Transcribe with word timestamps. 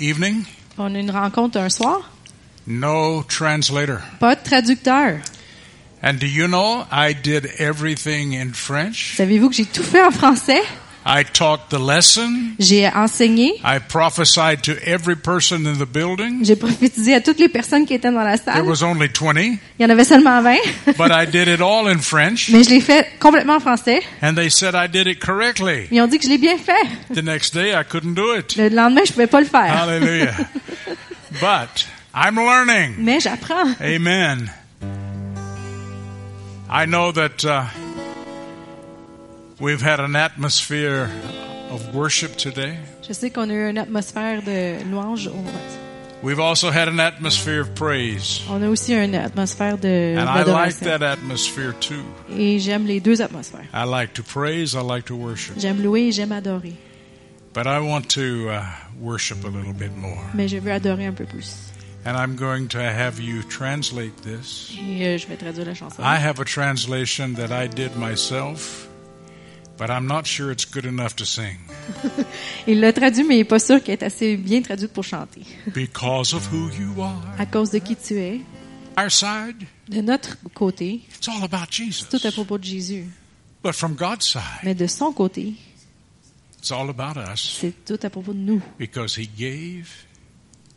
evening? 0.00 0.44
On 0.78 0.94
a 0.94 0.98
une 0.98 1.10
rencontre 1.10 1.58
un 1.58 1.68
soir? 1.68 2.10
No 2.66 3.22
translator. 3.24 4.00
Pas 4.18 4.34
de 4.36 4.42
traducteur. 4.42 5.20
And 6.02 6.18
do 6.18 6.26
you 6.26 6.48
know 6.48 6.84
I 6.90 7.12
did 7.12 7.46
everything 7.58 8.34
in 8.34 8.52
French? 8.54 9.14
Savez-vous 9.16 9.50
que 9.50 9.54
j'ai 9.54 9.66
tout 9.66 9.84
fait 9.84 10.02
en 10.02 10.10
français? 10.10 10.60
I 11.04 11.24
taught 11.24 11.68
the 11.70 11.78
lesson. 11.80 12.54
J'ai 12.60 12.86
enseigné. 12.86 13.54
I 13.64 13.80
prophesied 13.80 14.62
to 14.62 14.72
every 14.86 15.16
person 15.16 15.66
in 15.66 15.74
the 15.78 15.86
building. 15.86 16.44
J'ai 16.44 16.54
prophétisé 16.54 17.14
à 17.14 17.20
toutes 17.20 17.40
les 17.40 17.48
personnes 17.48 17.84
qui 17.86 17.94
étaient 17.94 18.12
dans 18.12 18.22
la 18.22 18.38
There 18.38 18.54
salle. 18.54 18.68
was 18.68 18.82
only 18.84 19.08
20, 19.08 19.36
Il 19.36 19.58
y 19.80 19.84
en 19.84 19.90
avait 19.90 20.04
seulement 20.04 20.40
20. 20.42 20.56
but 20.96 21.10
I 21.10 21.26
did 21.30 21.48
it 21.48 21.60
all 21.60 21.88
in 21.88 21.98
French. 21.98 22.50
Mais 22.50 22.62
je 22.62 22.70
l'ai 22.70 22.80
fait 22.80 23.08
complètement 23.18 23.56
en 23.56 23.60
français. 23.60 24.00
And 24.22 24.34
they 24.34 24.48
said 24.48 24.74
I 24.76 24.86
did 24.88 25.08
it 25.08 25.18
correctly. 25.18 25.88
Ils 25.90 26.00
ont 26.00 26.06
dit 26.06 26.18
que 26.18 26.24
je 26.24 26.30
l'ai 26.30 26.38
bien 26.38 26.56
fait. 26.56 26.86
The 27.14 27.24
next 27.24 27.52
day 27.52 27.72
I 27.72 27.82
couldn't 27.82 28.14
do 28.14 28.36
it. 28.36 28.54
Le 28.56 28.68
lendemain, 28.68 29.02
je 29.04 29.12
pouvais 29.12 29.26
pas 29.26 29.40
le 29.40 29.46
faire. 29.46 29.72
Hallelujah. 29.76 30.34
But 31.40 31.86
I'm 32.14 32.36
learning. 32.36 32.94
Mais 32.98 33.18
j'apprends. 33.20 33.74
Amen. 33.80 34.50
I 36.70 36.86
know 36.86 37.10
that 37.12 37.44
uh, 37.44 37.64
we've 39.62 39.80
had 39.80 40.00
an 40.00 40.16
atmosphere 40.16 41.08
of 41.70 41.94
worship 41.94 42.36
today. 42.36 42.76
Je 43.02 43.14
sais 43.14 43.30
qu'on 43.30 43.48
a 43.48 43.54
eu 43.54 43.70
une 43.70 43.78
atmosphère 43.78 44.42
de 44.42 44.82
louange. 44.90 45.30
We've 46.22 46.40
also 46.40 46.70
had 46.70 46.88
an 46.88 47.00
atmosphere 47.00 47.60
of 47.60 47.74
praise. 47.74 48.42
On 48.48 48.62
a 48.62 48.68
aussi 48.68 48.92
une 48.94 49.14
atmosphère 49.14 49.78
de 49.78 50.16
And 50.16 50.28
I 50.28 50.42
like 50.44 50.78
that 50.80 51.02
atmosphere 51.02 51.72
too. 51.80 52.04
Et 52.36 52.58
j'aime 52.58 52.86
les 52.86 53.00
deux 53.00 53.22
atmosphères. 53.22 53.66
I 53.72 53.84
like 53.84 54.12
to 54.14 54.22
praise, 54.22 54.74
I 54.74 54.82
like 54.82 55.06
to 55.06 55.16
worship. 55.16 55.58
J'aime 55.58 55.82
louer 55.82 56.08
et 56.08 56.12
j'aime 56.12 56.32
adorer. 56.32 56.74
But 57.54 57.66
I 57.66 57.80
want 57.80 58.08
to 58.14 58.50
uh, 58.50 58.62
worship 59.00 59.44
a 59.44 59.48
little 59.48 59.74
bit 59.74 59.96
more. 59.96 60.22
Mais 60.34 60.48
je 60.48 60.58
veux 60.58 60.72
adorer 60.72 61.06
un 61.06 61.12
peu 61.12 61.24
plus. 61.24 61.54
And 62.04 62.16
I'm 62.16 62.34
going 62.34 62.68
to 62.68 62.78
have 62.78 63.20
you 63.20 63.42
translate 63.44 64.16
this. 64.22 64.72
Et 64.78 65.06
euh, 65.06 65.18
je 65.18 65.26
vais 65.26 65.36
traduire 65.36 65.66
la 65.66 65.74
chanson. 65.74 66.02
I 66.02 66.16
have 66.16 66.40
a 66.40 66.44
translation 66.44 67.34
that 67.34 67.52
I 67.52 67.68
did 67.68 67.96
myself, 67.96 68.88
but 69.78 69.88
I'm 69.90 70.06
not 70.06 70.26
sure 70.26 70.50
it's 70.52 70.64
good 70.64 70.84
enough 70.86 71.14
to 71.16 71.24
sing. 71.24 71.58
Il 72.66 72.80
l'a 72.80 72.92
traduit, 72.92 73.24
mais 73.24 73.36
il 73.36 73.38
n'est 73.38 73.44
pas 73.44 73.58
sûr 73.58 73.82
qu'elle 73.82 73.94
est 73.94 74.02
assez 74.04 74.36
bien 74.36 74.62
traduite 74.62 74.92
pour 74.92 75.04
chanter. 75.04 75.42
Because 75.74 76.34
of 76.34 76.46
who 76.52 76.70
you 76.70 77.02
are. 77.02 77.22
À 77.38 77.46
cause 77.46 77.70
de 77.70 77.78
qui 77.78 77.96
tu 77.96 78.14
es, 78.18 78.40
Our 78.98 79.10
side, 79.10 79.66
de 79.88 80.02
notre 80.02 80.36
côté, 80.54 81.00
it's 81.16 81.26
all 81.28 81.42
about 81.42 81.70
Jesus. 81.70 82.06
tout 82.10 82.20
à 82.26 82.30
propos 82.30 82.58
de 82.58 82.64
Jésus. 82.64 83.06
But 83.64 83.72
from 83.74 83.94
God's 83.94 84.26
side, 84.26 84.42
Mais 84.64 84.74
de 84.74 84.86
son 84.86 85.12
côté, 85.12 85.54
it's 86.58 86.70
all 86.70 86.90
about 86.90 87.18
us 87.18 87.58
c'est 87.60 87.84
tout 87.84 87.98
à 88.02 88.10
propos 88.10 88.32
de 88.34 88.38
nous. 88.38 88.60
because 88.78 89.16
He 89.16 89.26
gave 89.26 89.88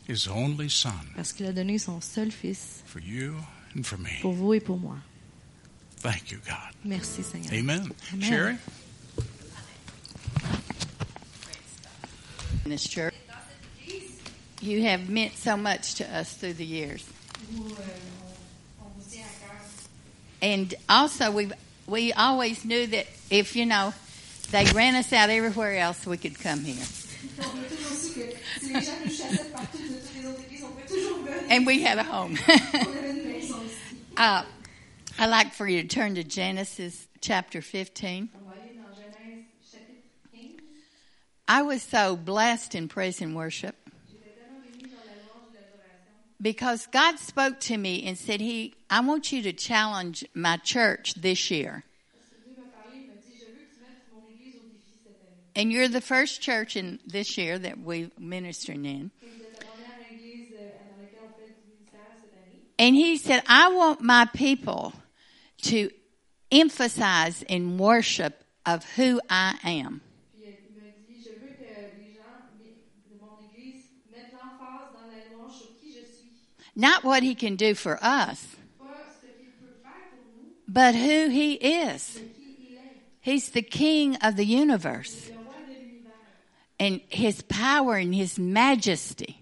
His 0.07 0.27
only 0.29 0.69
Son 0.69 0.91
Parce 1.15 1.33
qu'il 1.33 1.45
a 1.47 1.51
donné 1.51 1.77
son 1.79 1.99
seul 1.99 2.31
fils 2.31 2.83
for 2.85 3.01
you 3.01 3.33
and 3.77 3.83
for 3.83 3.97
me. 3.99 4.21
pour 4.21 4.33
vous 4.33 4.53
et 4.53 4.59
pour 4.61 4.77
moi. 4.77 4.95
Thank 6.01 6.31
you, 6.31 6.37
God. 6.45 6.55
Merci 6.85 7.23
Seigneur. 7.23 7.51
Amen. 7.51 7.89
Amen. 8.13 8.21
Sherry? 8.29 8.55
This 12.65 12.87
church. 12.87 13.13
You 14.61 14.83
have 14.83 15.09
meant 15.09 15.33
so 15.33 15.55
much 15.55 15.95
to 15.95 16.17
us 16.17 16.33
through 16.33 16.53
the 16.53 16.65
years. 16.65 17.07
And 20.41 20.73
also, 20.89 21.31
we 21.31 21.51
we 21.87 22.13
always 22.13 22.65
knew 22.65 22.87
that 22.87 23.07
if 23.29 23.55
you 23.55 23.65
know 23.65 23.93
they 24.51 24.65
ran 24.73 24.95
us 24.95 25.13
out 25.13 25.29
everywhere 25.29 25.77
else, 25.77 26.05
we 26.05 26.17
could 26.17 26.39
come 26.39 26.59
here, 26.61 26.83
and 31.49 31.65
we 31.65 31.81
had 31.81 31.97
a 31.99 32.03
home. 32.03 32.37
uh, 34.17 34.43
I 35.17 35.27
like 35.27 35.53
for 35.53 35.67
you 35.67 35.81
to 35.83 35.87
turn 35.87 36.15
to 36.15 36.23
Genesis 36.23 37.07
chapter 37.21 37.61
fifteen. 37.61 38.29
I 41.47 41.61
was 41.61 41.81
so 41.83 42.15
blessed 42.15 42.75
in 42.75 42.87
praise 42.87 43.21
and 43.21 43.35
worship 43.35 43.75
because 46.41 46.87
God 46.87 47.19
spoke 47.19 47.59
to 47.61 47.77
me 47.77 48.03
and 48.05 48.17
said, 48.17 48.41
"He, 48.41 48.75
I 48.89 49.01
want 49.01 49.31
you 49.31 49.41
to 49.43 49.53
challenge 49.53 50.25
my 50.33 50.57
church 50.57 51.13
this 51.15 51.51
year." 51.51 51.83
And 55.57 55.71
you're 55.71 55.87
the 55.87 56.01
first 56.01 56.41
church 56.41 56.75
in 56.75 56.99
this 57.07 57.37
year 57.37 57.57
that 57.57 57.79
we're 57.79 58.11
ministering 58.19 58.85
in. 58.85 59.11
And 62.77 62.93
he 62.93 63.15
said, 63.15 63.41
I 63.47 63.69
want 63.69 64.01
my 64.01 64.25
people 64.33 64.91
to 65.63 65.89
emphasize 66.51 67.41
in 67.43 67.77
worship 67.77 68.43
of 68.65 68.83
who 68.97 69.21
I 69.29 69.55
am. 69.63 70.01
Puis 70.33 70.43
il 70.43 70.75
me 70.75 70.91
dit, 71.07 71.23
je 71.23 71.29
veux 71.39 71.55
que 71.55 71.63
les 71.97 72.13
gens 72.15 72.51
de 73.09 73.15
mon 73.17 73.39
Église 73.47 73.85
mettent 74.11 74.33
l'emphase 74.33 74.91
dans 74.93 75.07
la 75.07 75.23
louange 75.31 75.55
sur 75.57 75.71
qui 75.79 75.93
je 75.93 76.03
suis. 76.05 76.31
Not 76.75 77.03
what 77.03 77.23
he 77.23 77.35
can 77.35 77.55
do 77.55 77.73
for 77.73 77.97
us, 78.01 78.45
but 80.67 80.95
who 80.95 81.29
he 81.29 81.53
is. 81.53 82.19
He's 83.21 83.49
the 83.49 83.61
king 83.61 84.17
of 84.17 84.35
the 84.35 84.45
universe. 84.45 85.31
And 86.77 86.99
his 87.07 87.41
power 87.43 87.95
and 87.95 88.13
his 88.13 88.37
majesty. 88.37 89.39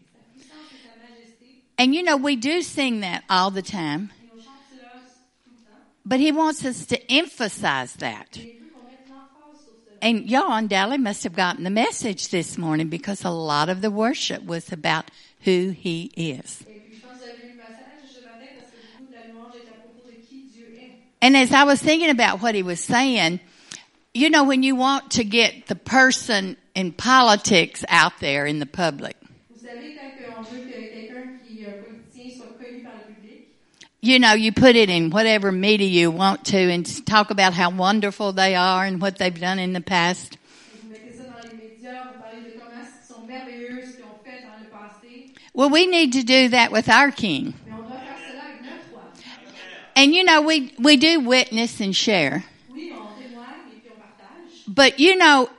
And 1.77 1.95
you 1.95 2.03
know, 2.03 2.17
we 2.17 2.35
do 2.35 2.61
sing 2.61 2.99
that 2.99 3.23
all 3.29 3.49
the 3.49 3.63
time, 3.63 4.11
but 6.05 6.19
he 6.19 6.31
wants 6.31 6.63
us 6.63 6.85
to 6.87 7.11
emphasize 7.11 7.93
that. 7.93 8.37
And 10.01 10.29
y'all 10.29 10.53
undoubtedly 10.53 10.97
must 10.97 11.23
have 11.23 11.33
gotten 11.33 11.63
the 11.63 11.69
message 11.69 12.27
this 12.29 12.57
morning 12.57 12.89
because 12.89 13.23
a 13.23 13.29
lot 13.29 13.69
of 13.69 13.81
the 13.81 13.89
worship 13.89 14.43
was 14.45 14.71
about 14.71 15.09
who 15.41 15.69
he 15.69 16.11
is. 16.15 16.61
Et 16.67 16.81
puis 16.83 16.97
je 16.97 17.01
pense 17.01 17.13
que 17.13 17.19
vous 17.19 17.23
avez 17.23 17.37
vu 17.39 17.47
le 17.47 17.55
message 17.55 18.11
ce 18.13 18.21
matin 18.21 18.47
parce 18.59 18.69
que 18.69 18.77
beaucoup 18.97 19.07
de 19.09 19.15
la 19.15 19.27
louange 19.31 19.55
est 19.55 19.69
à 19.69 19.79
propos 19.79 20.03
de 20.05 20.15
qui 20.27 20.43
Dieu 20.53 20.67
est. 20.77 20.91
And 21.23 21.37
as 21.37 21.53
I 21.53 21.63
was 21.63 21.81
thinking 21.81 22.09
about 22.09 22.41
what 22.41 22.53
he 22.53 22.63
was 22.63 22.81
saying, 22.81 23.39
you 24.13 24.29
know, 24.29 24.43
when 24.43 24.61
you 24.61 24.75
want 24.75 25.11
to 25.11 25.23
get 25.23 25.67
the 25.67 25.75
person 25.75 26.57
in 26.75 26.91
politics 26.91 27.85
out 27.87 28.19
there 28.19 28.45
in 28.45 28.59
the 28.59 28.65
public, 28.65 29.15
you 34.01 34.19
know, 34.19 34.33
you 34.33 34.51
put 34.51 34.75
it 34.75 34.89
in 34.89 35.11
whatever 35.11 35.49
media 35.49 35.87
you 35.87 36.11
want 36.11 36.43
to 36.47 36.57
and 36.57 37.05
talk 37.05 37.31
about 37.31 37.53
how 37.53 37.69
wonderful 37.69 38.33
they 38.33 38.53
are 38.53 38.83
and 38.83 39.01
what 39.01 39.17
they've 39.17 39.39
done 39.39 39.59
in 39.59 39.71
the 39.71 39.79
past. 39.79 40.37
Well, 45.53 45.69
we 45.69 45.87
need 45.87 46.11
to 46.13 46.23
do 46.23 46.49
that 46.49 46.73
with 46.73 46.89
our 46.89 47.11
king. 47.11 47.53
And 49.95 50.13
you 50.13 50.23
know, 50.23 50.41
we, 50.41 50.73
we 50.79 50.97
do 50.97 51.19
witness 51.19 51.79
and 51.79 51.95
share. 51.95 52.43
Oui, 52.73 52.91
on 52.91 53.05
témoigne 53.21 53.69
et 53.69 53.81
puis 53.81 53.91
on 53.91 54.01
partage. 54.01 54.63
But 54.67 54.99
you 54.99 55.15
know, 55.17 55.49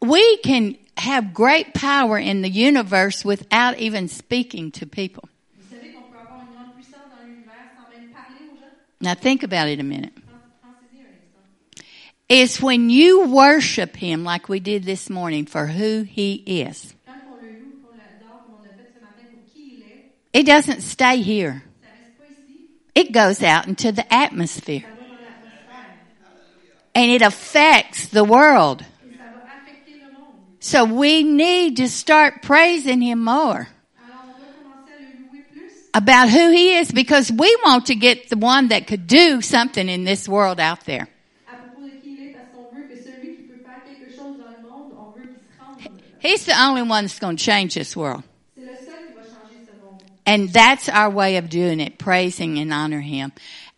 we 0.00 0.36
can 0.38 0.76
have 0.96 1.32
great 1.32 1.72
power 1.74 2.18
in 2.18 2.42
the 2.42 2.50
universe 2.50 3.24
without 3.24 3.78
even 3.78 4.08
speaking 4.08 4.70
to 4.72 4.86
people. 4.86 5.28
Vous 5.56 5.64
savez 5.70 5.92
qu'on 5.94 6.10
peut 6.10 6.18
avoir 6.18 6.40
une 6.42 6.54
grande 6.54 6.74
puissance 6.74 7.08
dans 7.10 7.24
l'univers 7.26 7.70
sans 7.76 7.88
même 7.96 8.10
parler 8.10 8.50
aux 8.52 8.56
gens? 8.56 8.70
Now 9.00 9.14
think 9.14 9.42
about 9.42 9.68
it 9.68 9.80
a 9.80 9.84
minute. 9.84 10.12
Pensez-y 10.14 11.00
un 11.00 11.08
instant. 11.14 11.84
It's 12.28 12.60
when 12.60 12.90
you 12.90 13.28
worship 13.28 13.96
him 13.96 14.24
like 14.24 14.48
we 14.50 14.60
did 14.60 14.84
this 14.84 15.08
morning 15.08 15.46
for 15.46 15.66
who 15.66 16.02
he 16.02 16.42
is. 16.46 16.94
Quand 17.06 17.14
on 17.32 17.40
le 17.40 17.52
loue, 17.52 17.80
qu'on 17.80 17.96
l'adore, 17.96 18.42
comme 18.44 18.56
on 18.60 18.64
a 18.66 18.76
fait 18.76 18.92
ce 18.92 19.00
matin 19.00 19.24
pour 19.32 19.40
qui 19.54 19.78
il 19.78 19.82
est, 19.82 20.40
It 20.40 20.44
doesn't 20.46 20.82
stay 20.82 21.22
here. 21.22 21.62
ça 21.80 21.88
reste 21.88 22.18
pas 22.18 22.24
ici, 22.28 22.68
It 22.98 23.12
goes 23.12 23.42
out 23.44 23.68
into 23.68 23.92
the 23.92 24.04
atmosphere 24.12 24.80
ça 24.82 24.88
va 24.88 24.96
dans 24.96 25.14
l'atmosphère. 25.22 26.94
and 26.96 27.10
it 27.12 27.22
affects 27.22 28.06
the 28.08 28.24
world. 28.24 28.82
Et 28.82 29.16
ça 29.16 29.22
va 29.22 29.46
affecter 29.62 30.00
le 30.02 30.18
monde. 30.18 30.34
So 30.58 30.84
we 30.84 31.22
need 31.22 31.76
to 31.76 31.86
start 31.86 32.42
praising 32.42 33.00
him 33.00 33.22
more 33.22 33.68
Alors 34.02 34.24
on 34.24 34.38
doit 34.38 34.50
commencer 34.64 34.92
à 34.92 35.00
le 35.00 35.30
louer 35.30 35.44
plus 35.52 35.70
about 35.94 36.28
who 36.28 36.50
he 36.50 36.76
is 36.76 36.90
because 36.90 37.30
we 37.30 37.56
want 37.64 37.86
to 37.86 37.94
get 37.94 38.30
the 38.30 38.36
one 38.36 38.66
that 38.70 38.88
could 38.88 39.06
do 39.06 39.40
something 39.42 39.88
in 39.88 40.02
this 40.04 40.28
world 40.28 40.58
out 40.58 40.80
there. 40.84 41.06
à 41.46 41.54
propos 41.54 41.86
de 41.86 42.00
qui 42.02 42.16
il 42.18 42.26
est 42.26 42.32
parce 42.32 42.48
qu'on 42.52 42.74
veut 42.74 42.88
que 42.88 42.96
celui 42.96 43.36
qui 43.36 43.42
peut 43.44 43.62
faire 43.62 43.84
quelque 43.86 44.10
chose 44.10 44.38
dans 44.38 44.50
le 44.50 44.68
monde, 44.68 44.92
on 44.98 45.12
veut 45.16 45.28
qu'il 45.28 45.38
se 45.38 45.54
rende. 45.62 46.00
He's 46.20 46.44
the 46.46 46.58
only 46.58 46.82
one 46.82 47.04
that's 47.04 47.20
going 47.20 47.36
to 47.36 47.44
change 47.44 47.74
this 47.74 47.94
world. 47.94 48.24
C'est 48.56 48.64
le 48.64 48.74
seul 48.74 49.06
qui 49.06 49.14
va 49.14 49.22
changer 49.22 49.62
ce 49.64 49.86
monde. 49.86 50.02
And 50.28 50.50
that's 50.50 50.90
our 50.90 51.08
way 51.08 51.38
of 51.38 51.48
doing 51.48 51.80
it, 51.80 51.96
praising 51.96 52.58
and 52.58 52.70
honor 52.70 53.00
him. 53.00 53.32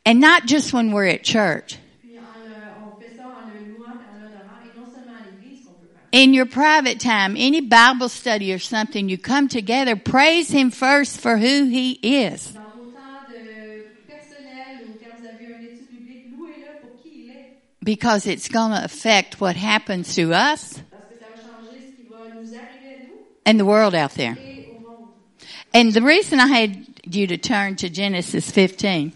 And 0.04 0.18
not 0.18 0.46
just 0.46 0.72
when 0.72 0.90
we're 0.90 1.06
at 1.06 1.22
church, 1.22 1.78
Puis 2.02 2.18
en 2.18 2.22
le- 2.42 2.88
on 2.88 2.98
fait 3.00 3.16
ça 3.16 3.22
en 3.24 3.46
le 3.54 3.72
louant 3.72 3.94
et 3.94 4.08
en 4.10 4.18
l'honorant, 4.18 4.58
et 4.64 4.76
non 4.76 4.86
seulement 4.92 5.14
à 5.14 5.22
l'église 5.30 5.64
qu'on 5.64 5.74
peut 5.74 5.86
faire 5.86 6.20
In 6.24 6.34
your 6.34 6.46
private 6.46 6.98
time, 6.98 7.36
any 7.38 7.60
Bible 7.60 8.08
study 8.08 8.52
or 8.52 8.58
something, 8.58 9.08
you 9.08 9.16
come 9.16 9.46
together, 9.46 9.94
praise 9.94 10.50
Him 10.50 10.72
first 10.72 11.20
for 11.20 11.36
who 11.36 11.68
He 11.68 11.92
is. 12.02 12.52
Dans 12.52 12.74
vos 12.82 12.90
temps 12.90 13.30
de 13.30 13.86
personnel 14.08 14.88
ou 14.88 14.98
quand 14.98 15.20
vous 15.20 15.26
avez 15.28 15.44
une 15.54 15.66
étude 15.66 15.86
biblique, 15.88 16.32
louez-le 16.36 16.80
pour 16.80 16.90
qui 17.00 17.26
il 17.26 17.30
est. 17.30 17.58
Because 17.84 18.26
it's 18.26 18.48
going 18.48 18.72
to 18.72 18.82
affect 18.82 19.40
what 19.40 19.54
happens 19.54 20.16
to 20.16 20.32
us 20.32 20.82
Parce 20.82 21.06
que 21.06 21.14
ça 21.16 21.26
va 21.30 21.38
changer 21.40 21.78
ce 21.78 21.94
qui 21.94 22.08
va 22.10 22.26
nous 22.34 22.54
arriver 22.54 22.90
à 22.90 23.06
nous 23.06 23.20
and 23.46 23.60
the 23.60 23.64
world 23.64 23.94
out 23.94 24.14
there. 24.16 24.36
And 25.72 25.92
the 25.92 26.02
reason 26.02 26.40
I 26.40 26.46
had 26.46 26.86
you 27.04 27.26
to 27.28 27.36
turn 27.38 27.76
to 27.76 27.88
Genesis 27.88 28.50
15, 28.50 29.12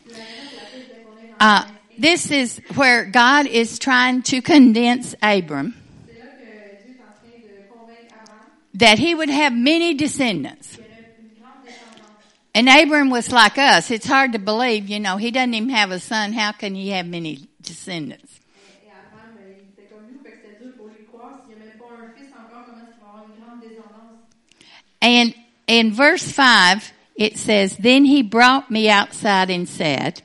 uh, 1.41 1.65
this 1.99 2.31
is 2.31 2.61
where 2.75 3.05
God 3.05 3.47
is 3.47 3.79
trying 3.79 4.23
to 4.23 4.41
condense 4.41 5.15
Abram 5.23 5.75
that 8.75 8.99
he 8.99 9.15
would 9.15 9.31
have 9.31 9.53
many 9.53 9.95
descendants. 9.95 10.79
And 12.55 12.69
Abram 12.69 13.11
was 13.11 13.33
like 13.33 13.59
us. 13.59 13.91
It's 13.91 14.06
hard 14.06 14.33
to 14.33 14.39
believe, 14.39 14.89
you 14.89 15.01
know, 15.01 15.17
he 15.17 15.33
doesn't 15.33 15.55
even 15.55 15.71
have 15.71 15.91
a 15.91 15.99
son. 15.99 16.33
How 16.33 16.53
can 16.53 16.75
he 16.77 16.91
have 16.91 17.06
many 17.06 17.49
descendants? 17.61 18.39
And 25.03 25.35
in 25.67 25.93
verse 25.93 26.23
5, 26.23 26.93
it 27.17 27.39
says, 27.39 27.77
Then 27.77 28.05
he 28.05 28.23
brought 28.23 28.71
me 28.71 28.89
outside 28.89 29.51
and 29.51 29.69
said, 29.69 30.23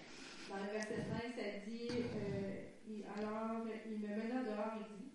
Dans 0.49 0.57
le 0.59 0.67
verset 0.71 0.99
5, 1.07 1.21
ça 1.35 1.43
dit, 1.65 1.91
euh, 1.91 2.65
il- 2.87 3.05
alors 3.17 3.67
il 3.85 3.91
me 3.97 4.07
mena 4.17 4.41
dehors 4.43 4.73
et 4.79 4.85
dit, 4.97 5.11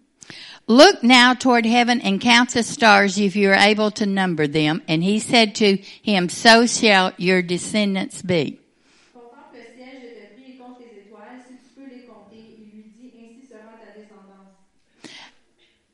Look 0.66 1.02
now 1.02 1.34
toward 1.34 1.66
heaven 1.66 2.00
and 2.00 2.20
count 2.20 2.50
the 2.54 2.62
stars 2.62 3.18
if 3.18 3.36
you 3.36 3.50
are 3.50 3.54
able 3.54 3.90
to 3.92 4.06
number 4.06 4.46
them. 4.46 4.82
And 4.88 5.02
he 5.02 5.18
said 5.18 5.54
to 5.56 5.76
him, 6.02 6.28
So 6.28 6.66
shall 6.66 7.12
your 7.18 7.42
descendants 7.42 8.22
be. 8.22 8.58
Contemple 9.12 9.58
le 9.58 9.64
ciel, 9.74 10.00
je 10.00 10.08
te 10.08 10.32
prie, 10.32 10.54
et 10.54 10.58
compte 10.58 10.78
les 10.80 10.96
étoiles, 11.04 11.42
si 11.46 11.54
tu 11.58 11.68
peux 11.76 11.86
les 11.88 12.02
compter. 12.06 12.38
Il 12.38 12.72
lui 12.72 12.90
dit, 12.96 13.12
ainsi 13.18 13.46
sera 13.48 13.76
ta 13.78 13.92
descendance. 13.92 14.48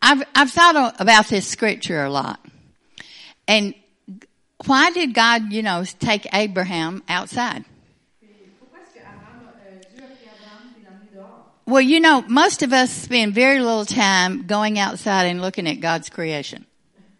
I've, 0.02 0.22
I've 0.34 0.50
thought 0.52 0.94
about 1.00 1.26
this 1.28 1.46
scripture 1.48 2.02
a 2.04 2.10
lot. 2.10 2.38
And 3.48 3.74
why 4.66 4.90
did 4.90 5.14
God, 5.14 5.52
you 5.52 5.62
know, 5.62 5.84
take 5.98 6.26
Abraham 6.32 7.02
outside? 7.08 7.64
Puis, 8.20 8.28
pourquoi 8.58 8.80
est-ce 8.80 8.92
que 8.94 9.00
Abraham, 9.00 9.48
euh, 9.66 9.80
Dieu 9.94 10.04
a 10.04 10.08
pris 10.08 10.24
Abraham 10.26 10.74
et 10.76 10.84
l'a 10.84 10.90
emmené 10.92 11.10
dehors? 11.14 11.46
Well, 11.66 11.80
you 11.82 12.00
know, 12.00 12.22
most 12.28 12.62
of 12.62 12.72
us 12.72 12.90
spend 12.90 13.34
very 13.34 13.60
little 13.60 13.84
time 13.84 14.46
going 14.46 14.78
outside 14.78 15.26
and 15.26 15.40
looking 15.40 15.66
at 15.66 15.80
God's 15.80 16.10
creation. 16.10 16.64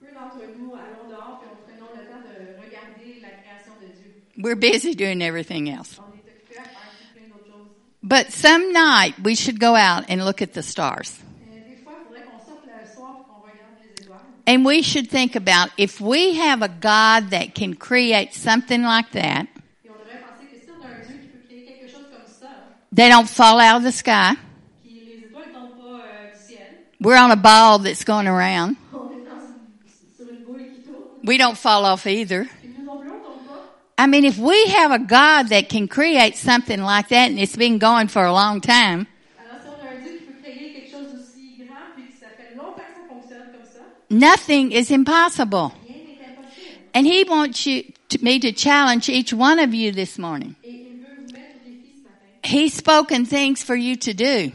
Peu 0.01 0.07
d'entre 0.13 0.43
nous 0.59 0.75
allons 0.77 1.07
dehors 1.09 1.41
et 1.43 1.49
on 1.49 1.57
prenons 1.65 1.91
le 1.95 2.05
temps 2.09 2.23
de 2.25 2.61
regarder 2.61 3.21
la 3.23 3.31
création 3.31 3.73
de 3.81 3.87
Dieu. 3.95 4.13
We're 4.37 4.57
busy 4.57 4.95
doing 4.95 5.23
everything 5.23 5.69
else. 5.69 5.99
On 6.01 6.13
est 6.13 6.21
occupé 6.21 6.57
à 6.57 6.69
faire 6.69 6.93
tout 6.99 7.13
plein 7.15 7.29
d'autres 7.29 7.47
choses. 7.47 7.77
But 8.03 8.33
some 8.33 8.73
night 8.73 9.15
we 9.23 9.35
should 9.35 9.61
go 9.61 9.77
out 9.77 10.05
and 10.09 10.25
look 10.25 10.43
at 10.43 10.53
the 10.53 10.63
stars. 10.63 11.19
Euh, 11.21 11.61
des 11.69 11.77
fois, 11.85 11.93
il 11.97 12.03
faudrait 12.05 12.23
qu'on 12.25 12.41
sorte 12.45 12.67
le 12.67 12.87
soir 12.95 13.17
et 13.21 13.25
qu'on 13.29 13.41
regarde 13.49 13.77
les 13.81 14.03
étoiles. 14.03 14.21
And 14.47 14.65
we 14.65 14.83
should 14.83 15.09
think 15.11 15.37
about 15.37 15.71
if 15.77 16.01
we 16.01 16.35
have 16.35 16.63
a 16.63 16.69
God 16.69 17.31
that 17.31 17.55
can 17.55 17.75
create 17.75 18.35
something 18.35 18.83
like 18.83 19.11
that, 19.13 19.47
Et 19.85 19.91
on 19.91 19.95
devrait 19.99 20.19
penser 20.19 20.47
que 20.51 20.59
si 20.65 20.71
on 20.71 20.83
a 20.83 20.89
un 20.89 21.07
Dieu 21.07 21.19
qui 21.21 21.29
peut 21.29 21.39
créer 21.47 21.65
quelque 21.67 21.91
chose 21.91 22.07
comme 22.11 22.27
ça, 22.27 22.49
they 22.93 23.09
don't 23.09 23.29
fall 23.29 23.61
out 23.61 23.77
of 23.77 23.85
the 23.85 23.93
sky. 23.93 24.35
qui 24.83 24.95
les 25.07 25.27
étoiles 25.29 25.49
ne 25.49 25.53
tombent 25.53 25.77
pas 25.79 26.05
euh, 26.05 26.33
du 26.33 26.53
ciel, 26.53 26.67
We're 27.01 27.19
on 27.23 27.31
a 27.31 27.37
ball 27.37 27.79
that's 27.83 28.05
going 28.05 28.27
around. 28.27 28.77
on 28.93 29.11
est 29.13 29.25
dans 29.25 29.41
une- 29.47 30.17
sur 30.17 30.27
une 30.35 30.45
boule 30.45 30.63
qui 30.75 30.81
tourne, 30.83 30.99
We 31.25 31.39
don't 31.39 31.57
fall 31.57 31.85
off 31.85 32.07
either. 32.07 32.45
puis 32.61 32.71
nous 32.77 32.85
non 32.85 32.99
plus, 33.01 33.11
on 33.11 33.21
tombe 33.21 33.45
pas. 33.47 34.03
I 34.03 34.07
mean, 34.07 34.25
if 34.25 34.39
we 34.39 34.57
have 34.79 34.91
a 34.91 34.99
God 34.99 35.49
that 35.51 35.69
can 35.69 35.87
create 35.87 36.35
something 36.37 36.81
like 36.83 37.09
that 37.09 37.31
and 37.31 37.39
it's 37.39 37.57
been 37.57 37.79
going 37.79 38.09
for 38.09 38.25
a 38.25 38.33
long 38.33 38.61
time, 38.61 39.07
Alors, 39.39 39.61
si 39.63 39.69
on 39.69 39.87
a 39.87 39.93
un 39.93 40.01
Dieu 40.03 40.17
qui 40.19 40.25
peut 40.25 40.41
créer 40.43 40.73
quelque 40.73 40.91
chose 40.91 41.13
d'aussi 41.13 41.57
grand, 41.59 41.93
puis 41.95 42.05
que 42.09 42.19
ça 42.19 42.29
fait 42.37 42.57
longtemps 42.57 42.81
que 42.89 42.97
ça 42.97 43.07
fonctionne 43.09 43.53
comme 43.53 43.69
ça, 43.71 43.81
nothing 44.11 44.73
is 44.73 44.91
impossible. 44.91 45.73
rien 45.87 45.97
n'est 45.97 46.19
impossible. 46.21 46.91
And 46.95 47.07
he 47.07 47.25
wants 47.25 47.67
you 47.67 47.85
to, 48.11 48.23
me 48.23 48.39
to 48.41 48.53
challenge 48.53 49.09
each 49.09 49.33
one 49.33 49.59
of 49.59 49.73
you 49.73 49.93
this 49.93 50.19
morning. 50.19 50.57
Et 50.65 50.69
il 50.69 50.99
veut 50.99 51.27
vous 51.27 51.33
mettre 51.33 51.57
au 51.57 51.71
défi 51.71 51.93
ce 51.95 52.03
matin. 52.03 52.43
He's 52.43 52.75
spoken 52.75 53.25
things 53.25 53.63
for 53.63 53.77
you 53.77 53.97
to 53.97 54.13
do. 54.13 54.25
Il 54.25 54.31
a 54.33 54.53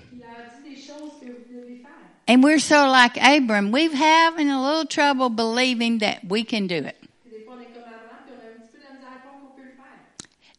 dit 0.64 0.76
des 0.76 0.82
choses 0.82 1.14
que 1.22 1.28
vous 1.28 1.54
devez 1.54 1.82
faire. 1.82 1.92
And 2.28 2.44
we're 2.44 2.60
so 2.60 2.88
like 2.90 3.18
Abram, 3.18 3.72
we're 3.72 3.96
having 3.96 4.50
a 4.50 4.62
little 4.62 4.86
trouble 4.86 5.30
believing 5.30 6.00
that 6.00 6.26
we 6.28 6.44
can 6.44 6.68
do 6.68 6.76
it. 6.76 6.96
Puis 7.24 7.32
des 7.32 7.46
fois, 7.46 7.56
on 7.58 7.62
est 7.62 7.74
comme 7.74 7.84
Abraham, 7.84 8.24
puis 8.26 8.34
on 8.36 8.42
a 8.42 8.50
un 8.50 8.60
petit 8.60 8.72
peu 8.72 8.80
de 8.80 8.84
la 8.84 8.94
misère 8.94 9.14
à 9.14 9.20
croire 9.20 9.40
qu'on 9.40 9.56
peut 9.56 9.64
le 9.64 9.76
faire. 9.76 10.00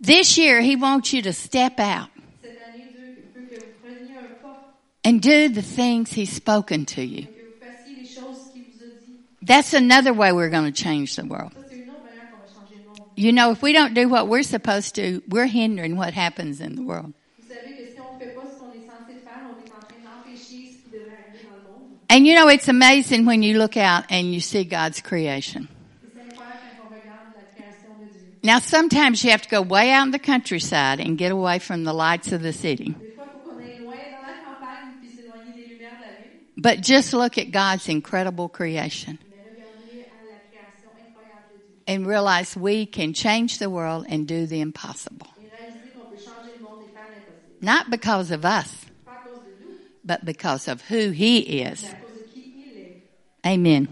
This 0.00 0.38
year, 0.38 0.60
he 0.62 0.76
wants 0.76 1.12
you 1.12 1.20
to 1.22 1.32
step 1.32 1.78
out 1.78 2.08
Cette 2.42 2.58
année, 2.66 2.86
Dieu 2.92 3.16
veut 3.34 3.46
que 3.46 3.60
vous 3.60 3.72
preniez 3.82 4.16
un 4.16 4.34
pas, 4.42 4.74
and 5.04 5.20
do 5.20 5.48
the 5.48 5.62
things 5.62 6.12
he's 6.16 6.30
spoken 6.32 6.86
to 6.86 7.02
you. 7.02 7.26
que 7.26 7.44
vous 7.44 7.60
fassiez 7.60 7.96
les 8.00 8.06
choses 8.08 8.52
qu'il 8.52 8.62
vous 8.62 8.82
a 8.82 8.88
dit. 9.04 9.18
That's 9.46 9.74
another 9.74 10.12
way 10.12 10.32
we're 10.32 10.50
going 10.50 10.72
to 10.72 10.72
change 10.72 11.14
the 11.14 11.24
world. 11.24 11.52
Ça, 11.54 11.60
c'est 11.68 11.76
une 11.76 11.90
autre 11.90 12.02
manière 12.02 12.30
qu'on 12.30 12.38
va 12.38 12.48
changer 12.52 12.74
le 12.82 12.88
monde. 12.88 13.08
You 13.16 13.32
know, 13.32 13.52
if 13.52 13.62
we 13.62 13.72
don't 13.72 13.94
do 13.94 14.08
what 14.08 14.26
we're 14.26 14.42
supposed 14.42 14.96
to, 14.96 15.22
we're 15.28 15.46
hindering 15.46 15.96
what 15.96 16.12
happens 16.14 16.60
in 16.60 16.74
the 16.74 16.82
world. 16.82 17.14
Vous 17.38 17.48
savez 17.48 17.76
que 17.76 17.92
si 17.92 18.00
on 18.00 18.14
ne 18.14 18.18
fait 18.18 18.34
pas 18.34 18.42
ce 18.42 18.58
qu'on 18.58 18.72
est 18.72 18.84
censé 18.84 19.14
faire, 19.22 19.46
on 19.46 19.54
est 19.62 19.70
en 19.70 19.78
train 19.86 20.02
d'empêcher 20.02 20.72
ce 20.72 20.82
qui 20.82 20.90
devrait 20.92 21.14
arriver 21.14 21.46
dans 21.46 21.56
le 21.56 21.62
monde. 21.62 21.96
And 22.10 22.26
you 22.26 22.34
know, 22.34 22.48
it's 22.48 22.68
amazing 22.68 23.24
when 23.24 23.44
you 23.44 23.56
look 23.56 23.76
out 23.76 24.04
and 24.10 24.32
you 24.34 24.40
see 24.40 24.64
God's 24.64 25.00
creation. 25.00 25.68
Et 26.02 26.10
c'est 26.12 26.22
incroyable 26.22 26.58
quand 26.76 26.90
on 26.90 26.94
regarde 26.98 27.30
la 27.36 27.44
création 27.54 27.94
de 28.00 28.06
Dieu. 28.10 28.26
Now, 28.42 28.58
sometimes 28.58 29.22
you 29.22 29.30
have 29.30 29.42
to 29.42 29.48
go 29.48 29.62
way 29.62 29.92
out 29.92 30.06
in 30.06 30.10
the 30.10 30.18
countryside 30.18 30.98
and 30.98 31.16
get 31.16 31.30
away 31.30 31.60
from 31.60 31.84
the 31.84 31.92
lights 31.92 32.32
of 32.32 32.42
the 32.42 32.52
city. 32.52 32.94
Des 32.98 33.14
fois, 33.14 33.26
il 33.26 33.42
faut 33.44 33.50
qu'on 33.50 33.58
aille 33.62 33.78
loin 33.78 33.94
dans 33.94 34.26
la 34.26 34.42
campagne 34.42 34.98
puis 35.00 35.10
s'éloigner 35.14 35.54
des 35.54 35.68
lumières 35.72 35.98
de 35.98 36.02
la 36.02 36.18
ville. 36.18 36.34
But 36.56 36.82
just 36.82 37.12
look 37.12 37.38
at 37.38 37.52
God's 37.52 37.88
incredible 37.88 38.48
creation 38.48 39.18
Mais 39.18 39.44
regardez 39.44 40.06
à 40.06 40.22
la 40.26 40.40
création 40.50 40.90
incroyable 40.96 41.48
de 41.52 41.58
Dieu. 41.66 41.75
And 41.86 42.06
realize 42.06 42.56
we 42.56 42.86
can 42.86 43.12
change 43.12 43.58
the 43.58 43.70
world 43.70 44.06
and 44.08 44.26
do 44.26 44.46
the 44.46 44.60
impossible. 44.60 45.28
Et 45.42 45.48
réaliser 45.48 45.90
qu'on 45.92 46.06
peut 46.06 46.18
changer 46.22 46.52
le 46.54 46.62
monde 46.62 46.80
et 46.82 46.88
faire 46.92 47.06
l'impossible. 47.08 47.60
Not 47.60 47.90
because 47.90 48.30
of 48.30 48.44
us, 48.44 48.84
Pas 48.84 49.02
à 49.06 49.28
cause 49.30 49.50
de 49.50 49.66
nous, 49.66 50.04
but 50.04 50.24
because 50.24 50.68
of 50.68 50.80
who 50.82 51.10
He 51.10 51.38
is. 51.38 51.82
mais 51.82 51.90
à 51.90 51.94
cause 51.94 52.12
de 52.12 52.22
qui 52.32 52.52
il 52.68 52.78
est. 52.78 53.02
Amen. 53.44 53.86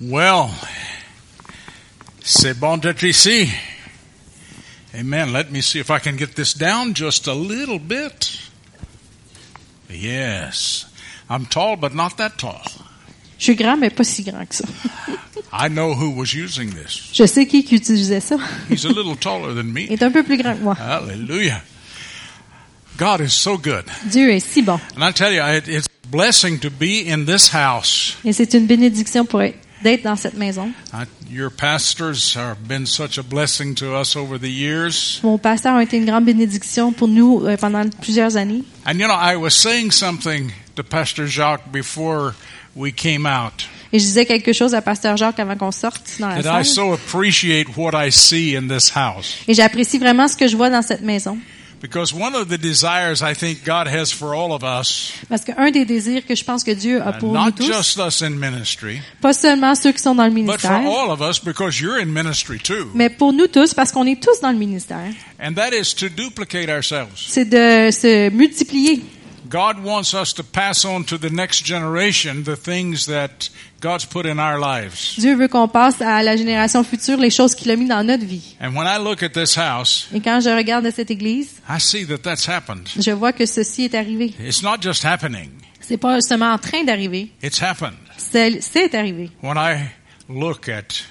Well, 0.00 0.50
c'est 2.24 2.54
bon 2.58 2.76
d'être 2.78 3.02
ici. 3.04 3.48
Amen. 4.98 5.32
Let 5.32 5.50
me 5.50 5.60
see 5.60 5.80
if 5.80 5.90
I 5.90 5.98
can 5.98 6.16
get 6.16 6.34
this 6.36 6.54
down 6.56 6.94
just 6.94 7.26
a 7.28 7.34
little 7.34 7.78
bit. 7.78 8.38
Yes. 9.90 10.86
I'm 11.28 11.46
tall, 11.46 11.76
but 11.76 11.94
not 11.94 12.16
that 12.18 12.38
tall. 12.38 12.62
Je 13.38 13.44
suis 13.44 13.56
grand, 13.56 13.76
mais 13.76 13.90
pas 13.90 14.04
si 14.04 14.22
grand 14.22 14.46
que 14.48 14.54
ça. 14.54 14.64
I 15.52 15.68
know 15.68 15.94
who 15.94 16.10
was 16.10 16.32
using 16.34 16.70
this. 16.70 17.10
Je 17.12 17.26
sais 17.26 17.46
qui, 17.46 17.64
qui 17.64 17.76
utilisait 17.76 18.20
ça. 18.20 18.36
He's 18.70 18.84
a 18.84 18.88
little 18.88 19.16
taller 19.16 19.54
than 19.54 19.66
Il 19.76 19.88
me. 19.88 19.92
est 19.92 20.02
un 20.02 20.10
peu 20.10 20.22
plus 20.22 20.36
grand 20.36 20.54
que 20.56 20.62
moi. 20.62 20.74
Hallelujah. 20.78 21.60
God 22.96 23.20
is 23.20 23.30
so 23.32 23.58
good. 23.58 23.84
Dieu 24.10 24.30
est 24.30 24.40
si 24.40 24.62
bon. 24.62 24.78
And 24.96 25.02
I 25.02 25.12
tell 25.12 25.32
you, 25.32 25.42
it, 25.42 25.66
it's 25.68 25.86
a 26.04 26.08
blessing 26.08 26.60
to 26.60 26.70
be 26.70 27.08
in 27.08 27.24
this 27.26 27.48
house. 27.52 28.16
Et 28.24 28.32
c'est 28.32 28.54
une 28.54 28.66
bénédiction 28.66 29.24
pour 29.26 29.42
être- 29.42 29.58
d'être 29.84 30.02
dans 30.02 30.16
cette 30.16 30.34
maison. 30.34 30.72
I, 30.92 31.04
your 31.30 31.50
pastors 31.50 32.34
have 32.34 32.56
been 32.66 32.86
such 32.86 33.18
a 33.18 33.22
blessing 33.22 33.74
to 33.76 33.94
us 33.94 34.16
over 34.16 34.38
the 34.38 34.50
years. 34.50 35.20
Mon 35.22 35.38
pasteur 35.38 35.76
a 35.76 35.82
été 35.82 35.98
une 35.98 36.06
grande 36.06 36.24
bénédiction 36.24 36.90
pour 36.92 37.06
nous 37.06 37.44
euh, 37.44 37.56
pendant 37.56 37.88
plusieurs 38.00 38.36
années. 38.36 38.64
And 38.86 38.94
you 38.94 39.06
know, 39.06 39.14
I 39.14 39.36
was 39.36 39.50
saying 39.50 39.92
something 39.92 40.50
to 40.74 40.82
Pastor 40.82 41.26
Jacques 41.26 41.70
before 41.70 42.34
we 42.74 42.92
came 42.92 43.26
out. 43.26 43.68
Et 43.92 44.00
je 44.00 44.04
disais 44.04 44.26
quelque 44.26 44.52
chose 44.52 44.74
à 44.74 44.82
pasteur 44.82 45.16
Jacques 45.16 45.38
avant 45.38 45.56
qu'on 45.56 45.70
sorte 45.70 46.16
dans 46.18 46.28
la 46.28 46.42
That 46.42 46.62
I 46.62 46.64
so 46.64 46.92
appreciate 46.94 47.76
what 47.76 47.92
I 47.94 48.10
see 48.10 48.56
in 48.56 48.66
this 48.66 48.90
house. 48.96 49.36
Et 49.46 49.54
j'apprécie 49.54 49.98
vraiment 49.98 50.26
ce 50.26 50.36
que 50.36 50.48
je 50.48 50.56
vois 50.56 50.70
dans 50.70 50.82
cette 50.82 51.02
maison. 51.02 51.38
Because 51.84 52.14
one 52.14 52.34
of 52.34 52.48
the 52.48 52.56
desires 52.56 53.20
I 53.20 53.34
think 53.34 53.62
God 53.62 53.88
has 53.88 54.10
for 54.10 54.34
all 54.34 54.54
of 54.54 54.64
us, 54.64 55.12
Parce 55.28 55.44
qu'un 55.44 55.70
des 55.70 55.84
désirs 55.84 56.24
que 56.24 56.34
je 56.34 56.42
pense 56.42 56.64
que 56.64 56.70
Dieu 56.70 57.02
a 57.02 57.10
and 57.10 57.18
pour 57.18 57.34
nous 57.34 57.50
tous, 57.50 57.66
just 57.66 57.98
us 57.98 58.22
in 58.22 58.30
ministry, 58.30 59.02
pas 59.20 59.34
seulement 59.34 59.74
ceux 59.74 59.92
qui 59.92 59.98
sont 59.98 60.14
dans 60.14 60.24
le 60.24 60.30
but 60.30 60.58
for 60.58 60.70
ministère, 60.70 60.90
all 60.90 61.10
of 61.10 61.20
us 61.20 61.38
because 61.38 61.78
you're 61.78 62.00
in 62.00 62.06
ministry 62.06 62.58
too, 62.58 62.90
mais 62.94 63.10
pour 63.10 63.34
nous 63.34 63.48
tous, 63.48 63.74
parce 63.74 63.92
qu'on 63.92 64.06
est 64.06 64.18
tous 64.18 64.40
dans 64.40 64.50
le 64.50 64.56
ministère, 64.56 65.12
and 65.38 65.56
that 65.56 65.74
is 65.74 65.92
to 65.92 66.08
duplicate 66.08 66.70
ourselves. 66.70 67.22
c'est 67.28 67.44
de 67.44 67.90
se 67.90 68.30
multiplier. 68.30 69.04
God 69.54 69.84
wants 69.84 70.14
us 70.14 70.34
to 70.34 70.42
pass 70.42 70.84
on 70.84 71.04
to 71.04 71.16
the 71.16 71.30
next 71.30 71.64
generation 71.64 72.42
the 72.42 72.56
things 72.56 73.06
that 73.06 73.48
God's 73.80 74.04
put 74.04 74.26
in 74.26 74.40
our 74.40 74.58
lives. 74.58 75.14
Dieu 75.16 75.36
veut 75.36 75.46
qu'on 75.46 75.68
passe 75.68 76.02
à 76.02 76.24
la 76.24 76.36
génération 76.36 76.82
future 76.82 77.16
les 77.18 77.30
choses 77.30 77.54
qu'il 77.54 77.70
a 77.70 77.76
mis 77.76 77.86
dans 77.86 78.02
notre 78.04 78.24
vie. 78.24 78.56
And 78.60 78.74
when 78.74 78.88
I 78.88 78.98
look 78.98 79.22
at 79.22 79.28
this 79.28 79.54
house, 79.56 80.08
Et 80.12 80.20
quand 80.20 80.40
je 80.40 80.50
regarde 80.50 80.90
cette 80.90 81.12
église, 81.12 81.62
I 81.68 81.78
see 81.78 82.04
that 82.06 82.18
that's 82.24 82.48
happened. 82.48 82.88
je 82.98 83.12
vois 83.12 83.32
que 83.32 83.46
ceci 83.46 83.84
est 83.84 83.94
arrivé. 83.94 84.34
It's 84.40 84.64
not 84.64 84.78
just 84.82 85.04
happening, 85.04 85.50
C'est 85.80 85.98
pas 85.98 86.20
seulement 86.20 86.52
en 86.52 86.58
train 86.58 86.82
d'arriver, 86.82 87.30
it's 87.40 87.62
happened. 87.62 87.94
c'est 88.16 88.60
c'est 88.60 88.92
arrivé. 88.96 89.30
When 89.40 89.56
I 89.56 89.84
look 90.28 90.68
at 90.68 91.04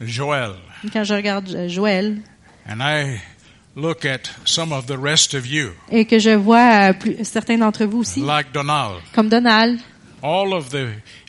Joel 0.00 0.54
Quand 0.90 1.04
je 1.04 1.12
regarde 1.12 1.68
Joël 1.68 2.22
and 2.66 2.78
I 2.80 3.20
look 3.76 4.04
at 4.04 4.30
some 4.44 4.72
of 4.72 4.86
the 4.86 4.96
rest 4.98 5.34
of 5.34 5.46
you, 5.46 5.70
et 5.90 6.04
que 6.04 6.18
je 6.18 6.30
vois 6.36 6.90
euh, 6.90 6.92
plus- 6.92 7.16
certains 7.24 7.58
d'entre 7.58 7.84
vous 7.84 8.00
aussi, 8.00 8.20
like 8.20 8.52
Donald, 8.52 9.00
comme 9.14 9.28
Donald, 9.28 9.80
all 10.22 10.54
of 10.54 10.70
the 10.70 10.86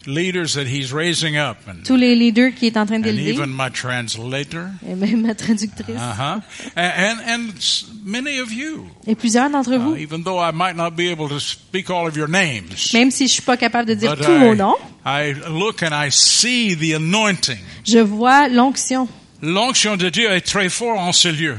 leaders 0.07 0.53
that 0.53 0.65
he's 0.67 0.93
raising 0.93 1.35
up, 1.37 1.57
and, 1.67 1.83
tous 1.85 1.95
les 1.97 2.15
leaders 2.15 2.53
qui 2.55 2.67
est 2.67 2.77
en 2.77 2.85
train 2.85 2.97
and 2.97 2.99
d'élever, 3.03 3.33
even 3.33 3.49
my 3.49 3.69
translator, 3.71 4.67
et 4.87 4.93
même 4.95 5.21
ma 5.25 5.33
traductrice, 5.33 5.97
uh-huh, 5.97 6.41
and, 6.75 6.91
and, 6.95 7.17
and 7.27 7.49
s- 7.57 7.85
many 8.05 8.39
of 8.39 8.53
you. 8.53 8.85
et 9.07 9.15
plusieurs 9.15 9.49
d'entre 9.49 9.73
Uh, 9.73 9.79
vous. 9.79 9.95
even 9.97 10.23
though 10.23 10.39
I 10.39 10.51
might 10.53 10.75
not 10.75 10.91
be 10.91 11.09
able 11.11 11.27
to 11.29 11.39
speak 11.39 11.89
all 11.89 12.07
of 12.07 12.15
your 12.15 12.27
names, 12.29 12.91
Même 12.93 13.09
si 13.11 13.27
je 13.27 13.33
suis 13.33 13.41
pas 13.41 13.57
capable 13.57 13.87
de 13.89 13.95
dire 13.95 14.15
tous 14.15 14.37
vos 14.39 14.53
noms, 14.55 14.75
I, 15.05 15.31
I 15.31 15.33
look 15.49 15.81
and 15.83 15.91
I 15.93 16.09
see 16.11 16.75
the 16.75 16.93
anointing. 16.95 17.57
je 17.83 17.99
vois 17.99 18.47
l'onction. 18.47 19.07
L'onction 19.41 19.97
de 19.97 20.09
Dieu 20.09 20.31
est 20.31 20.41
très 20.41 20.69
fort 20.69 20.97
en 20.99 21.11
ces 21.11 21.31
lieux. 21.31 21.57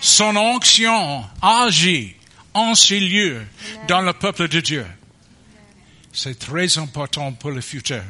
Son 0.00 0.36
onction 0.36 1.24
agit 1.42 2.14
en 2.54 2.74
ces 2.74 3.00
lieux 3.00 3.42
dans 3.88 4.00
le 4.00 4.12
peuple 4.12 4.48
de 4.48 4.60
Dieu. 4.60 4.86
C'est 6.12 6.38
très 6.38 6.78
important 6.78 7.32
pour 7.32 7.50
le 7.52 7.60
futur. 7.60 8.02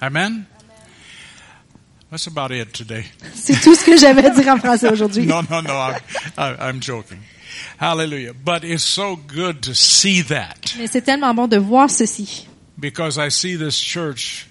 Amen. 0.00 0.44
That's 2.10 2.28
about 2.28 2.52
it 2.52 2.72
today. 2.72 3.04
C'est 3.34 3.60
tout 3.60 3.74
ce 3.74 3.84
que 3.84 3.96
j'avais 3.96 4.24
à 4.24 4.30
dire 4.30 4.48
en 4.48 4.58
français 4.58 4.88
aujourd'hui. 4.92 5.26
No, 5.26 5.42
no, 5.50 5.60
no. 5.60 5.72
I'm, 6.38 6.56
I'm 6.60 6.80
joking. 6.82 7.18
Hallelujah. 7.80 8.32
But 8.32 8.62
it's 8.64 8.84
so 8.84 9.16
good 9.16 9.60
to 9.62 9.74
see 9.74 10.22
that 10.22 10.74
Mais 10.78 10.86
c'est 10.86 11.02
tellement 11.02 11.34
bon 11.34 11.48
de 11.48 11.56
voir 11.58 11.90
ceci. 11.90 12.46
because 12.78 13.18
I 13.18 13.30
see 13.30 13.56
this 13.56 13.76
church 13.76 14.46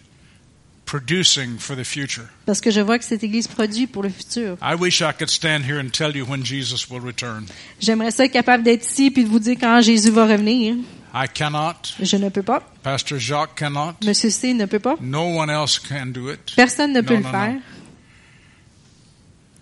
producing 0.97 1.57
for 1.57 1.75
the 1.75 1.83
future. 1.83 2.25
Parce 2.45 2.61
que 2.61 2.69
je 2.71 2.79
vois 2.81 2.99
que 2.99 3.05
cette 3.05 3.23
église 3.23 3.47
produit 3.47 3.87
pour 3.87 4.03
le 4.03 4.09
futur. 4.09 4.57
I 4.61 4.75
wish 4.75 5.01
I 5.01 5.11
could 5.17 5.29
stand 5.29 5.63
here 5.67 5.79
and 5.79 5.89
tell 5.91 6.15
you 6.15 6.25
when 6.25 6.45
Jesus 6.45 6.87
will 6.89 7.01
return. 7.01 7.45
J'aimerais 7.79 8.11
ça 8.11 8.25
être 8.25 8.31
capable 8.31 8.63
d'être 8.63 8.85
ici 8.85 9.09
puis 9.09 9.23
de 9.23 9.29
vous 9.29 9.39
dire 9.39 9.57
quand 9.59 9.81
Jésus 9.81 10.11
va 10.11 10.25
revenir. 10.27 10.75
I 11.15 11.27
cannot. 11.33 11.95
Je 12.01 12.17
ne 12.17 12.29
peux 12.29 12.43
pas. 12.43 12.61
Pastor 12.83 13.17
Jacques 13.19 13.55
cannot. 13.55 13.93
Monsieur 14.05 14.29
C 14.29 14.53
ne 14.53 14.65
peut 14.65 14.79
pas. 14.79 14.95
No 15.01 15.39
one 15.39 15.49
else 15.49 15.79
can 15.79 16.07
do 16.07 16.31
it. 16.31 16.53
Personne 16.55 16.93
ne 16.93 17.01
peut 17.01 17.15
Non, 17.15 17.19
le 17.21 17.29
faire. 17.31 17.53
non. 17.53 17.61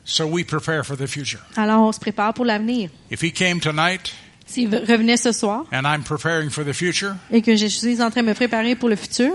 So 0.03 0.25
we 0.27 0.43
prepare 0.43 0.83
for 0.85 0.97
the 0.97 1.07
future. 1.07 1.39
Alors 1.55 1.81
on 1.81 1.91
se 1.91 2.00
prépare 2.00 2.33
pour 2.33 2.45
l'avenir. 2.45 2.89
If 3.09 3.21
he 3.23 3.31
came 3.31 3.59
tonight 3.59 4.11
S'il 4.45 4.67
ve- 4.67 4.81
revenait 4.85 5.15
ce 5.17 5.31
soir 5.31 5.65
and 5.71 5.83
I'm 5.85 6.03
preparing 6.03 6.50
for 6.50 6.65
the 6.65 6.73
future, 6.73 7.15
et 7.31 7.41
que 7.41 7.55
je 7.55 7.67
suis 7.67 8.01
en 8.01 8.09
train 8.11 8.21
de 8.21 8.27
me 8.27 8.33
préparer 8.33 8.75
pour 8.75 8.89
le 8.89 8.95
futur, 8.97 9.31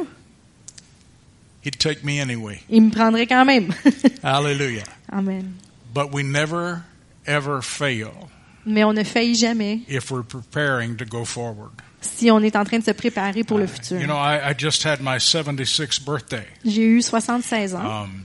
he'd 1.66 1.78
take 1.78 2.04
me 2.04 2.20
anyway. 2.20 2.60
il 2.70 2.82
me 2.82 2.90
prendrait 2.90 3.26
quand 3.26 3.44
même. 3.44 3.74
Hallelujah. 4.22 4.84
Amen. 5.12 5.54
But 5.92 6.12
we 6.12 6.22
never, 6.22 6.82
ever 7.26 7.60
fail 7.62 8.28
Mais 8.64 8.84
on 8.84 8.92
ne 8.92 9.02
faillit 9.04 9.34
jamais 9.36 9.80
if 9.88 10.10
we're 10.10 10.24
preparing 10.24 10.96
to 10.96 11.04
go 11.04 11.24
forward. 11.24 11.70
si 12.00 12.30
on 12.30 12.40
est 12.42 12.54
en 12.56 12.64
train 12.64 12.78
de 12.78 12.84
se 12.84 12.92
préparer 12.92 13.42
pour 13.44 13.58
le 13.58 13.66
futur. 13.66 13.98
You 14.00 14.06
know, 14.06 14.16
I, 14.16 14.50
I 14.50 14.54
just 14.56 14.84
had 14.84 15.00
my 15.00 15.16
76th 15.18 16.04
birthday. 16.04 16.44
J'ai 16.64 16.82
eu 16.82 17.02
76 17.02 17.74
ans. 17.74 18.04
Um, 18.04 18.24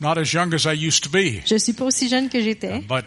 not 0.00 0.18
as 0.18 0.32
young 0.32 0.52
as 0.54 0.66
I 0.66 0.72
used 0.74 1.02
to 1.04 1.10
be, 1.10 1.40
Je 1.46 1.56
suis 1.58 1.72
pas 1.72 1.84
aussi 1.86 2.08
jeune 2.08 2.28
que 2.28 2.40
j'étais, 2.40 2.80
but 2.86 3.04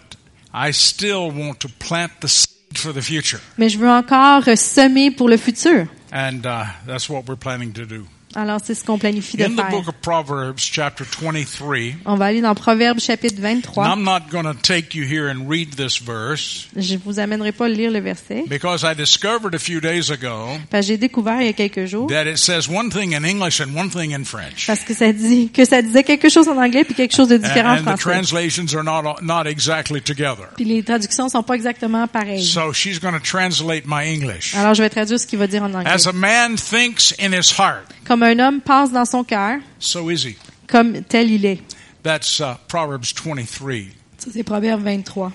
I 0.54 0.72
still 0.74 1.32
want 1.32 1.60
to 1.60 1.70
plant 1.70 2.10
the 2.22 2.28
seed 2.28 2.50
for 2.78 2.92
the 2.94 3.02
future. 3.02 3.40
mais 3.58 3.70
je 3.70 3.78
veux 3.78 3.90
encore 3.90 4.44
semer 4.58 5.12
pour 5.12 5.30
le 5.30 5.38
futur. 5.38 5.88
And 6.12 6.46
uh, 6.46 6.66
that's 6.88 7.08
what 7.10 7.26
we're 7.28 7.38
planning 7.38 7.72
to 7.74 7.86
do. 7.86 8.06
Alors 8.36 8.60
c'est 8.64 8.76
ce 8.76 8.84
qu'on 8.86 9.00
planifie 9.00 9.38
de 9.38 9.44
In 9.44 9.54
the 9.54 9.56
faire. 9.56 9.70
book 9.72 9.88
of 9.88 9.96
Proverbs, 10.04 10.60
chapter 10.62 11.04
23, 11.04 11.78
On 12.06 12.16
va 12.16 12.26
aller 12.26 12.42
dans 12.42 12.54
Proverbe 12.54 13.00
chapitre 13.00 13.36
and 13.40 13.62
23. 13.62 13.88
I'm 13.88 14.04
not 14.04 14.30
going 14.32 14.44
to 14.44 14.54
take 14.54 14.94
you 14.96 15.04
here 15.04 15.28
and 15.30 15.50
read 15.50 15.76
this 15.76 16.00
verse 16.00 16.68
Je 16.76 16.96
vous 17.04 17.18
amènerai 17.20 17.52
pas 17.52 17.66
à 17.66 17.70
lire 17.70 17.90
le 17.90 18.00
verset. 18.00 18.44
because 18.48 18.84
I 18.84 18.94
discovered 18.96 19.56
a 19.56 19.60
few 19.60 19.80
days 19.82 20.12
ago 20.12 20.58
Parce 20.70 20.86
que 20.86 20.94
j'ai 20.94 20.98
découvert 21.00 21.42
il 21.42 21.48
y 21.48 21.50
a 21.50 21.54
quelques 21.54 21.86
jours 21.88 22.08
that 22.10 22.26
it 22.30 22.38
says 22.38 22.70
one 22.70 22.92
thing 22.92 23.16
in 23.16 23.24
English 23.24 23.60
and 23.62 23.76
one 23.76 23.90
thing 23.90 24.14
in 24.14 24.24
French. 24.26 24.68
parce 24.68 24.82
que 24.82 24.94
ça 24.94 25.12
dit 25.12 25.50
que 25.52 25.66
ça 25.66 25.82
disait 25.82 26.04
quelque 26.04 26.30
chose 26.30 26.48
en 26.48 26.58
anglais 26.58 26.84
puis 26.84 26.94
quelque 26.94 27.16
chose 27.16 27.30
de 27.30 27.38
différent 27.38 27.72
en 27.72 27.78
And, 27.78 27.88
and 27.88 27.96
the 27.96 28.00
français. 28.00 28.30
translations 28.30 28.76
are 28.78 28.84
not, 28.84 29.22
not 29.24 29.48
exactly 29.50 30.02
together. 30.02 30.46
Puis 30.56 30.66
les 30.66 30.84
traductions 30.84 31.30
sont 31.30 31.42
pas 31.42 31.56
exactement 31.56 32.08
pareilles. 32.08 32.46
So 32.46 32.74
she's 32.74 33.00
going 33.00 33.14
to 33.14 33.20
translate 33.20 33.86
my 33.88 34.04
English. 34.08 34.54
Alors 34.56 34.76
je 34.76 34.84
vais 34.84 34.90
traduire 34.90 35.20
ce 35.20 35.26
qu'il 35.26 35.40
va 35.40 35.48
dire 35.48 35.64
en 35.64 35.74
anglais. 35.74 35.90
As 35.90 36.06
a 36.08 36.12
man 36.14 36.56
thinks 36.58 37.14
in 37.20 37.32
his 37.34 37.52
heart, 37.58 37.86
Comme 38.08 38.19
un 38.24 38.40
homme 38.40 38.62
pense 38.62 38.92
dans 38.92 39.06
son 39.06 39.24
cœur, 39.24 39.60
so 39.80 40.10
is 40.10 40.26
he. 40.26 40.36
comme 40.68 41.04
tel 41.04 41.30
il 41.32 41.46
est. 41.46 41.60
That's 42.04 42.40
uh, 42.40 42.56
Proverbs 42.68 43.14
23. 43.14 43.92
Ça 44.18 44.30
c'est 44.34 44.44
Proverbe 44.44 44.82
23. 44.84 45.32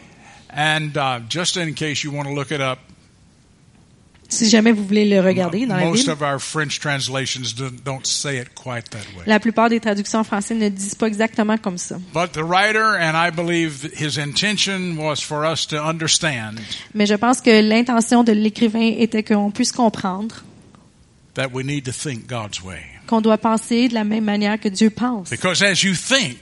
And 0.57 0.97
uh, 0.97 1.21
just 1.29 1.57
in 1.57 1.73
case 1.75 2.05
you 2.05 2.13
want 2.13 2.25
to 2.25 2.35
look 2.35 2.51
it 2.51 2.61
up, 2.61 2.79
Si 4.29 4.49
jamais 4.49 4.73
vous 4.73 4.85
voulez 4.85 5.05
le 5.05 5.21
regarder 5.21 5.67
dans 5.67 5.77
la 5.77 5.85
most 5.85 6.07
Bible, 6.07 6.13
of 6.13 6.23
our 6.23 6.41
French 6.41 6.81
translations 6.81 7.55
don't, 7.57 7.85
don't 7.85 8.05
say 8.07 8.39
it 8.39 8.49
quite 8.55 8.91
that 8.91 9.05
way. 9.17 9.23
la 9.27 9.39
plupart 9.39 9.69
des 9.69 9.79
traductions 9.81 10.21
en 10.21 10.25
français 10.25 10.55
ne 10.55 10.69
disent 10.71 10.95
pas 10.95 11.07
exactement 11.07 11.57
comme 11.59 11.79
ça. 11.79 11.97
But 12.13 12.33
the 12.33 12.43
writer, 12.43 12.97
and 12.99 13.15
I 13.17 13.31
believe 13.31 13.91
his 13.95 14.19
intention 14.19 14.97
was 14.97 15.17
for 15.21 15.45
us 15.45 15.67
to 15.69 15.77
understand 15.77 16.59
Mais 16.95 17.07
je 17.07 17.15
pense 17.15 17.41
que 17.41 17.61
l'intention 17.63 18.25
de 18.25 18.33
l'écrivain 18.33 18.95
était 18.99 19.23
qu'on 19.23 19.51
puisse 19.51 19.73
comprendre 19.73 20.43
that 21.35 21.49
we 21.53 21.65
need 21.65 21.85
to 21.85 21.93
think 21.93 22.27
God's 22.27 22.63
way. 22.63 22.81
qu'on 23.07 23.21
doit 23.21 23.39
penser 23.39 23.89
de 23.89 23.95
la 23.95 24.05
même 24.05 24.25
manière 24.25 24.59
que 24.59 24.69
Dieu 24.69 24.91
pense. 24.91 25.31
Because 25.31 25.63
as 25.63 25.83
you 25.83 25.95
think, 25.95 26.39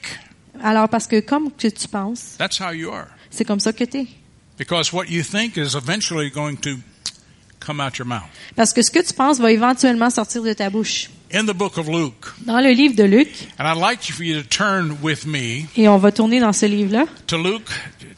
Alors 0.63 0.89
parce 0.89 1.07
que 1.07 1.21
comme 1.21 1.51
que 1.51 1.69
tu 1.69 1.89
penses, 1.89 2.37
that's 2.39 2.61
how 2.61 2.73
you 2.73 2.91
are. 2.91 3.09
c'est 3.31 3.45
comme 3.45 3.61
ça 3.61 3.73
que 3.73 3.85
tu 3.85 3.99
es. 3.99 4.07
Because 4.59 4.93
what 4.93 5.07
you 5.09 5.23
think 5.23 5.57
is 5.57 5.75
eventually 5.75 6.31
going 6.31 6.57
to 6.57 6.77
come 7.59 7.81
out 7.81 7.97
your 7.99 8.07
mouth. 8.07 8.29
Parce 8.55 8.73
que 8.73 8.83
ce 8.83 8.91
que 8.91 9.01
tu 9.01 9.13
penses 9.15 9.39
va 9.41 9.51
éventuellement 9.51 10.11
sortir 10.11 10.43
de 10.43 10.53
ta 10.53 10.69
bouche. 10.71 11.09
In 11.35 11.47
the 11.47 11.55
book 11.55 11.79
of 11.79 11.89
Luke, 11.89 12.27
Dans 12.45 12.61
le 12.61 12.71
livre 12.73 12.95
de 12.95 13.05
Luc, 13.05 13.29
and 13.59 13.67
I'd 13.67 13.79
like 13.81 14.03
for 14.13 14.23
you 14.23 14.43
to 14.43 14.47
turn 14.47 14.99
with 15.03 15.25
me 15.25 15.67
et 15.77 15.89
on 15.89 15.97
va 15.97 16.13
tourner 16.13 16.41
dans 16.41 16.53
ce 16.53 16.67
livre-là, 16.67 17.07
to 17.27 17.39
Luke 17.43 17.71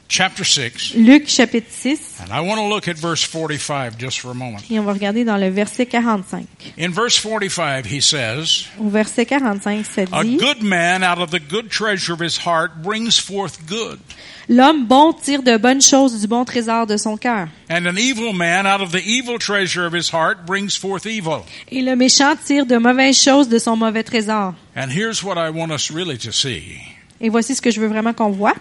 chapter 0.08 0.44
6, 0.44 0.94
Luc 0.96 1.26
chapitre 1.26 1.66
6, 1.70 2.20
and 2.20 2.30
I 2.32 2.40
want 2.40 2.60
to 2.60 2.68
look 2.68 2.88
at 2.88 2.96
verse 2.96 3.24
45 3.24 3.96
just 3.98 4.20
for 4.20 4.30
a 4.30 4.34
moment. 4.34 4.62
et 4.70 4.78
on 4.78 4.84
va 4.84 4.92
regarder 4.92 5.24
dans 5.24 5.38
le 5.38 5.48
verset 5.50 5.86
45. 5.86 6.44
In 6.78 6.90
verse 6.90 7.16
45, 7.18 7.86
he 7.86 8.00
says, 8.00 8.66
Au 8.80 8.88
verset 8.88 9.24
45, 9.26 9.84
ça 9.86 10.02
A 10.12 10.22
dit, 10.24 10.36
good 10.36 10.62
man 10.62 11.02
out 11.02 11.18
of 11.18 11.30
the 11.30 11.40
good 11.40 11.68
treasure 11.70 12.12
of 12.12 12.20
his 12.20 12.38
heart 12.46 12.82
brings 12.82 13.18
forth 13.18 13.58
good, 13.66 13.98
L'homme 14.46 14.86
bon 14.86 15.14
tire 15.14 15.42
de 15.42 15.56
bonnes 15.56 15.80
choses 15.80 16.20
du 16.20 16.26
bon 16.26 16.44
trésor 16.44 16.86
de 16.86 16.98
son 16.98 17.16
cœur, 17.16 17.48
and 17.70 17.86
an 17.86 17.96
evil 17.96 18.34
man 18.34 18.66
out 18.66 18.82
of 18.82 18.92
the 18.92 19.02
evil 19.06 19.38
treasure 19.38 19.86
of 19.86 19.94
his 19.94 20.10
heart 20.12 20.44
brings 20.46 20.76
forth 20.76 21.06
evil. 21.06 21.44
et 21.72 21.80
le 21.80 21.96
méchant 21.96 22.36
tire 22.36 22.66
de 22.66 22.76
mauvaises 22.76 23.18
choses 23.20 23.48
de 23.48 23.58
son 23.58 23.74
mauvais 23.76 24.02
trésor. 24.02 24.52
And 24.76 24.88
here's 24.90 25.22
what 25.24 25.38
I 25.38 25.48
want 25.50 25.70
us 25.72 25.90
really 25.90 26.18
to 26.18 26.30
see. 26.30 26.78
Et 27.22 27.30
voici 27.30 27.54
ce 27.54 27.62
que 27.62 27.70
je 27.70 27.80
veux 27.80 27.86
vraiment 27.88 28.12
qu'on 28.12 28.30
voit, 28.30 28.54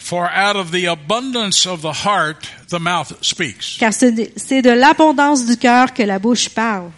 For 0.00 0.28
out 0.30 0.56
of 0.56 0.72
the 0.72 0.86
abundance 0.86 1.66
of 1.66 1.82
the 1.82 1.92
heart, 1.92 2.48
the 2.70 2.80
mouth 2.80 3.12
speaks. 3.20 3.76
car 3.78 3.92
c'est 3.92 4.62
de 4.62 4.70
l'abondance 4.70 5.44
du 5.44 5.56
cœur 5.56 5.92
que 5.92 6.02
la 6.02 6.18
bouche 6.18 6.48
parle. 6.48 6.90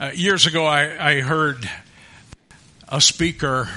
Uh, 0.00 0.10
years 0.14 0.46
ago, 0.46 0.66
I, 0.66 0.90
I 0.98 1.20
heard 1.22 1.68
a 2.88 3.00
speaker 3.00 3.68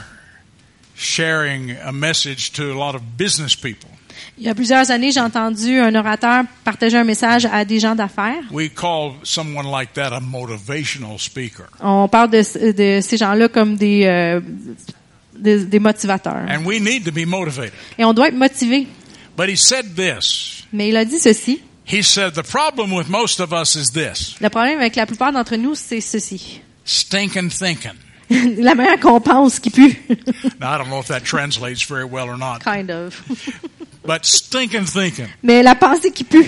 sharing 0.96 1.72
a 1.72 1.92
message 1.92 2.52
to 2.54 2.72
a 2.72 2.78
lot 2.78 2.96
of 2.96 3.02
business 3.18 3.56
people. 3.56 3.90
Il 4.38 4.44
y 4.46 4.50
a 4.50 4.56
plusieurs 4.56 4.92
années, 4.92 5.12
j'ai 5.12 5.22
entendu 5.22 5.80
un 5.80 5.94
orateur 5.94 6.44
partager 6.64 6.98
un 6.98 7.04
message 7.04 7.46
à 7.46 7.64
des 7.64 7.80
gens 7.80 7.96
d'affaires. 7.96 8.44
We 8.52 8.70
call 8.74 9.14
someone 9.24 9.68
like 9.68 9.94
that 9.94 10.12
a 10.12 10.20
motivational 10.20 11.20
speaker. 11.20 11.68
On 11.82 12.08
parle 12.10 12.32
de, 12.32 12.72
de 12.72 13.02
ces 13.02 13.18
gens-là 13.18 13.48
comme 13.48 13.76
des, 13.76 14.06
euh, 14.06 14.42
des, 15.38 15.66
des 15.66 15.80
motivateurs. 15.80 16.46
And 16.50 16.66
we 16.66 16.80
need 16.80 17.06
to 17.06 17.12
be 17.12 17.26
motivated. 17.26 17.74
Et 17.98 18.06
on 18.06 18.14
doit 18.14 18.28
être 18.30 18.36
motivé. 18.38 18.88
But 19.38 19.50
he 19.50 19.58
said 19.58 19.96
this. 19.96 20.64
Mais 20.72 20.90
il 20.90 20.98
a 20.98 21.06
dit 21.06 21.20
ceci. 21.20 21.62
He 21.88 22.02
said, 22.02 22.34
the 22.34 22.44
problem 22.44 22.92
with 22.94 23.10
most 23.10 23.40
of 23.40 23.52
us 23.54 23.76
is 23.76 23.92
this. 23.92 24.36
Le 24.42 24.50
problème 24.50 24.80
avec 24.80 24.96
la 24.96 25.06
plupart 25.06 25.32
d'entre 25.32 25.56
nous, 25.56 25.76
c'est 25.76 26.02
ceci. 26.02 26.62
Stinking 26.84 27.50
thinking. 27.50 27.92
la 28.30 28.74
manière 28.74 29.00
qu'on 29.00 29.22
pense 29.22 29.60
qui 29.60 29.70
pue. 29.70 29.96
Now, 30.60 30.74
I 30.74 30.78
don't 30.80 30.90
know 30.90 31.00
if 31.00 31.08
that 31.10 31.22
translates 31.24 31.84
very 31.88 32.06
well 32.06 32.28
or 32.28 32.38
not, 32.38 32.62
kind 32.64 32.90
of. 32.90 33.22
but 34.06 34.26
stinking 34.26 34.86
thinking. 34.86 35.28
Mais 35.44 35.62
la 35.62 35.76
pensée 35.76 36.12
qui 36.12 36.24
pue. 36.24 36.46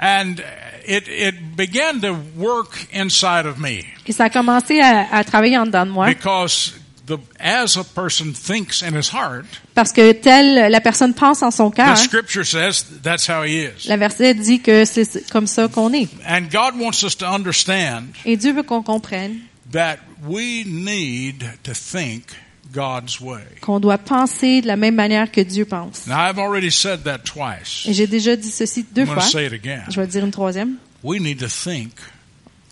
And 0.00 0.42
it, 0.86 1.06
it 1.08 1.56
began 1.56 2.00
to 2.00 2.16
work 2.36 2.88
inside 2.92 3.46
of 3.46 3.58
me 3.58 3.84
Et 4.06 4.12
ça 4.12 4.24
a 4.24 4.30
commencé 4.30 4.80
à, 4.80 5.06
à 5.12 5.22
travailler 5.22 5.56
en 5.56 5.66
dedans 5.66 5.86
de 5.86 5.92
moi. 5.92 6.06
because 6.08 6.74
the, 7.06 7.18
as 7.38 7.76
a 7.76 7.84
person 7.84 8.32
thinks 8.32 8.82
in 8.82 8.94
his 8.94 9.08
heart, 9.12 9.44
Parce 9.74 9.92
que 9.92 10.12
telle 10.12 10.70
la 10.70 10.80
personne 10.80 11.14
pense 11.14 11.42
en 11.42 11.50
son 11.50 11.70
cœur, 11.70 11.96
scripture 11.98 12.44
says 12.46 12.84
that's 13.02 13.28
how 13.28 13.42
he 13.42 13.58
is. 13.64 13.86
la 13.88 13.96
verset 13.96 14.34
dit 14.34 14.60
que 14.60 14.84
c'est 14.84 15.28
comme 15.30 15.46
ça 15.46 15.68
qu'on 15.68 15.92
est. 15.92 16.08
And 16.26 16.48
God 16.50 16.78
wants 16.80 17.02
us 17.04 17.16
to 17.18 17.26
understand 17.26 18.14
Et 18.24 18.36
Dieu 18.36 18.52
veut 18.52 18.62
qu'on 18.62 18.82
comprenne 18.82 19.38
that 19.72 19.96
we 20.26 20.64
need 20.66 21.44
to 21.62 21.72
think 21.74 22.24
God's 22.72 23.20
way. 23.20 23.42
qu'on 23.60 23.78
doit 23.80 23.98
penser 23.98 24.60
de 24.62 24.66
la 24.66 24.76
même 24.76 24.94
manière 24.94 25.30
que 25.30 25.40
Dieu 25.42 25.64
pense. 25.64 26.06
Now, 26.06 26.28
I've 26.28 26.38
already 26.38 26.70
said 26.70 27.04
that 27.04 27.18
twice. 27.18 27.84
Et 27.86 27.92
j'ai 27.92 28.06
déjà 28.06 28.34
dit 28.36 28.50
ceci 28.50 28.84
deux 28.92 29.02
I'm 29.02 29.06
going 29.08 29.14
fois. 29.20 29.22
to 29.24 29.30
say 29.30 29.46
it 29.46 29.52
again. 29.52 29.82
Je 29.90 29.96
vais 29.96 30.06
le 30.06 30.08
dire 30.12 30.24
une 30.24 30.30
troisième. 30.32 30.76
We 31.02 31.20
need 31.20 31.38
to 31.40 31.48
think 31.48 31.92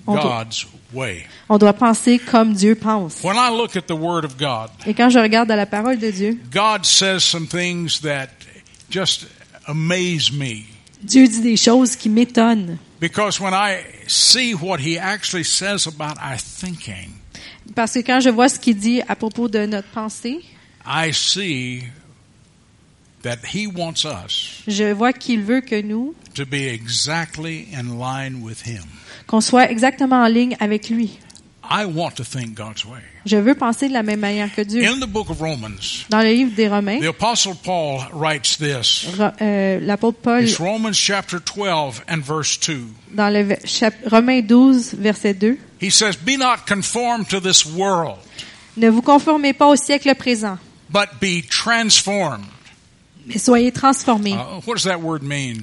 On 0.07 0.15
doit, 0.15 0.23
God's 0.23 0.67
way. 0.93 1.27
on 1.49 1.59
doit 1.59 1.73
penser 1.73 2.19
comme 2.19 2.55
Dieu 2.55 2.75
pense. 2.75 3.23
When 3.23 3.37
I 3.37 3.51
look 3.51 3.77
at 3.77 3.83
the 3.83 3.93
Word 3.93 4.25
of 4.25 4.37
God, 4.37 4.71
Et 4.87 4.95
quand 4.95 5.11
je 5.11 5.19
regarde 5.19 5.51
à 5.51 5.57
la 5.57 5.67
parole 5.67 5.99
de 5.99 6.11
Dieu, 6.11 6.41
God 6.51 6.85
says 6.85 7.21
some 7.21 7.47
things 7.47 8.01
that 8.01 8.29
just 8.91 9.27
amaze 9.67 10.33
me. 10.33 10.65
Dieu 11.03 11.27
dit 11.27 11.41
des 11.41 11.57
choses 11.57 11.97
qui 11.97 12.09
m'étonnent. 12.09 12.79
Because 13.01 13.41
when 13.41 13.53
I 13.53 13.81
see 14.07 14.55
what 14.55 14.79
He 14.79 14.99
actually 14.99 15.45
says 15.45 15.87
about 15.87 16.19
our 16.21 16.39
thinking, 16.39 17.11
Parce 17.75 17.95
que 17.95 18.01
quand 18.01 18.21
je 18.21 18.29
vois 18.31 18.49
ce 18.49 18.59
qu'il 18.59 18.77
dit 18.77 19.01
à 19.09 19.17
propos 19.17 19.49
de 19.49 19.67
notre 19.67 19.89
pensée, 19.89 20.41
I 20.85 21.13
see 21.13 21.85
that 23.23 23.39
He 23.55 23.67
wants 23.67 24.05
us 24.05 24.63
je 24.67 24.93
vois 24.93 25.13
qu'il 25.13 25.43
veut 25.43 25.61
que 25.61 25.81
nous, 25.81 26.15
to 26.35 26.45
be 26.45 26.69
exactly 26.69 27.69
in 27.73 27.99
line 27.99 28.43
with 28.43 28.67
Him. 28.67 28.85
Qu'on 29.33 29.41
soit 29.41 29.71
exactement 29.71 30.23
en 30.23 30.27
ligne 30.27 30.55
avec 30.61 30.91
lui. 30.91 31.19
I 31.65 31.87
want 31.87 32.11
to 32.17 32.25
think 32.25 32.55
God's 32.55 32.85
way. 32.85 32.99
Je 33.25 33.37
veux 33.39 33.55
penser 33.55 33.89
de 33.89 33.95
la 33.95 34.03
même 34.03 34.21
manière 34.21 34.55
que 34.55 34.61
Dieu. 34.61 34.85
In 34.87 34.99
the 35.01 35.09
book 35.09 35.31
of 35.31 35.41
Romans, 35.41 36.05
Dans 36.11 36.21
le 36.21 36.29
livre 36.35 36.55
des 36.55 36.69
Romains, 36.69 37.01
the 37.01 37.07
Apostle 37.09 37.55
Paul 37.65 38.01
writes 38.13 38.59
this. 38.59 39.07
Euh, 39.41 39.81
l'apôtre 39.81 40.19
Paul, 40.19 40.45
It's 40.45 40.59
Romans 40.59 40.93
chapter 40.93 41.39
12 41.41 42.03
and 42.11 42.19
verse 42.23 42.59
2. 42.61 42.85
dans 43.15 43.31
le 43.33 43.57
chap- 43.65 43.95
Romains 44.11 44.43
12, 44.43 44.95
verset 44.99 45.33
2, 45.35 45.57
He 45.81 45.91
says, 45.91 46.17
Be 46.23 46.37
not 46.37 46.67
conformed 46.69 47.27
to 47.29 47.41
this 47.41 47.65
world, 47.65 48.19
Ne 48.77 48.91
vous 48.91 49.01
conformez 49.03 49.55
pas 49.55 49.69
au 49.69 49.77
siècle 49.77 50.15
présent, 50.15 50.59
but 50.91 51.07
be 51.23 51.41
transformed. 51.49 52.45
mais 53.27 53.39
soyez 53.39 53.73
transformés. 53.73 54.35
Uh, 54.35 54.61
what 54.67 54.75
does 54.75 54.85
that 54.85 54.99
word 55.01 55.23
mean? 55.23 55.63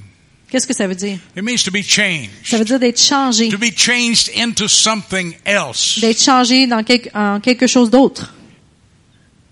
Qu'est-ce 0.50 0.66
que 0.66 0.74
ça 0.74 0.88
veut 0.88 0.96
dire? 0.96 1.20
It 1.36 1.44
means 1.44 1.64
to 1.64 1.72
be 1.72 1.84
changed, 1.84 2.32
Ça 2.44 2.58
veut 2.58 2.66
dire 2.66 2.80
d'être 2.80 3.00
changé, 3.00 3.50
to 3.50 3.58
be 3.58 3.72
changed 3.76 4.32
into 4.36 4.68
something 4.68 5.36
else. 5.46 6.00
d'être 6.00 6.22
changé 6.22 6.66
dans 6.68 6.84
quelque, 6.84 7.10
en 7.16 7.40
quelque 7.40 7.68
chose 7.68 7.90
d'autre. 7.90 8.34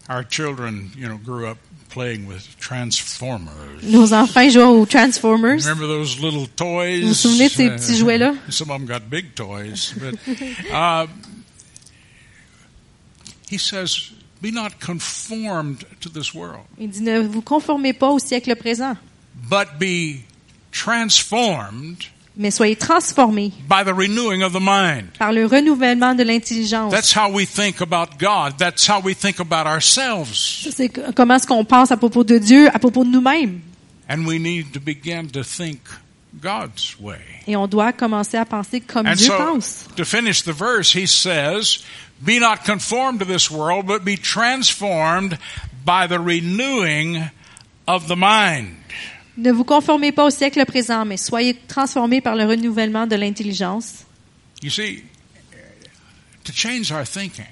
Our 0.09 0.23
children, 0.27 0.89
you 0.97 1.07
know, 1.07 1.17
grew 1.17 1.45
up 1.47 1.57
playing 1.89 2.27
with 2.27 2.57
transformers. 2.59 3.83
Nos 3.83 4.13
enfants 4.13 4.49
jouent 4.49 4.81
aux 4.81 4.85
Transformers. 4.85 5.63
Remember 5.65 5.87
those 5.87 6.19
little 6.19 6.47
toys? 6.47 7.01
Vous 7.01 7.09
vous 7.09 7.13
souvenez 7.13 7.49
de 7.49 7.53
ces 7.53 7.69
petits 7.69 7.97
jouets-là? 7.97 8.33
Some 8.49 8.71
of 8.71 8.77
them 8.79 8.87
got 8.87 9.09
big 9.09 9.35
toys. 9.35 9.93
But, 9.99 10.15
uh, 10.73 11.07
he 13.49 13.57
says, 13.57 14.11
Be 14.41 14.51
not 14.51 14.79
conformed 14.79 15.83
to 16.01 16.09
this 16.09 16.33
world, 16.33 16.65
Il 16.77 16.89
dit, 16.89 17.01
ne 17.01 17.19
vous 17.21 17.41
conformez 17.41 17.93
pas 17.93 18.09
au 18.09 18.19
siècle 18.19 18.55
présent, 18.55 18.95
but 19.49 19.79
be 19.79 20.21
transformed 20.77 22.05
mais 22.37 22.51
soyez 22.51 22.75
transformés 22.75 23.51
by 23.67 23.83
the 23.83 23.93
renewing 23.93 24.43
of 24.43 24.53
the 24.53 24.61
mind. 24.61 25.09
par 25.17 25.33
le 25.33 25.45
renouvellement 25.47 26.13
de 26.15 26.23
l'intelligence. 26.23 26.91
That's 26.91 27.15
how 27.15 27.29
we 27.31 27.47
think 27.47 27.81
about 27.81 28.19
God. 28.19 28.57
That's 28.59 28.87
how 28.87 29.01
we 29.03 29.15
think 29.15 29.39
about 29.39 29.65
ourselves. 29.65 30.67
C'est 30.71 30.89
comment 31.15 31.35
est-ce 31.35 31.47
qu'on 31.47 31.65
pense 31.65 31.91
à 31.91 31.97
propos 31.97 32.23
de 32.23 32.37
Dieu, 32.37 32.69
à 32.73 32.79
propos 32.79 33.03
de 33.03 33.09
nous-mêmes. 33.09 33.61
And 34.09 34.25
we 34.25 34.39
need 34.39 34.71
to 34.73 34.79
begin 34.79 35.27
to 35.33 35.43
think 35.43 35.79
God's 36.39 36.95
way. 36.99 37.19
Et 37.47 37.55
on 37.55 37.67
doit 37.67 37.91
commencer 37.91 38.37
à 38.37 38.45
penser 38.45 38.81
comme 38.81 39.07
And 39.07 39.15
Dieu 39.15 39.27
so, 39.27 39.37
pense. 39.37 39.85
to 39.95 40.05
finish 40.05 40.43
the 40.43 40.53
verse, 40.53 40.93
he 40.95 41.07
says, 41.07 41.79
Be 42.23 42.39
not 42.39 42.63
conformed 42.63 43.19
to 43.19 43.25
this 43.25 43.49
world, 43.49 43.87
but 43.87 44.05
be 44.05 44.15
transformed 44.15 45.37
by 45.83 46.07
the 46.07 46.19
renewing 46.19 47.29
of 47.87 48.07
the 48.07 48.15
mind. 48.15 48.75
Ne 49.37 49.51
vous 49.51 49.63
conformez 49.63 50.11
pas 50.11 50.25
au 50.25 50.29
siècle 50.31 50.65
présent, 50.65 51.05
mais 51.05 51.17
soyez 51.17 51.53
transformés 51.67 52.21
par 52.21 52.35
le 52.35 52.45
renouvellement 52.45 53.05
de 53.05 53.15
l'intelligence. 53.15 54.05
You 54.63 54.71
see, 54.71 55.03
to 56.43 56.51
change 56.53 56.91
our 56.91 57.05
thinking 57.05 57.45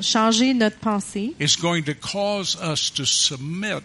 Changer 0.00 0.54
notre 0.54 0.78
pensée, 0.78 1.34
is 1.38 1.56
going 1.56 1.82
to 1.84 1.94
cause 1.94 2.56
us 2.60 2.92
to 2.94 3.04
submit 3.04 3.84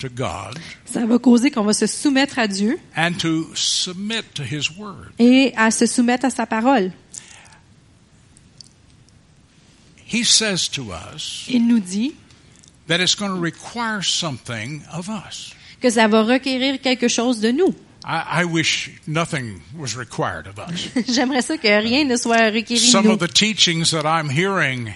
to 0.00 0.08
God 0.10 0.58
ça 0.84 1.06
va 1.06 1.18
causer 1.18 1.50
qu'on 1.50 1.64
va 1.64 1.72
se 1.72 1.86
soumettre 1.86 2.38
à 2.38 2.46
Dieu 2.46 2.78
and 2.94 3.14
to 3.18 3.48
submit 3.54 4.22
to 4.34 4.42
His 4.42 4.68
Word. 4.76 5.10
et 5.18 5.52
à 5.56 5.70
se 5.70 5.86
soumettre 5.86 6.26
à 6.26 6.30
sa 6.30 6.44
parole. 6.46 6.92
He 10.06 10.24
says 10.24 10.68
to 10.72 10.92
us 10.92 11.46
Il 11.48 11.66
nous 11.66 11.80
dit 11.80 12.14
that 12.86 13.00
it's 13.00 13.14
going 13.14 13.34
to 13.34 13.40
require 13.40 14.02
something 14.02 14.82
of 14.92 15.08
us. 15.08 15.54
Que 15.80 15.90
ça 15.90 16.08
va 16.08 16.22
requérir 16.22 16.80
quelque 16.80 17.08
chose 17.08 17.40
de 17.40 17.50
nous. 17.50 17.74
I, 18.04 18.42
I 18.42 18.44
wish 18.44 18.90
nothing 19.06 19.60
was 19.76 19.94
required 19.96 20.46
of 20.46 20.58
us. 20.58 20.88
J'aimerais 21.12 21.42
ça 21.42 21.58
que 21.58 21.68
rien 21.68 22.04
ne 22.04 22.16
soit 22.16 22.50
requéri 22.50 22.80
de 22.80 22.90
Some 22.90 23.06
nous. 23.06 23.12
of 23.12 23.18
the 23.18 23.28
teachings 23.32 23.90
that 23.90 24.04
I'm 24.06 24.30
hearing, 24.30 24.94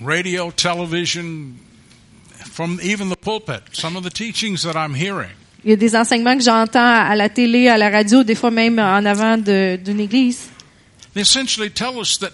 radio, 0.00 0.50
television, 0.50 1.58
from 2.50 2.78
even 2.82 3.08
the 3.08 3.16
pulpit, 3.16 3.62
some 3.72 3.96
of 3.96 4.04
the 4.04 4.10
teachings 4.10 4.62
that 4.62 4.76
I'm 4.76 4.94
hearing, 4.94 5.30
Il 5.64 5.70
y 5.70 5.72
a 5.72 5.76
des 5.76 5.96
enseignements 5.96 6.36
que 6.36 6.44
j'entends 6.44 6.78
à 7.08 7.16
la 7.16 7.28
télé, 7.30 7.68
à 7.68 7.78
la 7.78 7.88
radio, 7.90 8.22
des 8.22 8.34
fois 8.34 8.50
même 8.50 8.78
en 8.78 9.04
avant 9.06 9.38
de- 9.38 9.76
d'une 9.82 9.98
église, 10.00 10.48
they 11.14 11.22
essentially 11.22 11.70
tell 11.70 11.98
us 11.98 12.18
that 12.18 12.32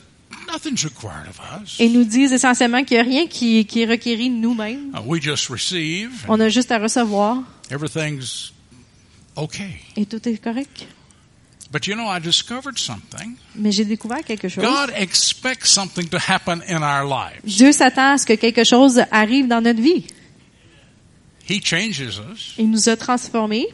nothing's 0.50 0.84
required 0.84 1.28
of 1.28 1.40
us. 1.62 1.76
et 1.78 1.88
nous 1.88 2.04
disent 2.04 2.32
essentiellement 2.32 2.84
qu'il 2.84 2.96
n'y 2.96 3.00
a 3.00 3.04
rien 3.04 3.26
qui, 3.26 3.64
qui 3.66 3.82
est 3.82 3.86
requéri 3.86 4.30
de 4.30 4.36
nous-mêmes. 4.36 4.92
Uh, 4.94 5.00
we 5.06 5.20
just 5.20 5.48
receive, 5.48 6.10
and 6.28 6.34
On 6.34 6.40
a 6.40 6.48
juste 6.48 6.70
à 6.72 6.78
recevoir 6.78 7.42
everything's 7.70 8.52
okay. 9.36 9.70
et 9.96 10.06
tout 10.06 10.26
est 10.28 10.38
correct. 10.42 10.86
But 11.72 11.86
you 11.86 11.94
know, 11.94 12.08
I 12.08 12.18
discovered 12.20 12.78
something. 12.78 13.36
Mais 13.54 13.70
j'ai 13.70 13.84
découvert 13.84 14.24
quelque 14.24 14.48
chose. 14.48 14.64
God 14.64 14.92
expects 14.96 15.70
something 15.70 16.08
to 16.08 16.18
happen 16.18 16.62
in 16.68 16.82
our 16.82 17.04
lives. 17.04 17.42
Dieu 17.44 17.70
s'attend 17.70 18.14
à 18.14 18.18
ce 18.18 18.26
que 18.26 18.32
quelque 18.32 18.64
chose 18.64 19.00
arrive 19.12 19.46
dans 19.46 19.60
notre 19.60 19.80
vie. 19.80 20.04
He 21.48 21.60
changes 21.64 22.00
us, 22.00 22.54
Il 22.58 22.70
nous 22.70 22.88
a 22.88 22.96
transformés, 22.96 23.66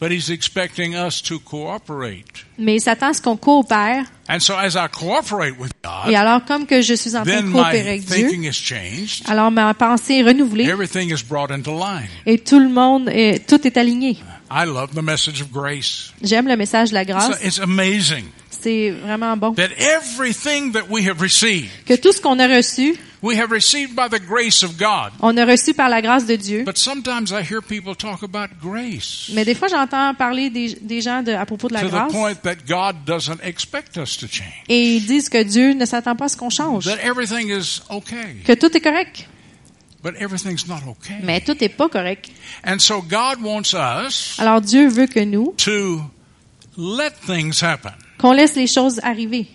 but 0.00 0.10
He's 0.12 0.30
expecting 0.30 0.94
us 0.94 1.22
to 1.22 1.38
cooperate. 1.38 2.44
mais 2.58 2.76
il 2.76 2.80
s'attend 2.80 3.08
à 3.08 3.12
ce 3.14 3.22
qu'on 3.22 3.36
coopère. 3.36 4.04
And 4.28 4.40
so, 4.40 4.54
as 4.54 4.74
I 4.76 4.88
cooperate 4.92 5.54
with 5.58 5.72
Et 6.08 6.14
alors, 6.16 6.44
comme 6.44 6.66
que 6.66 6.82
je 6.82 6.94
suis 6.94 7.16
en 7.16 7.24
train 7.24 7.42
de 7.42 7.50
coopérer 7.50 7.88
avec 7.88 8.04
Dieu, 8.04 8.16
thinking 8.28 8.44
is 8.44 8.52
changed. 8.52 9.24
alors 9.28 9.50
ma 9.50 9.72
pensée 9.74 10.16
est 10.16 10.22
renouvelée 10.22 10.64
Everything 10.64 11.10
is 11.10 11.22
brought 11.26 11.50
into 11.50 11.70
line. 11.72 12.08
et 12.26 12.38
tout 12.38 12.58
le 12.60 12.68
monde, 12.68 13.08
est, 13.08 13.46
tout 13.48 13.66
est 13.66 13.76
aligné. 13.76 14.18
I 14.50 14.64
love 14.66 14.90
the 14.94 15.02
message 15.02 15.40
of 15.42 15.50
grace. 15.52 16.12
J'aime 16.22 16.46
le 16.48 16.56
message 16.56 16.90
de 16.90 16.94
la 16.94 17.04
grâce. 17.04 17.38
it's 17.44 17.58
amazing 17.58 18.24
C'est 18.50 18.90
vraiment 18.90 19.36
bon. 19.36 19.52
that 19.54 19.70
everything 19.78 20.72
that 20.72 20.84
we 20.90 21.06
have 21.08 21.20
received, 21.20 21.68
Que 21.86 21.94
tout 21.94 22.12
ce 22.12 22.20
qu'on 22.20 22.38
a 22.38 22.46
reçu, 22.46 22.96
we 23.22 23.36
have 23.36 23.50
received 23.50 23.94
by 23.94 24.08
the 24.08 24.20
grace 24.20 24.62
of 24.62 24.78
God. 24.78 25.12
on 25.20 25.36
a 25.36 25.44
reçu 25.44 25.74
par 25.74 25.88
la 25.88 26.00
grâce 26.00 26.26
de 26.26 26.36
Dieu. 26.36 26.64
But 26.64 26.76
sometimes 26.78 27.30
I 27.32 27.42
hear 27.42 27.60
people 27.60 27.94
talk 27.96 28.22
about 28.22 28.48
grace 28.62 29.30
Mais 29.34 29.44
des 29.44 29.54
fois, 29.54 29.68
j'entends 29.68 30.14
parler 30.14 30.50
des, 30.50 30.74
des 30.80 31.00
gens 31.00 31.22
de, 31.22 31.32
à 31.32 31.44
propos 31.46 31.68
de 31.68 31.74
la 31.74 31.80
to 31.82 31.88
the 31.88 31.90
grâce 31.90 32.12
point 32.12 32.34
that 32.42 32.56
God 32.68 33.04
doesn't 33.06 33.40
expect 33.42 33.96
us 33.96 34.16
to 34.18 34.26
change. 34.26 34.52
et 34.68 34.96
ils 34.96 35.06
disent 35.06 35.28
que 35.28 35.42
Dieu 35.42 35.72
ne 35.74 35.84
s'attend 35.84 36.16
pas 36.16 36.26
à 36.26 36.28
ce 36.28 36.36
qu'on 36.36 36.50
change. 36.50 36.84
That 36.84 36.98
everything 37.02 37.48
is 37.50 37.80
okay, 37.90 38.36
Que 38.44 38.52
tout 38.54 38.76
est 38.76 38.80
correct. 38.80 39.26
but 40.02 40.14
everything's 40.20 40.66
not 40.68 40.80
okay. 40.88 41.16
Mais 41.24 41.40
tout 41.40 41.56
n'est 41.60 41.68
pas 41.68 41.88
correct. 41.88 42.30
And 42.64 42.78
so 42.78 43.02
God 43.02 43.42
wants 43.42 43.74
us 43.74 44.36
Alors 44.38 44.60
Dieu 44.60 44.88
veut 44.88 45.06
que 45.08 45.20
nous, 45.24 45.54
to 45.58 46.00
let 46.76 47.10
things 47.26 47.62
happen. 47.62 47.92
qu'on 48.18 48.32
laisse 48.32 48.54
les 48.54 48.66
choses 48.68 49.00
arriver. 49.02 49.48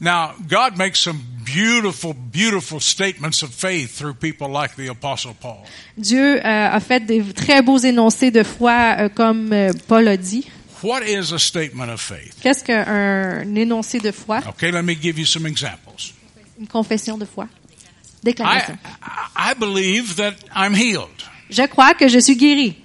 Now, 0.00 0.34
God 0.48 0.76
makes 0.76 0.98
some 1.00 1.20
beautiful, 1.44 2.14
beautiful 2.14 2.80
statements 2.80 3.42
of 3.42 3.50
faith 3.54 3.96
through 3.96 4.14
people 4.14 4.48
like 4.48 4.74
the 4.76 4.88
Apostle 4.88 5.34
Paul. 5.40 5.64
Dieu 5.96 6.36
euh, 6.36 6.40
a 6.44 6.80
fait 6.80 7.00
des 7.00 7.22
très 7.32 7.62
beaux 7.62 7.78
énoncés 7.78 8.30
de 8.30 8.42
foi, 8.42 8.96
euh, 8.98 9.08
comme 9.08 9.52
euh, 9.52 9.72
Paul 9.86 10.08
a 10.08 10.16
dit. 10.16 10.46
What 10.82 11.02
is 11.04 11.32
a 11.32 11.38
statement 11.38 11.90
of 11.90 12.00
faith? 12.00 12.34
Qu'est-ce 12.42 12.64
qu'un 12.64 13.54
énoncé 13.54 14.00
de 14.00 14.10
foi? 14.10 14.40
Okay, 14.48 14.72
let 14.72 14.82
me 14.82 14.94
give 14.94 15.18
you 15.18 15.24
some 15.24 15.46
examples. 15.46 16.12
Une 16.58 16.66
confession 16.66 17.16
de 17.16 17.24
foi. 17.24 17.44
I, 17.44 18.24
Déclaration. 18.24 18.78
I 19.36 19.54
believe 19.54 20.16
that 20.16 20.34
I'm 20.54 20.74
healed. 20.74 21.22
Je 21.50 21.66
crois 21.66 21.94
que 21.94 22.08
je 22.08 22.18
suis 22.18 22.36
guéri. 22.36 22.76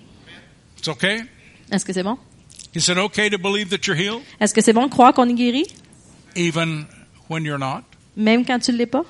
It's 0.77 0.87
okay? 0.87 1.23
Est-ce 1.71 1.85
que 1.85 1.93
c'est 1.93 2.03
bon? 2.03 2.17
Is 2.75 2.89
it 2.89 2.97
okay 2.97 3.29
to 3.29 3.39
believe 3.39 3.69
that 3.69 3.87
you're 3.87 3.97
healed? 3.97 4.21
Est-ce 4.39 4.53
que 4.53 4.61
c'est 4.61 4.73
bon 4.73 4.85
de 4.85 4.91
croire 4.91 5.13
qu'on 5.13 5.27
est 5.27 5.33
guéri, 5.33 5.65
even 6.35 6.85
when 7.29 7.43
you're 7.43 7.59
not? 7.59 7.83
même 8.15 8.45
quand 8.45 8.59
tu 8.59 8.71
ne 8.71 8.77
l'es 8.77 8.85
pas? 8.87 9.03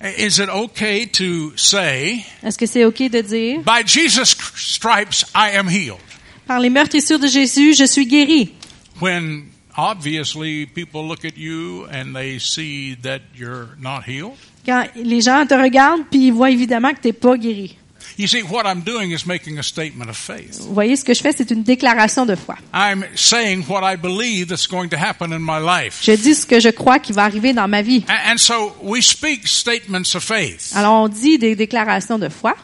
Is 0.00 0.40
it 0.40 0.48
okay 0.48 1.06
to 1.06 1.56
say, 1.56 2.24
Est-ce 2.42 2.58
que 2.58 2.66
c'est 2.66 2.84
OK 2.84 2.98
de 3.08 3.20
dire, 3.20 3.60
by 3.60 3.82
Jesus' 3.86 4.34
stripes 4.56 5.24
I 5.34 5.56
am 5.56 5.68
healed? 5.68 5.98
par 6.46 6.58
les 6.60 6.70
meurtrissures 6.70 7.18
de 7.20 7.26
Jésus, 7.28 7.74
je 7.74 7.84
suis 7.84 8.06
guéri? 8.06 8.52
When 9.00 9.44
obviously 9.76 10.66
people 10.66 11.06
look 11.06 11.24
at 11.24 11.36
you 11.36 11.86
and 11.92 12.14
they 12.14 12.38
see 12.40 12.96
that 13.02 13.20
you're 13.36 13.68
not 13.80 14.02
healed? 14.08 14.32
Quand 14.66 14.86
les 14.96 15.20
gens 15.20 15.46
te 15.46 15.54
regardent, 15.54 16.06
puis 16.10 16.26
ils 16.26 16.32
voient 16.32 16.50
évidemment 16.50 16.92
que 16.92 17.00
tu 17.00 17.08
n'es 17.08 17.12
pas 17.12 17.36
guéri. 17.36 17.76
You 18.18 18.26
see, 18.26 18.42
what 18.42 18.66
I'm 18.66 18.80
doing 18.80 19.12
is 19.12 19.24
making 19.24 19.60
a 19.60 19.62
statement 19.62 20.10
of 20.10 20.16
faith. 20.16 20.58
Vous 20.62 20.74
voyez, 20.74 20.96
ce 20.96 21.04
que 21.04 21.14
je 21.14 21.22
fais, 21.22 21.32
c'est 21.32 21.52
une 21.52 21.62
déclaration 21.62 22.26
de 22.26 22.34
foi. 22.34 22.56
I'm 22.74 23.04
saying 23.14 23.64
what 23.68 23.84
I 23.84 23.94
believe 23.96 24.48
that's 24.48 24.66
going 24.66 24.88
to 24.88 24.96
happen 24.96 25.32
in 25.32 25.38
my 25.38 25.60
life. 25.60 26.02
Je 26.02 26.16
dis 26.16 26.34
ce 26.34 26.44
que 26.44 26.58
je 26.58 26.70
crois 26.70 26.98
qui 26.98 27.12
va 27.12 27.22
arriver 27.22 27.52
dans 27.52 27.68
ma 27.68 27.80
vie. 27.80 28.04
And 28.08 28.38
so 28.38 28.74
we 28.82 29.02
speak 29.02 29.46
statements 29.46 30.16
of 30.16 30.24
faith. 30.24 30.72
Alors, 30.74 31.04
on 31.04 31.08
dit 31.08 31.38
des 31.38 31.54
déclarations 31.54 32.18
de 32.18 32.28
foi. 32.28 32.56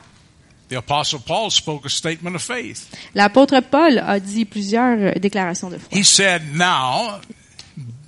The 0.70 0.76
Apostle 0.76 1.20
Paul 1.20 1.52
spoke 1.52 1.86
a 1.86 1.88
statement 1.88 2.34
of 2.34 2.42
faith. 2.42 2.88
L'apôtre 3.14 3.60
Paul 3.60 4.02
a 4.04 4.18
dit 4.18 4.46
plusieurs 4.46 5.20
déclarations 5.20 5.70
de 5.70 5.78
foi. 5.78 5.96
He 5.96 6.02
said, 6.02 6.42
Now 6.52 7.20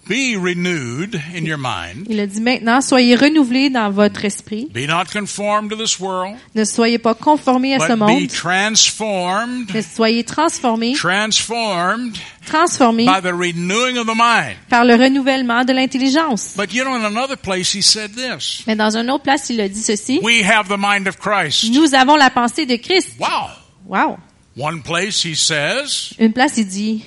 be 0.09 0.37
renewed 0.37 1.21
in 1.35 1.45
your 1.45 1.59
mind. 1.59 2.07
Il 2.09 2.21
a 2.21 2.27
dit 2.27 2.41
maintenant, 2.41 2.81
soyez 2.81 3.17
renouvelés 3.17 3.71
dans 3.71 3.91
votre 3.91 4.25
esprit. 4.25 4.69
Be 4.73 4.87
not 4.87 5.07
conformed 5.13 5.71
to 5.71 5.77
this 5.77 5.99
world, 5.99 6.37
Ne 6.55 6.65
soyez 6.65 6.99
pas 6.99 7.15
conformés 7.15 7.75
à 7.75 7.81
ce 7.81 7.89
but 7.89 7.95
be 7.95 7.99
monde, 7.99 8.29
transformed, 8.29 9.71
mais 9.75 9.83
soyez 9.83 10.25
transformés, 10.25 10.95
transformed 10.95 12.17
transformés 12.47 13.07
by 13.07 13.21
the 13.21 13.33
renewing 13.35 13.99
of 13.99 14.07
the 14.07 14.15
mind. 14.17 14.57
par 14.69 14.85
le 14.85 14.95
renouvellement 14.95 15.65
de 15.65 15.73
l'intelligence. 15.73 16.55
But 16.57 16.73
you 16.73 16.85
know, 16.85 16.95
in 16.95 17.05
another 17.05 17.37
place, 17.37 17.75
he 17.75 17.83
said 17.83 18.13
this 18.15 18.63
Mais 18.67 18.77
dans 18.77 18.97
une 18.97 19.11
autre 19.11 19.25
place, 19.25 19.51
il 19.51 19.61
a 19.61 19.69
dit 19.69 19.83
ceci. 19.83 20.21
We 20.23 20.43
have 20.45 20.69
the 20.69 20.79
mind 20.79 21.09
of 21.09 21.19
Christ. 21.19 21.73
Nous 21.73 21.95
avons 21.95 22.17
la 22.17 22.31
pensée 22.31 22.67
de 22.67 22.77
Christ. 22.77 23.17
Wow. 23.19 23.51
Wow. 23.87 24.19
One 24.57 24.83
place, 24.83 25.25
he 25.25 25.35
says, 25.35 26.15
Une 26.19 26.33
place, 26.33 26.57
il 26.57 26.67
dit, 26.67 27.05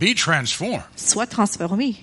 Be 0.00 0.14
transformed. 0.16 0.82
sois 0.96 1.26
transformé. 1.26 1.94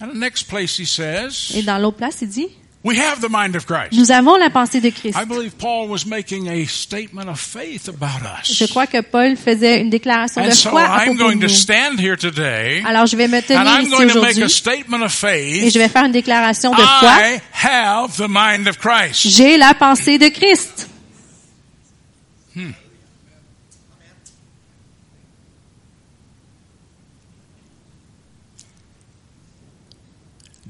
And 0.00 0.10
the 0.12 0.18
next 0.18 0.44
place, 0.48 0.76
he 0.78 0.82
Et 0.82 0.86
says, 0.86 1.64
dans 1.64 1.78
l'autre 1.78 1.96
place, 1.96 2.18
il 2.22 2.28
dit, 2.28 2.48
We 2.84 2.96
have 2.96 3.20
the 3.20 3.28
mind 3.28 3.56
of 3.56 3.66
Christ. 3.66 3.92
nous 3.94 4.12
avons 4.12 4.36
la 4.36 4.50
pensée 4.50 4.80
de 4.80 4.90
Christ. 4.90 5.18
I 5.20 5.24
believe 5.24 5.56
Paul 5.58 5.88
was 5.88 6.06
making 6.06 6.48
a 6.48 6.64
statement 6.66 7.28
of 7.28 7.40
faith 7.40 7.88
about 7.88 8.22
Je 8.44 8.62
us. 8.64 8.70
crois 8.70 8.86
que 8.86 9.00
Paul 9.02 9.36
faisait 9.36 9.80
une 9.80 9.90
déclaration 9.90 10.40
de 10.40 10.46
And 10.48 10.52
so 10.52 10.70
foi 10.70 10.82
à 10.82 11.04
I'm 11.04 11.04
propos 11.06 11.14
de 11.14 11.18
going 11.24 11.40
to 11.40 11.46
nous. 11.48 11.52
stand 11.52 11.98
here 11.98 12.16
today 12.16 12.80
Alors, 12.86 13.06
je 13.06 13.16
vais 13.16 13.26
me 13.26 13.38
and 13.38 13.42
tenir 13.42 13.62
I'm 13.66 13.82
ici 13.82 13.90
going 13.90 14.08
to 14.10 14.20
make 14.20 14.30
aujourd'hui 14.30 14.42
a 14.44 14.48
statement 14.48 15.02
of 15.02 15.12
et 15.24 15.60
faith. 15.62 15.72
je 15.74 15.78
vais 15.80 15.88
faire 15.88 16.04
une 16.04 16.12
déclaration 16.12 16.70
de 16.70 16.76
foi. 16.76 17.08
I 17.20 17.40
have 17.52 18.16
the 18.16 18.28
mind 18.28 18.68
of 18.68 18.78
Christ. 18.78 19.26
J'ai 19.36 19.58
la 19.58 19.74
pensée 19.74 20.16
de 20.18 20.28
Christ. 20.28 20.88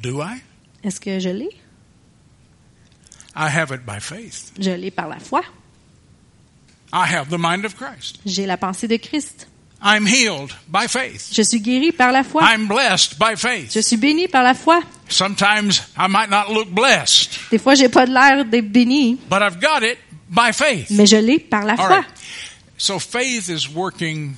Do 0.01 0.21
I? 0.23 0.41
Est-ce 0.85 1.01
que 1.01 1.19
je 1.19 1.31
l'ai? 1.31 1.51
I 3.35 3.49
have 3.49 3.71
it 3.73 3.85
by 3.87 3.99
faith. 4.01 4.53
Je 4.59 4.71
l'ai 4.71 4.91
par 4.91 5.09
la 5.09 5.19
foi. 5.19 5.43
I 6.93 7.07
have 7.07 7.29
the 7.31 7.39
mind 7.39 7.65
of 7.65 7.77
Christ. 7.77 8.19
J'ai 8.25 8.47
la 8.47 8.57
pensée 8.57 8.89
de 8.89 8.97
Christ. 8.97 9.47
I'm 9.81 10.07
healed 10.07 10.53
by 10.69 10.89
faith. 10.89 11.29
Je 11.33 11.43
suis 11.43 11.61
guéri 11.61 11.93
par 11.93 12.11
la 12.11 12.25
foi. 12.25 12.43
I'm 12.43 12.67
blessed 12.67 13.17
by 13.19 13.37
faith. 13.37 13.73
Je 13.73 13.81
suis 13.81 13.97
béni 13.97 14.27
par 14.27 14.43
la 14.43 14.55
foi. 14.55 14.81
Sometimes 15.09 15.83
I 15.97 16.09
might 16.09 16.31
not 16.31 16.53
look 16.53 16.69
blessed, 16.71 17.39
Des 17.51 17.59
fois, 17.59 17.75
j'ai 17.75 17.89
pas 17.89 18.05
l'air 18.07 18.45
d'être 18.45 18.71
béni, 18.73 19.19
but 19.31 19.41
I've 19.43 19.61
got 19.61 19.83
it 19.85 19.99
by 20.29 20.53
faith. 20.53 20.91
mais 20.91 21.07
je 21.07 21.17
l'ai 21.17 21.39
par 21.39 21.65
la 21.65 21.73
All 21.75 21.87
foi. 21.87 21.89
right. 21.97 22.07
So 22.77 22.99
faith 22.99 23.49
is 23.49 23.69
working 23.69 24.35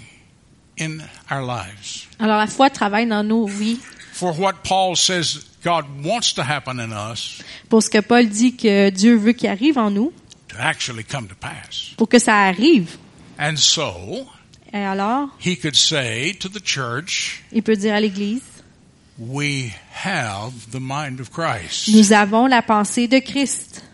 in 0.78 1.02
our 1.30 1.42
lives. 1.42 2.06
Alors, 2.18 2.36
la 2.38 2.46
foi 2.46 2.68
travaille 2.70 3.06
dans 3.06 3.22
nos 3.26 3.46
vies 3.46 3.78
For 4.12 4.32
what 4.38 4.62
Paul 4.64 4.96
says 4.96 5.46
God 5.62 5.84
wants 6.04 6.32
to 6.34 6.42
happen 6.42 6.78
in 6.80 6.90
us 6.92 7.42
pour 7.68 7.82
ce 7.82 7.90
que 7.90 8.00
Paul 8.00 8.28
dit 8.28 8.56
que 8.56 8.90
Dieu 8.90 9.16
veut 9.16 9.32
qu'il 9.32 9.48
arrive 9.50 9.76
en 9.78 9.90
nous, 9.90 10.12
to 10.48 10.56
actually 10.58 11.04
come 11.04 11.26
to 11.28 11.34
pass. 11.34 11.92
pour 11.96 12.08
que 12.08 12.18
ça 12.18 12.36
arrive. 12.44 12.96
And 13.38 13.56
so 13.56 14.26
Et 14.72 14.78
alors, 14.84 15.28
he 15.44 15.56
could 15.56 15.74
say 15.74 16.32
to 16.34 16.48
the 16.48 16.60
church, 16.64 17.42
il 17.52 17.62
peut 17.62 17.76
dire 17.76 17.94
à 17.94 18.00
l'Église, 18.00 18.42
We 19.18 19.72
have 20.04 20.52
the 20.70 20.80
mind 20.80 21.20
of 21.20 21.30
Christ. 21.30 21.88
nous 21.88 22.12
avons 22.12 22.46
la 22.46 22.62
pensée 22.62 23.06
de 23.08 23.18
Christ. 23.18 23.84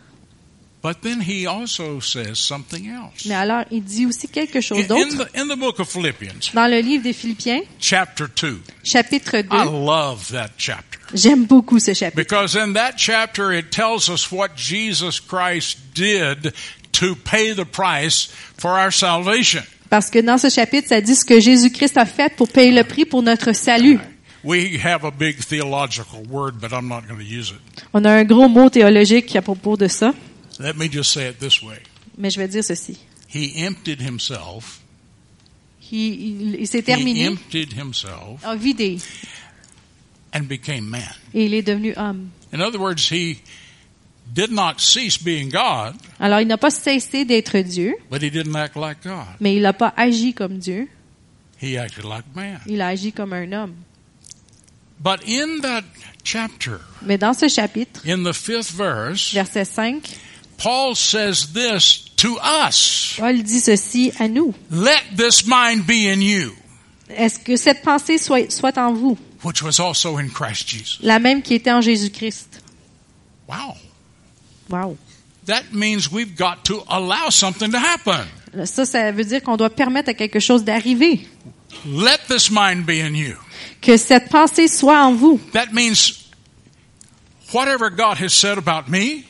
But 0.87 1.03
then 1.03 1.21
he 1.21 1.49
also 1.49 1.99
says 1.99 2.39
something 2.39 2.87
else. 2.87 3.27
Mais 3.27 3.35
alors, 3.35 3.65
il 3.73 3.83
dit 3.83 4.07
aussi 4.07 4.29
quelque 4.29 4.61
chose 4.61 4.87
d'autre. 4.87 5.17
the, 5.17 5.37
in 5.37 5.49
the 5.49 5.59
book 5.59 5.81
of 5.81 5.89
Philippians, 5.89 6.53
Dans 6.55 6.71
le 6.71 6.79
livre 6.79 7.03
des 7.03 7.13
Philippiens, 7.13 7.63
chapter 7.81 8.27
2, 8.41 8.61
chapitre 8.85 9.39
2, 9.43 9.49
I 9.51 9.65
love 9.65 10.31
that 10.31 10.51
chapter. 10.57 11.01
j'aime 11.13 11.45
beaucoup 11.45 11.81
ce 11.81 11.93
chapitre. 11.93 12.17
Because 12.17 12.57
in 12.57 12.75
that 12.75 12.93
chapter 12.97 13.51
it 13.53 13.73
tells 13.73 14.09
us 14.09 14.31
what 14.31 14.51
Jesus 14.55 15.19
Christ 15.19 15.79
did 15.93 16.53
to 16.93 17.17
pay 17.17 17.53
the 17.53 17.65
price 17.65 18.29
for 18.57 18.79
our 18.79 18.93
salvation. 18.93 19.65
Parce 19.91 20.09
que 20.09 20.21
dans 20.21 20.39
ce 20.39 20.51
chapitre, 20.51 20.87
ça 20.91 21.01
dit 21.01 21.17
ce 21.17 21.25
que 21.25 21.41
Jésus-Christ 21.41 21.97
a 21.97 22.07
fait 22.07 22.33
pour 22.37 22.47
payer 22.47 22.71
le 22.71 22.85
prix 22.85 23.05
pour 23.05 23.25
notre 23.25 23.53
salut. 23.55 23.99
We 24.45 24.79
have 24.85 25.05
a 25.05 25.11
big 25.11 25.41
theological 25.41 26.23
word, 26.31 26.61
but 26.61 26.71
I'm 26.71 26.87
not 26.87 27.09
going 27.09 27.19
to 27.19 27.25
use 27.25 27.51
it. 27.51 27.83
On 27.93 28.05
a 28.05 28.13
un 28.13 28.23
gros 28.23 28.49
mot 28.49 28.71
théologique 28.71 29.35
à 29.35 29.43
propos 29.43 29.77
de 29.77 29.89
ça, 29.89 30.15
Let 30.61 30.77
me 30.77 30.89
just 30.91 31.13
say 31.13 31.29
it 31.29 31.39
this 31.39 31.63
way. 31.63 31.79
mais 32.17 32.31
je 32.31 32.39
vais 32.41 32.49
dire 32.49 32.65
ceci. 32.65 32.97
He 33.33 33.65
emptied 33.67 34.01
himself. 34.01 34.81
Il, 35.93 35.99
il- 35.99 36.57
il 36.61 36.67
s'est 36.67 36.81
He 36.81 36.85
terminé, 36.85 37.29
emptied 37.29 37.73
himself 37.79 38.43
a 38.45 38.57
vidé, 38.57 38.99
and 40.33 40.49
became 40.49 40.89
man. 40.89 41.03
et 41.35 41.47
il 41.47 41.55
est 41.55 41.63
devenu 41.63 41.95
homme. 41.97 42.31
In 42.53 42.61
other 42.61 42.81
words, 42.81 43.09
he 43.11 43.39
did 44.33 44.51
not 44.51 44.79
cease 44.81 45.17
being 45.19 45.49
God, 45.51 45.95
Alors, 46.19 46.41
il 46.41 46.49
n'a 46.49 46.57
pas 46.59 46.71
cessé 46.71 47.25
d'être 47.25 47.59
Dieu, 47.61 47.95
but 48.11 48.21
he 48.23 48.31
didn't 48.31 48.57
act 48.57 48.75
like 48.77 49.03
God. 49.05 49.27
mais 49.41 49.55
il 49.55 49.63
n'a 49.63 49.73
pas 49.73 49.93
agi 49.97 50.33
comme 50.35 50.59
Dieu, 50.59 50.89
He 51.63 51.77
acted 51.79 52.05
like 52.05 52.25
man. 52.35 52.61
il 52.67 52.81
a 52.81 52.89
agi 52.89 53.13
comme 53.13 53.33
un 53.33 53.53
homme. 53.53 53.75
But 54.99 55.21
in 55.29 55.61
that 55.61 55.85
chapter, 56.25 56.81
Mais 57.03 57.19
dans 57.19 57.35
ce 57.39 57.49
chapitre, 57.49 58.01
in 58.09 58.25
the 58.25 58.33
fifth 58.33 58.73
verse, 58.73 59.33
verset 59.35 59.67
5, 59.67 60.03
Paul 60.59 60.95
says 60.95 61.53
this 61.53 62.09
to 62.17 62.39
us. 62.39 63.15
Paul 63.19 63.43
dit 63.43 63.61
ceci 63.61 64.13
à 64.19 64.29
nous. 64.29 64.55
Let 64.71 65.17
this 65.17 65.47
mind 65.47 65.87
be 65.87 66.09
in 66.09 66.21
you, 66.21 66.53
Est-ce 67.11 67.39
que 67.39 67.57
cette 67.57 67.83
pensée 67.83 68.19
soit, 68.19 68.51
soit 68.51 68.77
en 68.79 68.93
vous, 68.95 69.17
which 69.43 69.63
was 69.63 69.79
also 69.81 70.17
in 70.19 70.29
Christ 70.29 70.69
Jesus. 70.69 70.99
la 71.03 71.19
même 71.19 71.43
qui 71.43 71.55
était 71.55 71.71
en 71.73 71.81
Jésus-Christ? 71.81 72.63
Wow. 73.49 73.75
Wow. 74.71 74.97
That 75.45 75.73
means 75.73 76.11
we've 76.11 76.35
got 76.37 76.65
to 76.65 76.83
allow 76.89 77.31
something 77.31 77.71
to 77.71 77.79
happen. 77.79 78.27
Ça, 78.65 78.85
ça 78.85 79.13
veut 79.13 79.25
dire 79.25 79.43
qu'on 79.43 79.57
doit 79.57 79.71
permettre 79.71 80.09
à 80.11 80.15
quelque 80.15 80.41
chose 80.41 80.65
d'arriver. 80.65 81.29
Let 81.87 82.27
this 82.29 82.51
mind 82.51 82.85
be 82.87 83.01
in 83.01 83.15
you. 83.15 83.37
Que 83.83 83.97
cette 83.97 84.31
pensée 84.31 84.67
soit 84.67 85.01
en 85.05 85.15
vous. 85.15 85.39
That 85.53 85.73
means 85.73 86.25
whatever 87.53 87.91
God 87.91 88.19
has 88.21 88.31
said 88.31 88.59
about 88.59 88.89
me, 88.91 89.25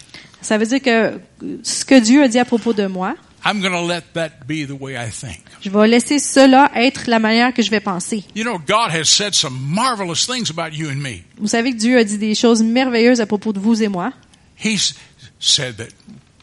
Ça 0.47 0.59
veut 0.59 0.67
dire 0.67 0.81
que 0.81 1.19
ce 1.65 1.85
que 1.85 1.99
Dieu 1.99 2.23
a 2.23 2.29
dit 2.29 2.39
à 2.39 2.45
propos 2.45 2.73
de 2.73 2.87
moi, 2.87 3.17
I'm 3.45 3.61
going 3.61 3.73
to 3.73 3.85
let 3.85 4.03
that 4.15 4.47
be 4.47 4.65
the 4.65 4.81
way 4.81 4.95
I 4.95 5.11
think. 5.11 5.41
je 5.61 5.71
vais 5.71 5.89
laisser 5.89 6.21
cela 6.21 6.71
être 6.77 7.09
la 7.11 7.19
manière 7.19 7.53
que 7.53 7.63
je 7.63 7.71
vais 7.71 7.81
penser. 7.81 8.23
You 8.37 8.45
know, 8.45 8.57
God 8.59 8.93
has 8.93 9.07
said 9.07 9.35
some 9.35 9.59
marvelous 9.61 10.25
things 10.25 10.49
about 10.49 10.73
you 10.73 10.89
and 10.89 11.03
me. 11.03 11.25
Vous 11.39 11.49
savez 11.49 11.73
que 11.73 11.79
Dieu 11.79 11.99
a 11.99 12.05
dit 12.05 12.17
des 12.19 12.37
choses 12.37 12.63
merveilleuses 12.63 13.21
à 13.21 13.27
propos 13.27 13.53
de 13.53 13.59
vous 13.59 13.83
et 13.83 13.89
moi. 13.89 14.13
He's 14.57 14.95
said 15.41 15.79
that 15.79 15.89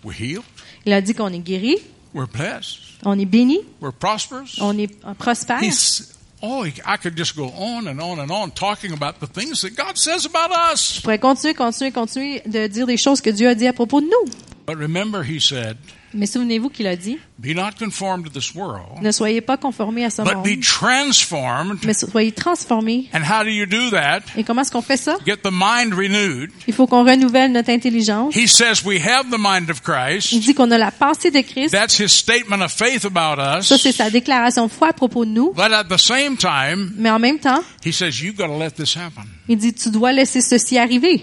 we're 0.04 0.14
healed, 0.14 0.44
Il 0.86 0.92
a 0.92 1.00
dit 1.00 1.14
qu'on 1.14 1.32
est 1.32 1.40
guéri, 1.40 1.78
we're 2.14 2.28
blessed, 2.28 2.80
on 3.06 3.18
est 3.18 3.26
béni, 3.26 3.60
we're 3.82 3.94
prosperous. 3.94 4.60
on 4.60 4.78
est 4.78 4.90
prospère. 5.18 5.64
He's 5.64 6.10
oh, 6.44 6.66
I 6.86 6.98
could 6.98 7.16
just 7.16 7.36
go 7.36 7.46
on 7.46 7.88
and 7.88 8.00
on 8.00 8.20
and 8.20 8.30
on 8.30 8.52
talking 8.52 8.92
about 8.92 9.20
the 9.20 9.28
things 9.28 9.62
that 9.62 9.76
God 9.76 9.98
says 9.98 10.26
about 10.26 10.52
us. 10.52 10.96
Je 10.98 11.02
pourrais 11.02 11.18
continuer, 11.18 11.56
continuer, 11.56 11.92
continuer 11.92 12.42
de 12.46 12.68
dire 12.68 12.86
des 12.86 12.98
choses 12.98 13.22
que 13.22 13.32
Dieu 13.32 13.48
a 13.48 13.56
dit 13.56 13.68
à 13.68 13.74
propos 13.74 14.02
de 14.02 14.08
nous. 14.08 14.53
But 14.66 14.78
remember, 14.78 15.24
he 15.24 15.42
said, 15.42 15.76
Mais 16.14 16.26
souvenez-vous 16.26 16.70
qu'il 16.70 16.88
a 16.88 16.96
dit, 16.96 17.18
Be 17.38 17.56
not 17.56 17.72
conformed 17.78 18.24
to 18.26 18.30
this 18.32 18.54
world, 18.56 19.02
ne 19.02 19.12
soyez 19.12 19.42
pas 19.42 19.58
conformés 19.58 20.06
à 20.06 20.10
ce 20.10 20.22
but 20.22 20.36
monde, 20.36 20.46
be 20.46 20.60
transformed. 20.62 21.80
mais 21.86 21.94
soyez 21.94 22.32
transformés. 22.32 23.10
And 23.14 23.24
how 23.24 23.44
do 23.44 23.50
you 23.50 23.66
do 23.66 23.90
that? 23.92 24.22
Et 24.38 24.44
comment 24.44 24.62
est-ce 24.62 24.72
qu'on 24.72 24.82
fait 24.82 24.96
ça? 24.98 25.18
Get 25.26 25.38
the 25.44 25.50
mind 25.52 25.94
renewed. 25.94 26.52
Il 26.68 26.74
faut 26.74 26.88
qu'on 26.88 27.04
renouvelle 27.04 27.52
notre 27.52 27.72
intelligence. 27.72 28.36
He 28.36 28.48
says 28.48 28.84
we 28.86 29.02
have 29.06 29.26
the 29.32 29.38
mind 29.40 29.70
of 29.70 29.80
Il 29.80 29.82
Christ. 29.84 30.40
dit 30.40 30.54
qu'on 30.54 30.72
a 30.72 30.78
la 30.78 30.92
pensée 30.92 31.32
de 31.32 31.42
Christ. 31.42 31.72
That's 31.72 32.00
his 32.00 32.10
statement 32.10 32.62
of 32.64 32.72
faith 32.72 33.06
about 33.06 33.42
Ça, 33.64 33.78
c'est 33.78 33.90
us. 33.90 33.96
sa 33.96 34.10
déclaration 34.10 34.68
de 34.68 34.72
foi 34.72 34.90
à 34.90 34.94
propos 34.94 35.26
de 35.26 35.32
nous. 35.32 35.52
But 35.54 35.72
at 35.74 35.86
the 35.86 35.98
same 36.00 36.38
time, 36.38 36.94
Mais 36.98 37.10
en 37.10 37.20
même 37.20 37.40
temps, 37.40 37.64
he 37.86 37.92
says 37.92 38.22
you've 38.22 38.38
got 38.38 38.48
to 38.48 38.58
let 38.58 38.72
this 38.72 38.96
happen. 38.96 39.24
il 39.50 39.58
dit, 39.58 39.74
tu 39.74 39.90
dois 39.90 40.14
laisser 40.14 40.40
ceci 40.42 40.78
arriver. 40.78 41.22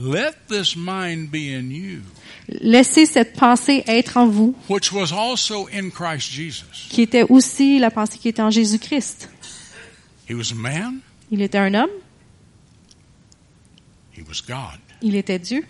Let 0.00 0.46
this 0.48 0.76
mind 0.76 1.30
be 1.32 1.52
in 1.52 1.70
you, 1.70 2.02
Laissez 2.48 3.04
cette 3.04 3.34
pensée 3.34 3.82
être 3.88 4.16
en 4.16 4.28
vous, 4.28 4.54
which 4.68 4.92
was 4.92 5.12
also 5.12 5.66
in 5.72 5.90
Christ 5.90 6.30
Jesus. 6.30 6.86
qui 6.88 7.02
était 7.02 7.24
aussi 7.28 7.78
la 7.80 7.90
pensée 7.90 8.16
qui 8.18 8.28
était 8.28 8.42
en 8.42 8.50
Jésus-Christ. 8.50 9.28
He 10.30 10.34
was 10.34 10.52
a 10.52 10.54
man, 10.54 11.00
Il 11.32 11.42
était 11.42 11.58
un 11.58 11.74
homme, 11.74 11.90
he 14.16 14.22
was 14.28 14.40
God. 14.46 14.78
il 15.02 15.16
était 15.16 15.38
Dieu, 15.40 15.64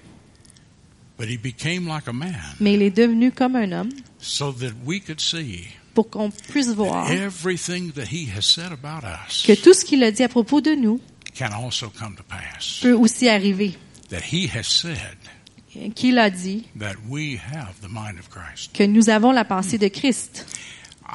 But 1.18 1.28
he 1.28 1.36
became 1.36 1.88
like 1.88 2.06
a 2.06 2.12
man 2.12 2.34
mais 2.60 2.74
il 2.74 2.82
est 2.82 2.90
devenu 2.96 3.32
comme 3.32 3.56
un 3.56 3.72
homme 3.72 3.90
so 4.20 4.52
that 4.52 4.72
we 4.84 5.00
could 5.00 5.20
see 5.20 5.64
pour 5.94 6.10
qu'on 6.10 6.30
puisse 6.30 6.68
voir 6.68 7.10
everything 7.10 7.90
that 7.92 8.04
he 8.12 8.28
has 8.36 8.42
said 8.42 8.70
about 8.72 9.04
us 9.04 9.42
que 9.44 9.54
tout 9.54 9.72
ce 9.74 9.84
qu'il 9.84 10.04
a 10.04 10.12
dit 10.12 10.22
à 10.22 10.28
propos 10.28 10.60
de 10.60 10.74
nous 10.76 11.00
can 11.36 11.48
also 11.52 11.88
come 11.98 12.14
to 12.14 12.22
pass. 12.28 12.80
peut 12.82 12.92
aussi 12.92 13.28
arriver. 13.28 13.74
That 14.10 14.32
he 14.32 14.48
has 14.54 14.66
said 14.66 15.16
Qu'il 15.94 16.18
a 16.18 16.30
dit 16.30 16.64
that 16.76 16.94
we 17.08 17.36
have 17.36 17.74
the 17.82 17.88
mind 17.88 18.18
of 18.18 18.28
Christ. 18.30 18.72
que 18.72 18.84
nous 18.86 19.08
avons 19.10 19.32
la 19.32 19.44
pensée 19.44 19.78
de 19.78 19.88
Christ. 19.88 20.46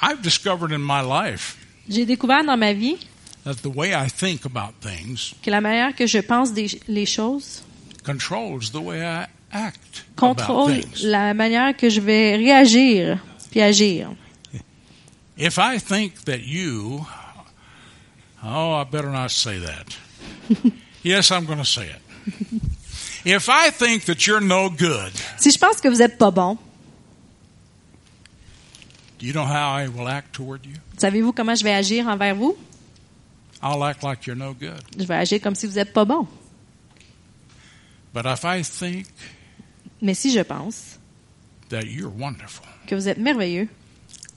I've 0.02 0.22
discovered 0.22 0.72
in 0.72 0.80
my 0.80 1.02
life 1.02 1.58
J'ai 1.90 2.06
découvert 2.06 2.44
dans 2.46 2.58
ma 2.58 2.74
vie 2.74 2.98
that 3.44 3.56
the 3.62 3.68
way 3.76 3.94
I 3.94 4.08
think 4.10 4.46
about 4.46 4.74
things 4.82 5.34
que 5.42 5.50
la 5.52 5.60
manière 5.60 5.96
que 5.96 6.06
je 6.08 6.20
pense 6.20 6.54
des, 6.54 6.68
les 6.88 7.06
choses 7.06 7.64
controls 8.04 8.72
the 8.72 8.80
way 8.82 9.02
I 9.02 9.26
act 9.52 10.06
about 10.18 10.36
contrôle 10.38 10.82
things. 10.82 11.04
la 11.04 11.34
manière 11.34 11.76
que 11.76 11.90
je 11.90 12.00
vais 12.00 12.36
réagir 12.38 13.20
puis 13.52 13.62
agir. 13.62 14.10
If 15.36 15.58
I 15.58 15.80
think 15.80 16.26
that 16.26 16.44
you, 16.46 17.06
oh, 18.44 18.74
I 18.76 18.84
better 18.84 19.10
not 19.12 19.30
say 19.32 19.58
that. 19.60 19.98
yes, 21.04 21.32
I'm 21.32 21.46
going 21.46 21.58
to 21.58 21.66
say 21.66 21.88
it. 21.90 22.02
If 23.26 23.48
I 23.50 23.72
think 23.72 24.06
that 24.06 24.26
you're 24.28 24.42
no 24.42 24.70
good, 24.70 25.12
Si 25.38 25.50
je 25.52 25.58
pense 25.58 25.80
que 25.80 25.88
vous 25.90 26.02
êtes 26.02 26.18
pas 26.18 26.32
bon, 26.32 26.58
do 29.20 29.26
you 29.26 29.34
know 29.34 29.46
how 29.46 29.72
I 29.78 29.88
will 29.88 30.08
act 30.08 30.34
toward 30.34 30.66
you? 30.66 30.76
savez-vous 30.98 31.32
comment 31.32 31.56
je 31.56 31.64
vais 31.64 31.74
agir 31.74 32.08
envers 32.08 32.36
vous? 32.36 32.58
I'll 33.62 33.84
act 33.84 34.04
like 34.04 34.26
you're 34.26 34.36
no 34.38 34.54
good. 34.54 34.82
Je 34.98 35.06
vais 35.06 35.16
agir 35.16 35.40
comme 35.42 35.56
si 35.56 35.68
vous 35.68 35.80
êtes 35.80 35.94
pas 35.94 36.04
bon. 36.06 36.28
But 38.14 38.26
if 38.26 38.44
I 38.44 38.62
think 38.64 39.08
Mais 40.02 40.14
si 40.16 40.32
je 40.32 40.42
pense 40.42 41.00
that 41.70 41.84
you're 41.86 42.12
wonderful, 42.12 42.66
que 42.88 42.96
vous 42.96 43.08
êtes 43.08 43.18
merveilleux, 43.20 43.70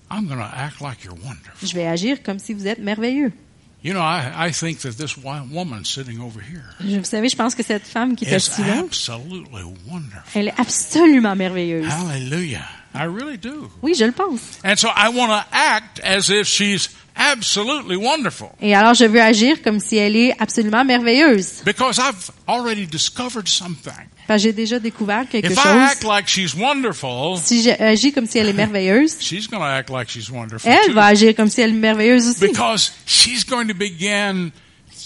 I'm 0.09 0.29
going 0.29 0.39
to 0.39 0.45
act 0.45 0.81
like 0.81 1.03
you're 1.03 1.17
wonderful. 1.25 1.69
je 1.69 1.75
vais 1.75 1.87
agir 1.89 2.23
comme 2.23 2.39
si 2.39 2.55
vous 2.55 2.69
êtes 2.69 2.79
merveilleux. 2.79 3.33
You 3.83 3.93
know, 3.93 4.01
I, 4.01 4.49
I 4.49 4.51
think 4.53 4.81
that 4.81 4.97
this 4.97 5.17
woman 5.17 5.85
sitting 5.85 6.21
over 6.21 6.41
here 6.41 6.65
Vous 6.81 7.05
savez, 7.05 7.29
je 7.29 7.37
pense 7.37 7.55
que 7.55 7.63
cette 7.63 7.87
femme 7.87 8.17
qui 8.17 8.25
est 8.25 8.31
is 8.33 8.35
assise 8.35 8.67
là, 8.67 8.79
absolutely 8.81 9.63
wonderful. 9.87 10.23
elle 10.35 10.49
est 10.49 10.59
absolument 10.61 11.37
merveilleuse. 11.37 11.87
Hallelujah. 11.87 12.67
I 12.95 13.05
really 13.05 13.37
do. 13.37 13.71
Oui, 13.83 13.95
je 13.95 14.05
le 14.07 14.13
pense. 14.13 14.59
And 14.65 14.77
so 14.77 14.89
I 14.89 15.11
want 15.11 15.29
to 15.31 15.45
act 15.53 16.01
as 16.01 16.31
if 16.31 16.47
she's 16.49 16.89
absolutely 17.17 17.97
wonderful. 17.97 18.49
Et 18.61 18.75
alors, 18.75 18.95
je 18.95 19.05
veux 19.05 19.21
agir 19.21 19.63
comme 19.63 19.81
si 19.81 19.97
elle 19.97 20.17
est 20.17 20.35
absolument 20.39 20.85
merveilleuse. 20.85 21.63
Because 21.65 21.99
I've 21.99 22.31
already 22.49 22.87
discovered 22.87 23.49
something. 23.49 23.93
Parce 24.27 24.43
que 24.43 24.49
j'ai 24.49 24.53
déjà 24.53 24.79
découvert 24.81 25.29
quelque 25.29 25.53
If 25.53 25.57
I 25.57 25.69
act 25.69 26.03
chose. 26.03 26.11
like 26.11 26.27
she's 26.29 26.55
wonderful, 26.55 27.39
Si 27.43 27.63
j'agis 27.63 28.13
comme 28.13 28.27
si 28.27 28.39
elle 28.39 28.49
est 28.49 28.53
merveilleuse, 28.53 29.17
she's 29.21 29.47
going 29.49 29.61
to 29.61 29.67
act 29.67 29.89
like 29.91 30.09
she's 30.11 30.31
wonderful 30.31 30.69
elle 30.71 30.89
too. 30.89 30.95
va 30.95 31.07
agir 31.07 31.35
comme 31.35 31.49
si 31.49 31.61
elle 31.61 31.71
est 31.71 31.73
merveilleuse 31.75 32.29
aussi. 32.29 32.41
Because 32.49 32.93
she's 33.07 33.45
going 33.45 33.69
to 33.69 33.75
begin 33.75 34.51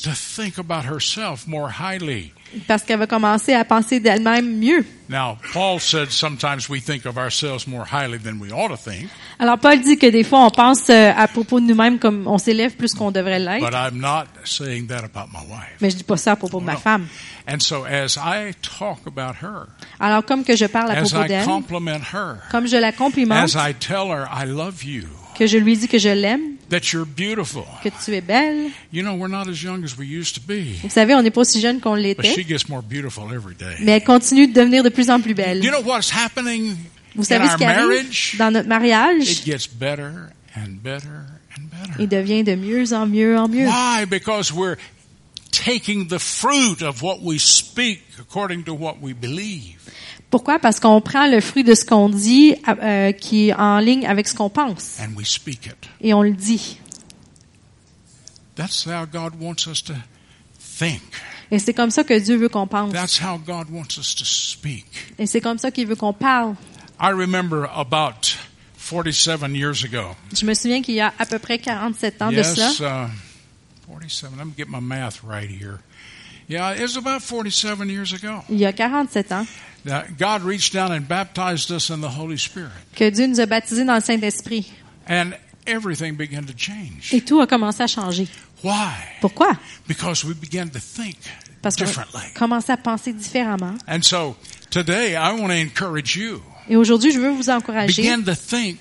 to 0.02 0.10
think 0.14 0.56
about 0.58 0.84
herself 0.86 1.46
more 1.46 1.68
highly. 1.70 2.32
Parce 2.66 2.82
qu'elle 2.82 2.98
va 2.98 3.06
commencer 3.06 3.52
à 3.54 3.64
penser 3.64 4.00
d'elle-même 4.00 4.58
mieux. 4.58 4.84
Now, 5.08 5.36
Paul 5.52 5.80
said 5.80 6.10
sometimes 6.10 6.68
we 6.68 6.80
think 6.82 7.04
of 7.06 7.16
ourselves 7.16 7.66
more 7.66 7.84
highly 7.84 8.18
than 8.18 8.38
we 8.40 8.52
ought 8.52 8.68
to 8.68 8.76
think, 8.76 9.08
Alors, 9.40 9.58
Paul 9.58 9.80
dit 9.80 9.96
que 9.98 10.06
des 10.10 10.22
fois, 10.24 10.46
on 10.46 10.50
pense 10.50 10.88
euh, 10.90 11.12
à 11.16 11.26
propos 11.28 11.58
de 11.60 11.66
nous-mêmes 11.66 11.98
comme 11.98 12.26
on 12.26 12.38
s'élève 12.38 12.72
plus 12.76 12.94
qu'on 12.94 13.10
devrait 13.10 13.38
l'être. 13.40 13.60
but 13.64 13.74
I'm 13.74 13.98
not 14.00 14.24
saying 14.44 14.86
that 14.88 15.04
about 15.04 15.28
my 15.32 15.40
wife. 15.48 15.76
Mais 15.80 15.90
je 15.90 15.96
dis 15.96 16.04
pas 16.04 16.16
ça 16.16 16.32
à 16.32 16.36
propos 16.36 16.60
de 16.60 16.64
ma 16.64 16.74
No. 16.74 16.78
femme. 16.78 17.06
And 17.48 17.58
so 17.60 17.84
as 17.84 18.16
I 18.16 18.52
talk 18.62 18.98
about 19.06 19.36
her, 19.42 19.66
Alors, 19.98 20.24
comme 20.24 20.44
que 20.44 20.54
je 20.56 20.66
parle 20.66 20.90
à 20.90 20.94
as 20.98 21.02
propos 21.10 21.24
I 21.24 21.28
d'elle, 21.28 21.44
compliment 21.44 22.00
her, 22.12 22.36
comme 22.50 22.66
je 22.68 22.76
la 22.76 22.92
complimente, 22.92 23.38
as 23.56 23.56
I 23.70 23.74
tell 23.74 24.08
her 24.10 24.26
I 24.32 24.46
love 24.46 24.84
you, 24.84 25.04
que 25.36 25.46
je 25.46 25.56
lui 25.58 25.76
dis 25.76 25.88
que 25.88 25.98
je 25.98 26.10
l'aime, 26.10 26.42
that 26.70 26.92
you're 26.92 27.04
beautiful. 27.06 27.64
que 27.82 27.90
tu 27.90 28.12
es 28.14 28.20
belle. 28.20 28.70
You 28.92 29.02
know, 29.02 29.14
we're 29.14 29.28
not 29.28 29.48
as 29.48 29.62
young 29.62 29.84
as 29.84 29.96
we 29.98 30.06
used 30.06 30.34
to 30.36 30.40
be, 30.40 30.78
Vous 30.82 30.88
savez, 30.90 31.14
on 31.14 31.22
n'est 31.22 31.30
pas 31.30 31.42
aussi 31.42 31.60
jeune 31.60 31.80
qu'on 31.80 31.94
but 31.96 32.02
l'était, 32.02 32.34
she 32.34 32.44
gets 32.44 32.68
more 32.68 32.82
beautiful 32.82 33.24
every 33.32 33.54
day. 33.54 33.76
mais 33.80 33.92
elle 33.92 34.04
continue 34.04 34.46
de 34.48 34.52
devenir 34.52 34.82
de 34.82 34.88
plus 34.88 35.10
en 35.10 35.20
plus 35.20 35.34
belle. 35.34 35.62
You 35.64 35.70
know 35.70 35.82
what's 35.82 36.10
happening 36.10 36.76
Vous 37.14 37.22
in 37.22 37.24
savez 37.24 37.46
ce 37.46 37.50
our 37.52 37.56
qui 37.58 37.64
arrive 37.64 37.86
marriage? 37.88 38.36
dans 38.38 38.50
notre 38.52 38.68
mariage? 38.68 39.30
It 39.30 39.44
gets 39.44 39.66
better 39.68 40.30
and 40.56 40.80
better 40.82 41.26
and 41.58 41.64
better. 41.70 41.94
Il 42.02 42.08
devient 42.08 42.44
de 42.44 42.54
mieux 42.54 42.92
en 42.92 43.06
mieux 43.06 43.36
en 43.36 43.48
mieux. 43.48 43.66
Why? 43.66 44.04
Because 44.08 44.52
we're 44.52 44.76
taking 45.50 46.06
the 46.08 46.18
fruit 46.18 46.82
of 46.82 47.02
what 47.02 47.18
we 47.22 47.38
speak 47.38 48.02
according 48.20 48.64
to 48.64 48.72
what 48.74 48.96
we 49.02 49.12
believe. 49.12 49.78
Pourquoi? 50.30 50.58
Parce 50.58 50.78
qu'on 50.78 51.00
prend 51.00 51.26
le 51.26 51.40
fruit 51.40 51.64
de 51.64 51.74
ce 51.74 51.84
qu'on 51.84 52.08
dit 52.08 52.54
euh, 52.68 53.12
qui 53.12 53.48
est 53.48 53.54
en 53.54 53.78
ligne 53.80 54.06
avec 54.06 54.28
ce 54.28 54.34
qu'on 54.34 54.48
pense 54.50 54.98
and 55.00 55.16
we 55.16 55.26
speak 55.26 55.66
it. 55.66 55.88
et 56.00 56.14
on 56.14 56.22
le 56.22 56.32
dit. 56.32 56.78
That's 58.54 58.86
how 58.86 59.06
God 59.06 59.34
wants 59.40 59.66
us 59.66 59.82
to 59.84 59.94
think. 60.78 61.02
Et 61.50 61.58
c'est 61.58 61.74
comme 61.74 61.90
ça 61.90 62.04
que 62.04 62.18
Dieu 62.18 62.36
veut 62.36 62.48
qu'on 62.48 62.66
pense. 62.66 62.92
That's 62.92 63.20
how 63.20 63.38
God 63.38 63.68
wants 63.70 63.98
us 63.98 64.14
to 64.14 64.24
speak. 64.24 64.86
Et 65.18 65.26
c'est 65.26 65.40
comme 65.40 65.58
ça 65.58 65.70
qu'il 65.70 65.86
veut 65.86 65.96
qu'on 65.96 66.12
parle. 66.12 66.54
I 67.00 67.10
remember 67.10 67.68
about 67.74 68.36
47 68.78 69.54
years 69.56 69.84
ago. 69.84 70.14
Je 70.32 70.44
me 70.44 70.54
souviens 70.54 70.82
qu'il 70.82 70.94
y 70.94 71.00
a 71.00 71.12
à 71.18 71.26
peu 71.26 71.38
près 71.38 71.58
47 71.58 72.22
ans 72.22 72.30
de 72.30 72.42
cela. 72.42 73.06
Uh, 73.06 73.10
47. 73.88 74.30
Let 74.36 74.44
me 74.44 74.52
get 74.56 74.66
my 74.68 74.80
math 74.80 75.22
right 75.24 75.50
here. 75.50 75.80
Yeah, 76.48 76.74
it 76.74 76.82
was 76.82 76.96
about 76.96 77.22
47 77.22 77.88
years 77.88 78.12
ago. 78.12 78.42
Il 78.50 78.58
y 78.58 78.66
a 78.66 78.72
47 78.72 79.32
ans 79.32 79.46
Now, 79.84 80.02
God 80.18 80.42
reached 80.42 80.72
down 80.72 80.92
and 80.92 81.06
baptized 81.06 81.70
us 81.70 81.90
in 81.90 82.00
the 82.00 82.08
Holy 82.08 82.36
Spirit. 82.36 82.72
que 82.94 83.10
Dieu 83.10 83.26
nous 83.26 83.40
a 83.40 83.46
baptisés 83.46 83.84
dans 83.84 83.94
le 83.94 84.00
Saint-Esprit. 84.00 84.70
And 85.08 85.34
everything 85.66 86.16
began 86.16 86.44
to 86.46 86.52
change. 86.56 87.12
Et 87.12 87.22
tout 87.22 87.40
a 87.40 87.46
commencé 87.46 87.82
à 87.82 87.86
changer. 87.86 88.28
Why? 88.62 88.92
Pourquoi? 89.20 89.56
Because 89.88 90.24
we 90.24 90.34
began 90.34 90.68
to 90.68 90.78
think 90.78 91.16
Parce 91.62 91.76
qu'on 91.76 91.84
a 91.84 92.30
commencé 92.34 92.72
à 92.72 92.76
penser 92.76 93.12
différemment. 93.12 93.76
And 93.86 94.02
so 94.02 94.36
today 94.70 95.14
I 95.14 95.32
want 95.32 95.48
to 95.48 95.58
encourage 95.58 96.16
you. 96.16 96.42
Et 96.68 96.76
aujourd'hui, 96.76 97.12
je 97.12 97.18
veux 97.18 97.30
vous 97.30 97.50
encourager. 97.50 98.02
Begin 98.02 98.22
to 98.22 98.34
think 98.34 98.78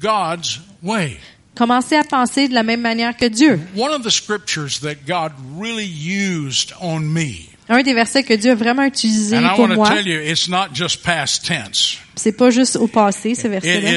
God's 0.00 0.60
way. 0.82 1.18
Commencez 1.54 1.96
à 1.96 2.04
penser 2.04 2.48
de 2.48 2.54
la 2.54 2.62
même 2.62 2.80
manière 2.80 3.16
que 3.16 3.26
Dieu. 3.26 3.60
One 3.76 3.92
of 3.92 4.02
the 4.02 4.10
scriptures 4.10 4.80
that 4.80 5.06
God 5.06 5.32
really 5.58 5.86
used 5.86 6.72
on 6.80 7.00
me, 7.00 7.49
Un 7.70 7.82
des 7.82 7.94
versets 7.94 8.24
que 8.24 8.34
Dieu 8.34 8.50
a 8.50 8.54
vraiment 8.56 8.82
utilisé 8.82 9.38
and 9.38 9.54
pour 9.54 9.68
moi, 9.68 9.88
tell 9.88 10.06
you, 10.06 10.20
it's 10.20 10.48
not 10.48 10.74
just 10.74 11.02
past 11.04 11.46
tense. 11.46 11.98
c'est 12.16 12.32
pas 12.32 12.50
juste 12.50 12.76
au 12.76 12.88
passé, 12.88 13.34
ce 13.36 13.46
verset-là. 13.48 13.90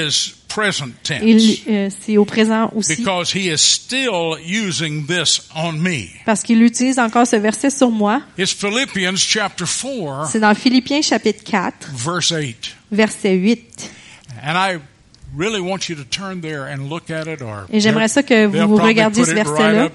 euh, 1.67 1.89
c'est 1.99 2.17
au 2.17 2.25
présent 2.25 2.71
aussi. 2.75 2.97
Because 2.97 3.33
he 3.33 3.47
is 3.47 3.57
still 3.57 4.36
using 4.45 5.07
this 5.07 5.41
on 5.55 5.73
me. 5.73 6.05
Parce 6.25 6.43
qu'il 6.43 6.62
utilise 6.62 6.99
encore 6.99 7.25
ce 7.25 7.38
verset 7.38 7.71
sur 7.71 7.89
moi. 7.89 8.21
It's 8.38 8.53
Philippians 8.53 9.15
chapter 9.15 9.65
4, 9.65 10.29
C'est 10.31 10.39
dans 10.39 10.53
Philippiens 10.53 11.01
chapitre 11.01 11.43
4, 11.43 11.89
verse 11.95 12.29
8. 12.29 12.75
verset 12.91 13.33
8. 13.33 13.91
And 14.43 14.55
I 14.55 14.77
really 15.36 15.59
want 15.59 15.89
you 15.89 15.95
to 15.95 16.03
turn 16.03 16.41
there 16.41 16.67
and 16.71 16.89
look 16.89 17.09
at 17.09 17.25
it 17.25 17.41
or 17.41 17.65
Et 17.71 17.79
j'aimerais 17.79 18.07
ça 18.07 18.21
que 18.21 18.45
vous 18.45 18.75
regardiez 18.75 19.25
ce 19.25 19.31
verset-là. 19.31 19.89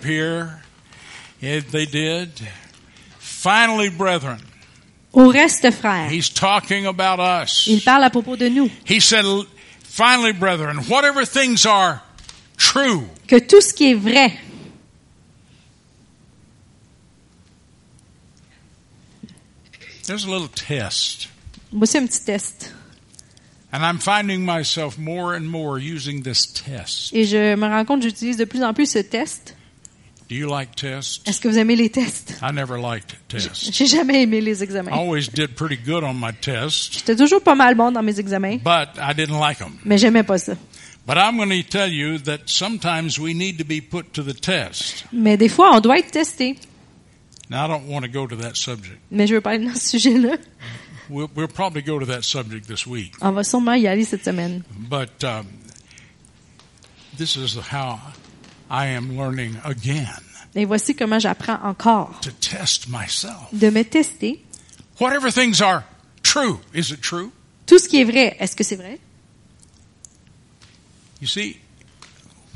Finally, 3.40 3.88
brethren, 3.90 4.38
Au 5.12 5.28
reste, 5.28 5.70
frère, 5.70 6.10
he's 6.10 6.28
talking 6.28 6.86
about 6.86 7.20
us. 7.20 7.68
il 7.68 7.80
parle 7.82 8.02
à 8.02 8.10
propos 8.10 8.36
de 8.36 8.48
nous. 8.48 8.68
He 8.84 8.98
said, 9.00 9.24
finally, 9.84 10.32
brethren, 10.32 10.78
whatever 10.88 11.24
things 11.24 11.64
are 11.64 12.02
true, 12.56 13.08
Que 13.28 13.38
tout 13.38 13.60
ce 13.60 13.72
qui 13.72 13.92
est 13.92 13.94
vrai, 13.94 14.36
there's 20.04 20.24
a 20.24 20.30
little 20.30 20.48
test. 20.48 21.28
voici 21.72 21.96
un 21.98 22.06
petit 22.06 22.24
test. 22.24 22.72
And 23.70 23.84
I'm 23.84 23.98
finding 23.98 24.46
myself 24.46 24.96
more 24.98 25.34
and 25.34 25.46
more 25.46 25.78
using 25.78 26.22
this 26.22 26.46
test. 26.46 27.12
Et 27.12 27.24
je 27.26 27.54
me 27.54 27.66
rends 27.68 27.84
compte 27.84 28.00
que 28.00 28.08
j'utilise 28.08 28.38
de 28.38 28.46
plus 28.46 28.62
en 28.64 28.72
plus 28.72 28.86
ce 28.90 28.98
test. 29.00 29.54
Do 30.28 30.34
you 30.34 30.46
like 30.46 30.74
tests? 30.76 31.26
Est-ce 31.26 31.40
que 31.40 31.48
vous 31.48 31.56
aimez 31.58 31.74
les 31.74 31.88
tests? 31.88 32.34
I 32.42 32.52
never 32.52 32.78
liked 32.78 33.16
tests. 33.28 33.72
J'ai 33.72 33.86
jamais 33.86 34.22
aimé 34.24 34.42
les 34.42 34.60
I 34.60 34.62
examens. 34.64 34.92
always 34.92 35.28
did 35.28 35.54
pretty 35.56 35.76
good 35.78 36.04
on 36.04 36.12
my 36.14 36.32
tests, 36.38 36.92
J'étais 36.92 37.16
toujours 37.16 37.42
pas 37.42 37.54
mal 37.54 37.74
bon 37.74 37.90
dans 37.92 38.02
mes 38.02 38.20
examens, 38.20 38.58
but 38.58 38.90
I 38.98 39.14
didn't 39.14 39.38
like 39.40 39.58
them. 39.58 39.78
mais 39.84 39.96
j'aimais 39.96 40.22
pas 40.24 40.36
ça. 40.38 40.52
But 41.06 41.16
I'm 41.16 41.38
going 41.38 41.48
to 41.48 41.62
tell 41.66 41.90
you 41.90 42.18
that 42.24 42.40
sometimes 42.50 43.18
we 43.18 43.32
need 43.32 43.56
to 43.56 43.64
be 43.64 43.80
put 43.80 44.12
to 44.12 44.22
the 44.22 44.38
test. 44.38 45.06
Mais 45.10 45.38
des 45.38 45.48
fois, 45.48 45.74
on 45.74 45.80
doit 45.80 45.98
être 46.00 46.10
testé. 46.10 46.56
Now, 47.48 47.64
I 47.64 47.68
don't 47.68 47.86
want 47.88 48.02
to 48.02 48.08
go 48.08 48.26
to 48.26 48.36
that 48.36 48.56
subject. 48.56 48.98
Mais 49.10 49.26
je 49.26 49.32
veux 49.34 49.40
pas 49.40 49.52
aller 49.52 49.64
dans 49.64 49.74
ce 49.74 49.98
sujet-là. 49.98 50.36
We'll, 51.08 51.28
we'll 51.34 51.48
probably 51.48 51.80
go 51.80 51.98
to 51.98 52.04
that 52.04 52.20
subject 52.24 52.66
this 52.66 52.86
week. 52.86 53.14
On 53.22 53.30
va 53.32 53.42
sûrement 53.42 53.72
y 53.72 53.86
aller 53.86 54.04
cette 54.04 54.22
semaine. 54.26 54.62
But 54.90 55.24
um, 55.24 55.46
this 57.16 57.36
is 57.36 57.56
how 57.72 57.98
I 58.70 58.86
am 58.94 59.16
learning 59.16 59.56
again 59.64 60.08
Et 60.54 60.64
voici 60.64 60.94
comment 60.94 61.18
j'apprends 61.20 61.58
encore 61.62 62.18
to 62.20 62.30
test 62.40 62.88
myself. 62.88 63.48
de 63.52 63.70
me 63.70 63.82
tester. 63.84 64.42
Whatever 65.00 65.30
things 65.30 65.60
are 65.62 65.84
true, 66.22 66.58
is 66.74 66.90
it 66.90 67.00
true? 67.00 67.30
Tout 67.66 67.78
ce 67.78 67.88
qui 67.88 68.00
est 68.00 68.04
vrai, 68.04 68.36
est-ce 68.40 68.56
que 68.56 68.64
c'est 68.64 68.76
vrai? 68.76 68.98
You 71.20 71.26
see, 71.26 71.58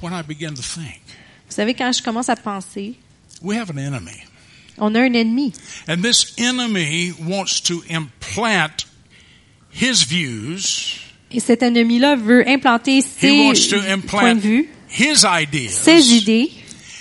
when 0.01 0.13
I 0.13 0.23
begin 0.23 0.55
to 0.55 0.63
think, 0.63 1.01
Vous 1.49 1.55
savez, 1.57 1.75
quand 1.75 1.93
je 1.93 2.03
commence 2.03 2.29
à 2.29 2.37
penser, 2.37 2.95
we 3.43 3.57
have 3.59 3.71
an 3.71 3.79
enemy. 3.79 4.25
on 4.79 4.95
a 4.95 5.01
un 5.01 5.13
ennemi. 5.15 5.53
And 5.89 6.03
this 6.03 6.35
enemy 6.39 7.13
wants 7.21 7.61
to 7.63 7.83
implant 7.91 8.87
his 9.71 10.03
views, 10.05 10.99
Et 11.31 11.41
cet 11.41 11.63
ennemi-là 11.63 12.17
veut 12.17 12.47
implanter 12.49 12.99
he 12.99 13.03
ses 13.03 13.31
wants 13.47 13.69
to 13.69 13.77
points 13.77 13.87
de 13.87 13.93
implant 13.93 14.35
vue, 14.41 14.69
his 14.93 15.25
ideas. 15.25 15.73
ses 15.73 16.13
idées. 16.13 16.51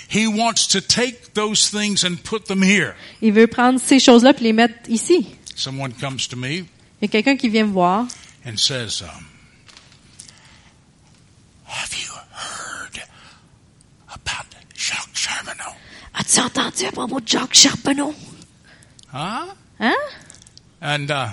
He 0.08 0.26
wants 0.26 0.66
to 0.68 0.80
take 0.80 1.32
those 1.34 1.70
things 1.70 2.04
and 2.04 2.22
put 2.22 2.46
them 2.46 2.62
here. 2.62 2.94
Il 3.22 3.32
veut 3.32 3.46
prendre 3.46 3.80
ces 3.80 3.98
choses-là 3.98 4.32
et 4.38 4.42
les 4.42 4.52
mettre 4.52 4.74
ici. 4.88 5.26
Someone 5.54 5.92
comes 5.92 6.26
to 6.28 6.36
me 6.36 6.66
Il 7.00 7.02
y 7.02 7.04
a 7.06 7.08
quelqu'un 7.08 7.36
qui 7.36 7.48
vient 7.48 7.66
me 7.66 7.72
voir 7.72 8.06
and 8.44 8.56
says, 8.58 9.02
um, 9.02 9.26
Have 11.66 11.94
you 11.94 12.12
heard 12.32 13.02
about 14.08 14.46
Jacques 14.76 15.14
Charbonneau? 15.14 15.72
As-tu 16.14 16.40
entendu 16.40 16.84
à 16.84 16.92
propos 16.92 17.20
de 17.20 17.26
Jacques 17.28 17.54
Charbonneau? 17.54 18.14
Huh? 19.12 19.46
Hein? 19.80 19.94
And 20.80 21.10
uh, 21.10 21.28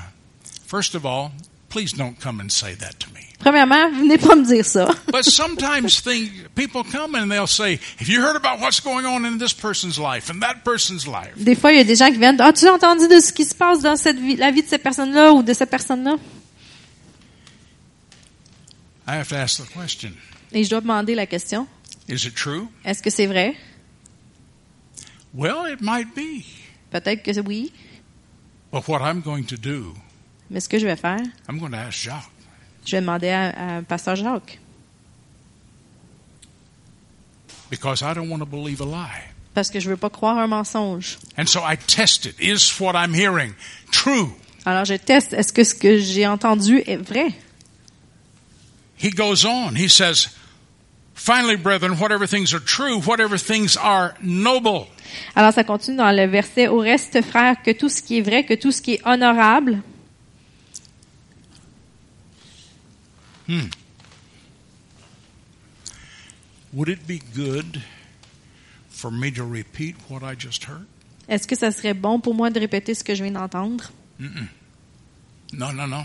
first 0.66 0.96
of 0.96 1.06
all, 1.06 1.32
please 1.70 1.94
don't 1.94 2.20
come 2.20 2.40
and 2.42 2.50
say 2.52 2.76
that 2.76 3.00
to 3.00 3.08
me. 3.14 3.22
Premièrement, 3.40 3.90
venez 3.92 4.18
pas 4.18 4.36
me 4.36 4.46
dire 4.46 4.66
ça. 4.66 4.88
But 5.12 5.24
sometimes 5.24 6.02
things, 6.02 6.30
people 6.56 6.84
come 6.84 7.16
and 7.16 7.30
they'll 7.32 7.48
say, 7.48 7.80
Have 8.00 8.10
you 8.10 8.22
heard 8.22 8.36
about 8.36 8.60
what's 8.60 8.82
going 8.82 9.06
on 9.06 9.24
in 9.26 9.38
this 9.38 9.54
person's 9.54 9.98
life 9.98 10.30
and 10.30 10.42
that 10.42 10.64
person's 10.66 11.08
life? 11.08 11.32
Des 11.38 11.56
fois, 11.56 11.72
il 11.72 11.78
y 11.78 11.82
a 11.82 11.86
des 11.86 11.96
gens 11.96 12.12
qui 12.12 12.18
viennent, 12.18 12.42
as-tu 12.42 12.68
entendu 12.68 13.08
de 13.08 13.20
ce 13.22 13.32
qui 13.32 13.46
se 13.46 13.56
passe 13.56 13.82
dans 13.82 13.96
cette 13.96 14.20
vie, 14.20 14.36
la 14.36 14.52
vie 14.52 14.62
de 14.62 14.68
cette 14.68 14.84
personne-là 14.84 15.32
ou 15.32 15.42
de 15.42 15.54
cette 15.54 15.70
personne-là? 15.70 16.18
I 19.08 19.16
have 19.16 19.30
to 19.30 19.36
ask 19.38 19.58
the 19.58 19.68
question 19.74 20.12
Et 20.52 20.64
je 20.64 20.70
dois 20.70 20.82
demander 20.82 21.16
la 21.16 21.26
question, 21.26 21.66
Is 22.10 22.26
it 22.26 22.36
true? 22.36 22.68
est-ce 22.84 23.02
que 23.02 23.10
c'est 23.10 23.28
vrai? 23.28 23.56
Well, 25.34 25.66
it 25.72 25.80
might 25.80 26.14
be. 26.16 26.44
Peut-être 26.92 27.24
que 27.24 27.40
oui, 27.42 27.72
But 28.72 28.88
what 28.88 29.02
I'm 29.02 29.22
going 29.22 29.46
to 29.46 29.58
do, 29.58 29.96
mais 30.50 30.60
ce 30.60 30.70
que 30.70 30.80
je 30.80 30.86
vais 30.86 30.96
faire, 30.96 31.20
I'm 31.50 31.60
going 31.60 31.72
to 31.72 31.78
ask 31.78 32.00
Jacques. 32.04 32.30
je 32.86 32.96
vais 32.96 33.02
demander 33.02 33.30
à, 33.30 33.78
à 33.78 33.82
Pasteur 33.82 34.16
Jacques. 34.16 34.60
because 37.70 38.02
I 38.02 38.14
don't 38.14 38.30
want 38.30 38.40
to 38.40 38.46
believe 38.46 38.82
a 38.82 38.86
lie. 38.86 39.22
Parce 39.54 39.70
que 39.70 39.80
je 39.80 39.90
veux 39.90 39.98
pas 39.98 40.10
croire 40.10 40.38
un 40.38 40.48
mensonge. 40.48 41.18
And 41.38 41.46
so 41.48 41.62
I 41.62 41.76
test 41.76 42.26
it. 42.26 42.36
Is 42.40 42.80
what 42.80 42.96
I'm 42.96 43.14
hearing 43.14 43.54
true? 43.92 44.32
Alors 44.66 44.86
je 44.86 44.96
teste, 44.96 45.34
est-ce 45.34 45.54
que 45.54 45.64
ce 45.64 45.74
que 45.76 45.98
j'ai 46.00 46.26
entendu 46.28 46.82
est 46.86 46.98
vrai? 46.98 47.34
He 48.98 49.10
goes 49.12 49.46
on. 49.46 49.76
He 49.76 49.88
says, 49.90 50.30
Finally, 51.16 51.58
brethren, 51.58 51.94
whatever 52.00 52.26
things 52.28 52.54
are 52.54 52.60
true, 52.64 53.00
whatever 53.06 53.38
things 53.38 53.76
are 53.78 54.14
noble, 54.22 54.88
Alors 55.36 55.54
ça 55.54 55.64
continue 55.64 55.98
dans 55.98 56.12
le 56.12 56.26
verset, 56.28 56.68
au 56.68 56.80
reste, 56.80 57.22
frères, 57.22 57.56
que 57.64 57.72
tout 57.72 57.90
ce 57.90 58.02
qui 58.02 58.20
est 58.20 58.22
vrai, 58.22 58.46
que 58.46 58.54
tout 58.54 58.72
ce 58.72 58.82
qui 58.82 58.94
est 58.94 59.02
honorable, 59.06 59.82
would 66.74 66.90
it 66.90 67.08
be 67.08 67.20
good 67.36 67.82
for 68.90 69.10
me 69.12 69.32
to 69.32 69.44
repeat 69.44 69.96
what 70.10 70.24
I 70.24 70.36
just 70.36 70.66
heard? 70.66 70.86
est-ce 71.28 71.48
que 71.48 71.56
ça 71.56 71.72
serait 71.72 71.94
bon 71.94 72.20
pour 72.20 72.34
moi 72.34 72.50
de 72.50 72.60
répéter 72.60 72.94
ce 72.96 73.04
que 73.04 73.14
je 73.14 73.24
viens 73.24 73.32
d'entendre? 73.34 73.92
No, 75.54 75.72
no, 75.72 75.86
no. 75.86 76.04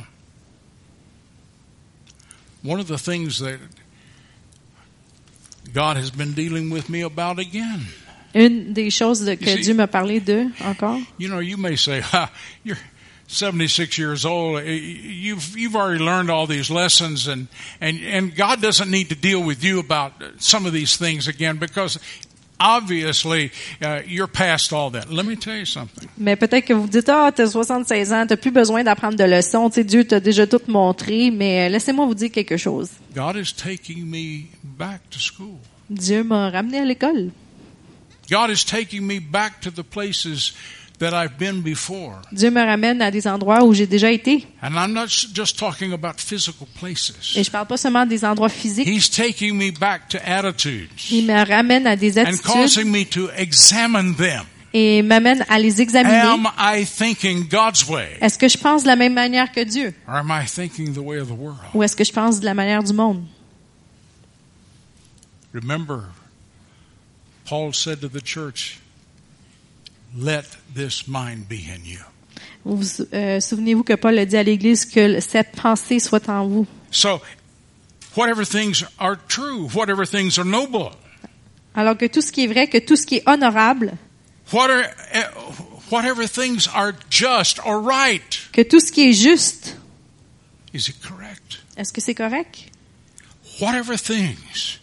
One 2.63 2.79
of 2.81 2.87
the 2.89 2.99
things 2.99 3.39
that 3.41 3.59
God 5.73 5.97
has 5.97 6.11
been 6.11 6.33
dealing 6.35 6.71
with 6.71 6.89
me 6.89 7.03
about 7.03 7.39
again. 7.39 7.81
Une 8.35 8.73
des 8.75 8.91
choses 8.91 9.25
de- 9.25 9.35
que 9.37 9.45
You 9.51 9.57
see- 9.57 9.63
Dieu 9.63 9.75
m'a 9.75 9.87
parlé 9.87 10.21
de 10.21 10.47
encore? 10.63 10.99
You 11.19 11.29
know, 11.29 11.41
you 11.41 11.57
may 11.57 11.77
say, 11.77 12.01
ha, 12.13 12.31
you're 12.65 12.79
76 13.27 13.99
years 13.99 14.25
old. 14.25 14.63
You've, 14.65 15.57
you've 15.57 15.77
already 15.77 16.03
learned 16.03 16.31
all 16.31 16.47
these 16.47 16.71
lessons 16.71 17.27
and, 17.27 17.49
and, 17.81 18.01
and 18.01 18.35
God 18.37 18.61
doesn't 18.61 18.91
need 18.91 19.09
to 19.09 19.15
deal 19.15 19.43
with 19.43 19.65
you 19.65 19.81
about 19.81 20.13
some 20.39 20.67
of 20.67 20.73
these 20.73 20.97
things 20.97 21.27
again 21.29 21.59
because 21.59 21.99
obviously 22.61 23.51
uh, 23.83 24.01
you're 24.07 24.27
past 24.27 24.73
all 24.73 24.91
that. 24.91 25.11
Let 25.11 25.27
me 25.27 25.37
tell 25.37 25.57
you 25.57 25.67
something. 25.67 26.09
Mais 26.17 26.37
peut-être 26.37 26.67
que 26.67 26.75
vous 26.75 26.87
dites, 26.87 27.09
ah, 27.09 27.33
t'as 27.33 27.47
76 27.47 28.13
ans, 28.13 28.27
t'as 28.27 28.37
plus 28.37 28.51
besoin 28.51 28.85
d'apprendre 28.85 29.17
de 29.17 29.25
leçons, 29.25 29.69
tu 29.71 29.77
sais, 29.77 29.85
Dieu 29.85 30.05
t'a 30.05 30.21
déjà 30.21 30.47
tout 30.47 30.61
montré, 30.69 31.31
mais 31.31 31.67
euh, 31.67 31.69
laissez-moi 31.71 32.07
vous 32.07 32.15
dire 32.15 32.31
quelque 32.31 32.57
chose. 32.57 32.91
God 33.15 33.37
is 33.37 33.53
taking 33.53 34.05
me 34.05 34.49
back 34.63 35.01
to 35.11 35.19
school. 35.19 35.59
Dieu 35.91 36.23
m'a 36.23 36.51
ramené 36.51 36.79
à 36.79 36.85
l'école. 36.85 37.31
God 38.31 38.51
is 38.51 38.65
taking 38.65 39.03
me 39.07 39.21
back 39.21 39.61
to 39.61 39.71
the 39.71 39.85
places 39.85 40.55
that 41.05 41.13
I've 41.13 41.37
been 41.39 41.63
before. 41.63 42.21
Dieu 42.33 42.51
me 42.51 42.61
ramène 42.61 43.03
à 43.03 43.11
des 43.11 43.27
endroits 43.27 43.65
où 43.65 43.75
j'ai 43.75 43.87
déjà 43.87 44.11
été. 44.11 44.47
And 44.63 44.75
I'm 44.75 44.93
not 44.93 45.09
just 45.09 45.59
talking 45.59 45.93
about 45.93 46.15
physical 46.19 46.67
places. 46.81 47.37
Et 47.37 47.45
je 47.45 47.51
parle 47.51 47.67
pas 47.67 47.77
seulement 47.77 48.07
des 48.07 48.25
endroits 48.25 48.49
physiques. 48.49 48.89
He's 48.89 49.11
taking 49.11 49.55
me 49.57 49.71
back 49.71 50.09
to 50.09 50.19
attitudes 50.25 50.89
Il 51.11 51.27
me 51.27 51.47
ramène 51.47 51.87
à 51.87 51.97
des 51.97 52.19
and 52.19 52.23
attitudes 52.23 52.43
causing 52.43 52.91
me 52.91 53.05
to 53.05 53.29
examine 53.37 54.15
them. 54.17 54.45
et 54.73 55.03
m'amène 55.03 55.45
à 55.49 55.59
les 55.59 55.81
examiner. 55.81 56.17
Am 56.17 56.49
I 56.59 56.85
thinking 56.85 57.47
God's 57.49 57.87
way? 57.89 58.19
Est-ce 58.21 58.37
que 58.37 58.49
je 58.49 58.59
pense 58.59 58.83
de 58.83 58.89
la 58.89 58.97
même 58.97 59.15
manière 59.15 59.53
que 59.53 59.63
Dieu? 59.63 59.95
Or 60.09 60.17
am 60.17 60.33
I 60.33 60.47
thinking 60.47 60.93
the 60.93 60.99
way 60.99 61.19
of 61.19 61.29
the 61.29 61.39
world? 61.39 61.61
Ou 61.75 61.83
est-ce 61.83 61.95
que 61.95 62.05
je 62.05 62.13
pense 62.13 62.41
de 62.41 62.45
la 62.45 62.55
manière 62.55 62.83
du 62.83 62.93
monde? 62.93 63.25
Remember, 65.55 66.01
Paul 67.45 67.73
said 67.73 68.01
to 68.01 68.09
the 68.09 68.21
church, 68.25 68.81
Let 70.17 70.45
this 70.75 71.09
mind 71.09 71.49
be 71.49 71.69
in 71.69 71.85
you. 71.85 71.99
Vous 72.65 73.03
euh, 73.13 73.41
souvenez-vous 73.41 73.83
que 73.83 73.95
Paul 73.95 74.19
a 74.19 74.25
dit 74.25 74.37
à 74.37 74.43
l'Église 74.43 74.87
que 74.87 75.21
cette 75.21 75.53
pensée 75.53 75.99
soit 75.99 76.29
en 76.29 76.47
vous. 76.47 76.67
So, 76.91 77.21
whatever 78.17 78.45
things 78.47 78.85
are 78.99 79.17
true, 79.29 79.69
whatever 79.75 80.07
things 80.07 80.39
are 80.39 80.45
noble, 80.47 80.91
Alors 81.75 81.97
que 81.99 82.07
tout 82.07 82.23
ce 82.23 82.31
qui 82.31 82.45
est 82.45 82.47
vrai, 82.47 82.69
que 82.69 82.79
tout 82.79 82.97
ce 82.97 83.05
qui 83.05 83.17
est 83.17 83.23
honorable, 83.29 83.95
what 84.53 84.71
are, 84.71 84.85
eh, 85.13 85.25
whatever 85.91 86.27
things 86.29 86.69
are 86.73 86.93
just 87.11 87.59
or 87.67 87.83
right, 87.83 88.39
que 88.53 88.63
tout 88.63 88.79
ce 88.81 88.93
qui 88.93 89.09
est 89.11 89.13
juste, 89.13 89.77
is 90.73 90.89
it 90.89 90.97
correct? 91.03 91.59
est-ce 91.77 91.93
que 91.93 92.01
c'est 92.01 92.15
correct? 92.15 92.71
Whatever 93.61 93.97
things 93.97 94.79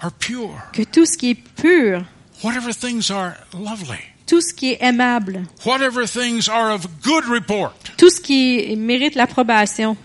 are 0.00 0.10
pure, 0.10 0.56
Que 0.72 0.82
tout 0.84 1.04
ce 1.06 1.16
qui 1.18 1.30
est 1.30 1.34
pur, 1.56 2.04
whatever 2.42 2.72
things 2.72 3.10
are 3.10 3.34
lovely, 3.52 4.00
tout 4.26 4.40
ce 4.40 4.52
qui 4.54 4.72
est 4.72 4.78
aimable, 4.82 5.44
whatever 5.64 6.06
things 6.06 6.48
are 6.48 6.72
of 6.72 6.86
good 7.02 7.24
report. 7.26 7.72
tout 7.96 8.10
ce 8.10 8.20
qui 8.20 8.74
mérite 8.76 9.14
l'approbation. 9.16 9.96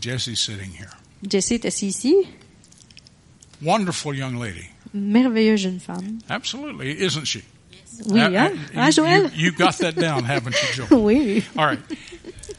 Jesse's 0.00 0.40
sitting 0.40 0.70
here. 0.72 0.90
Jessie 1.28 1.54
est 1.54 1.64
assise 1.64 1.96
ici, 2.04 2.14
Wonderful 3.62 4.14
young 4.16 4.36
lady. 4.40 4.68
merveilleuse 4.92 5.60
jeune 5.60 5.78
femme. 5.80 6.18
Absolutely, 6.28 7.00
isn't 7.00 7.26
she? 7.26 7.42
Oui, 8.06 8.20
Uh, 8.20 8.30
hein? 8.30 8.52
uh, 8.74 8.78
Hein, 8.80 8.86
you, 8.86 8.92
Joël? 8.92 9.22
you, 9.36 9.44
you 9.46 9.52
got 9.52 9.76
that 9.78 9.94
down, 9.94 10.24
haven't 10.24 10.56
you, 10.60 10.84
Joel? 10.86 11.02
Oui. 11.04 11.44
All 11.56 11.66
right. 11.66 11.78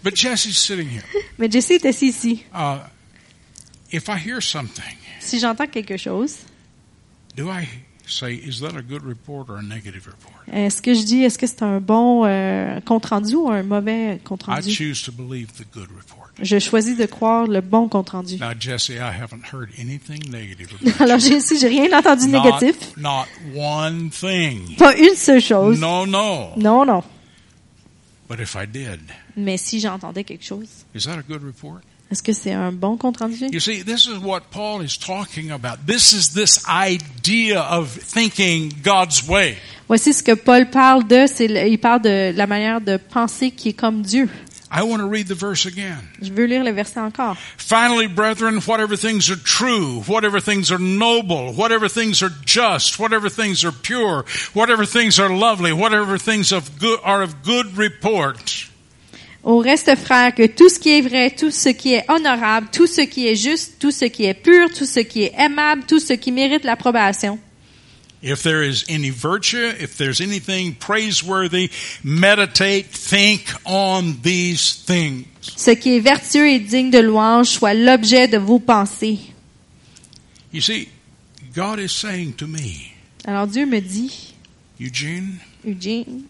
But 0.04 0.16
Jesse's 0.16 0.58
sitting 0.58 0.88
here. 0.88 1.04
Mais 1.38 1.50
Jessie 1.52 1.74
est 1.76 1.86
assise 1.86 2.16
ici. 2.24 2.46
Uh, 2.54 2.80
if 3.92 4.08
I 4.10 4.18
hear 4.18 4.40
something, 4.42 4.96
Si 5.20 5.40
j'entends 5.40 5.68
quelque 5.70 5.98
chose, 5.98 6.38
do 7.36 7.50
I 7.50 7.68
say, 8.06 8.34
is 8.36 8.60
that 8.60 8.76
a 8.76 8.82
good 8.82 9.04
report 9.04 9.50
or 9.50 9.58
a 9.58 9.62
negative 9.62 10.08
report? 10.08 10.34
Est-ce 10.52 10.82
que 10.82 10.94
je 10.94 11.04
dis, 11.04 11.24
est-ce 11.24 11.38
que 11.38 11.48
c'est 11.48 11.64
un 11.64 11.80
bon 11.80 12.24
euh, 12.26 12.80
compte 12.82 13.06
rendu 13.06 13.36
ou 13.36 13.50
un 13.50 13.64
mauvais 13.64 14.20
compte 14.24 14.44
I 14.48 14.52
rendu 14.56 14.72
choose 14.72 15.04
to 15.04 15.12
believe 15.12 15.48
the 15.54 15.66
good 15.74 15.88
report. 15.96 16.32
Je 16.42 16.58
choisis 16.60 16.98
de 16.98 17.06
croire 17.06 17.46
le 17.48 17.62
bon 17.62 17.88
compte 17.88 18.10
rendu. 18.10 18.38
Now, 18.38 18.54
Jesse, 18.60 18.90
I 18.90 19.12
haven't 19.12 19.54
heard 19.54 19.70
anything 19.80 20.20
negative 20.32 20.70
about 20.82 20.94
Alors 21.02 21.20
j'ai 21.20 21.38
ici, 21.38 21.58
j'ai 21.60 21.68
rien 21.68 21.98
entendu 21.98 22.26
de 22.28 22.32
Not, 22.32 22.44
négatif. 22.44 22.98
not 22.98 23.26
one 23.56 24.10
thing. 24.10 24.76
Pas 24.78 24.96
une 24.98 25.16
seule 25.16 25.42
chose. 25.42 25.80
No, 25.80 26.06
no. 26.06 26.50
Non, 26.58 26.86
non. 26.86 27.04
But 28.28 28.40
if 28.40 28.56
I 28.56 28.66
did, 28.66 29.00
Mais 29.38 29.58
si 29.58 29.80
j'entendais 29.80 30.24
quelque 30.24 30.44
chose, 30.44 30.86
is 30.96 31.04
that 31.06 31.18
a 31.20 31.22
good 31.22 31.44
report? 31.44 31.84
Est-ce 32.14 32.24
que 32.24 32.34
c'est 32.34 32.54
un 32.54 32.72
bon 32.72 32.96
compte 32.96 33.18
rendu? 33.18 33.48
You 33.52 33.60
see, 33.60 33.84
this 33.84 34.06
is 34.06 34.20
what 34.20 34.42
Paul 34.52 34.82
is 34.82 34.98
talking 34.98 35.52
about. 35.52 35.86
This 35.86 36.14
is 36.14 36.34
this 36.34 36.64
idea 36.70 37.60
of 37.60 37.90
thinking 37.90 38.72
God's 38.84 39.28
way. 39.28 39.58
Voici 39.88 40.14
ce 40.14 40.24
que 40.24 40.36
Paul 40.36 40.70
parle 40.70 41.08
de, 41.08 41.26
c'est 41.28 41.46
il 41.46 41.78
parle 41.80 42.02
de 42.02 42.32
la 42.36 42.48
manière 42.48 42.82
de 42.82 42.98
penser 42.98 43.52
qui 43.52 43.70
est 43.70 43.74
comme 43.74 44.02
Dieu. 44.02 44.30
I 44.72 44.82
want 44.84 45.02
to 45.02 45.08
read 45.08 45.28
the 45.28 45.36
verse 45.36 45.68
again. 45.68 46.00
Je 46.22 46.32
veux 46.32 46.46
lire 46.46 46.64
le 46.64 46.72
verset 46.72 47.00
encore. 47.00 47.36
Finally, 47.58 48.08
brethren, 48.08 48.60
whatever 48.66 48.96
things 48.96 49.30
are 49.30 49.36
true, 49.36 50.02
whatever 50.08 50.40
things 50.40 50.72
are 50.72 50.80
noble, 50.80 51.54
whatever 51.54 51.88
things 51.88 52.24
are 52.24 52.32
just, 52.44 53.00
whatever 53.00 53.30
things 53.30 53.64
are 53.64 53.72
pure, 53.72 54.26
whatever 54.54 54.86
things 54.86 55.20
are 55.20 55.30
lovely, 55.30 55.72
whatever 55.72 56.18
things 56.18 56.52
of 56.52 56.80
good, 56.80 57.00
are 57.04 57.22
of 57.22 57.44
good 57.44 57.78
report. 57.78 58.68
Au 59.44 59.58
reste, 59.58 59.94
frères, 59.96 60.34
que 60.34 60.48
tout 60.48 60.70
ce 60.70 60.80
qui 60.80 60.92
est 60.92 61.02
vrai, 61.02 61.30
tout 61.32 61.52
ce 61.52 61.70
qui 61.70 61.94
est 61.94 62.06
honorable, 62.10 62.68
tout 62.72 62.88
ce 62.88 63.02
qui 63.02 63.28
est 63.28 63.36
juste, 63.36 63.74
tout 63.78 63.92
ce 63.92 64.06
qui 64.06 64.24
est 64.24 64.34
pur, 64.34 64.72
tout 64.72 64.86
ce 64.86 65.02
qui 65.02 65.24
est 65.24 65.34
aimable, 65.38 65.84
tout 65.86 66.00
ce 66.00 66.14
qui 66.14 66.32
mérite 66.32 66.64
l'approbation. 66.64 67.38
If 68.22 68.42
there 68.42 68.64
is 68.64 68.86
any 68.88 69.10
virtue, 69.10 69.74
if 69.82 69.98
there's 69.98 70.22
anything 70.22 70.76
praiseworthy, 70.76 71.70
meditate, 72.06 72.86
think 72.90 73.54
on 73.66 74.14
these 74.24 74.82
things. 74.86 75.26
Ce 75.42 75.72
qui 75.72 75.98
est 75.98 76.00
vertueux 76.00 76.48
et 76.48 76.60
digne 76.60 76.90
de 76.90 77.00
louange 77.00 77.48
soit 77.48 77.74
l'objet 77.74 78.30
de 78.30 78.38
vos 78.38 78.60
pensées. 78.60 79.20
You 80.54 80.62
see, 80.62 80.88
God 81.54 81.80
is 81.80 81.90
saying 81.90 82.36
to 82.38 82.48
me, 82.48 82.94
Alors 83.26 83.48
Dieu 83.48 83.66
me 83.66 83.82
dit, 83.82 84.34
Eugene, 84.80 85.40
Eugene, 85.68 86.24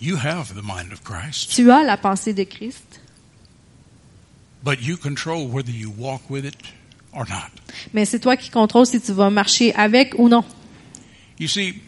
you 0.00 0.16
have 0.16 0.54
the 0.54 0.62
mind 0.62 0.92
of 0.92 1.02
Christ, 1.04 1.54
tu 1.54 1.70
as 1.70 1.84
la 1.84 1.96
pensée 1.96 2.34
de 2.34 2.44
Christ, 2.44 3.00
but 4.62 4.80
you 4.80 4.96
control 4.96 5.46
whether 5.48 5.70
you 5.70 5.90
walk 5.90 6.28
with 6.28 6.44
it 6.44 6.56
or 7.12 7.26
not. 7.28 7.50
mais 7.92 8.04
c'est 8.04 8.20
toi 8.20 8.36
qui 8.36 8.50
contrôles 8.50 8.86
si 8.86 9.00
tu 9.00 9.12
vas 9.12 9.30
marcher 9.30 9.74
avec 9.74 10.14
ou 10.18 10.28
non. 10.28 10.44
You 11.38 11.48
see, 11.48 11.80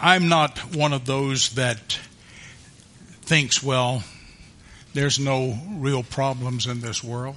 I'm 0.00 0.28
not 0.28 0.58
one 0.76 0.92
of 0.92 1.04
those 1.04 1.54
that 1.54 1.98
thinks, 3.24 3.62
well, 3.62 4.02
there's 4.92 5.18
no 5.18 5.56
real 5.78 6.02
problems 6.02 6.66
in 6.66 6.80
this 6.80 7.02
world. 7.02 7.36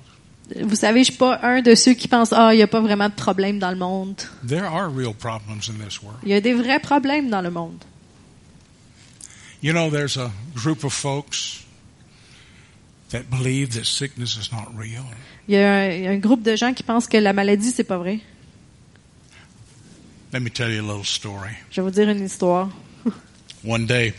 Vous 0.56 0.76
savez, 0.78 1.04
je 1.04 1.12
suis 1.12 1.18
pas 1.18 1.40
un 1.44 1.62
de 1.62 1.76
ceux 1.76 1.94
qui 1.94 2.08
pensent, 2.08 2.32
ah, 2.32 2.54
il 2.54 2.58
n'y 2.58 2.64
a 2.64 2.68
pas 2.68 2.80
vraiment 2.80 3.10
de 3.10 3.14
problème 3.14 3.60
dans 3.60 3.70
le 3.70 3.78
monde. 3.78 4.16
There 4.48 4.66
are 4.66 4.90
real 4.90 5.14
problems 5.14 5.70
in 5.70 5.74
this 5.84 6.02
world. 6.02 6.20
Il 6.24 6.30
y 6.30 6.34
a 6.34 6.42
des 6.42 6.54
vrais 6.54 6.80
problèmes 6.80 7.30
dans 7.30 7.42
le 7.42 7.52
monde. 7.52 7.84
You 9.62 9.74
know, 9.74 9.90
there's 9.90 10.18
a 10.18 10.32
group 10.56 10.84
of 10.84 10.94
folks 10.94 11.64
that 13.10 13.30
believe 13.30 13.74
that 13.74 13.86
sickness 13.86 14.38
is 14.38 14.52
not 14.52 14.68
real. 14.78 15.04
Il 15.48 15.56
y 15.56 15.58
a 15.58 15.74
un, 15.74 15.92
il 15.92 16.02
y 16.04 16.08
a 16.08 16.12
un 16.12 16.20
groupe 16.20 16.44
de 16.44 16.56
gens 16.56 16.74
qui 16.74 16.84
pensent 16.84 17.08
que 17.08 17.18
la 17.18 17.34
maladie, 17.34 17.72
c'est 17.72 17.84
pas 17.86 17.98
vrai. 17.98 18.20
Let 20.34 20.42
me 20.42 20.50
tell 20.50 20.70
you 20.70 20.82
a 20.82 20.86
little 20.86 21.06
story. 21.06 21.56
Je 21.72 21.82
vais 21.82 21.86
vous 21.86 21.92
dire 21.92 22.10
une 22.10 22.24
histoire. 22.24 22.70
One 23.64 23.86
day, 23.88 24.14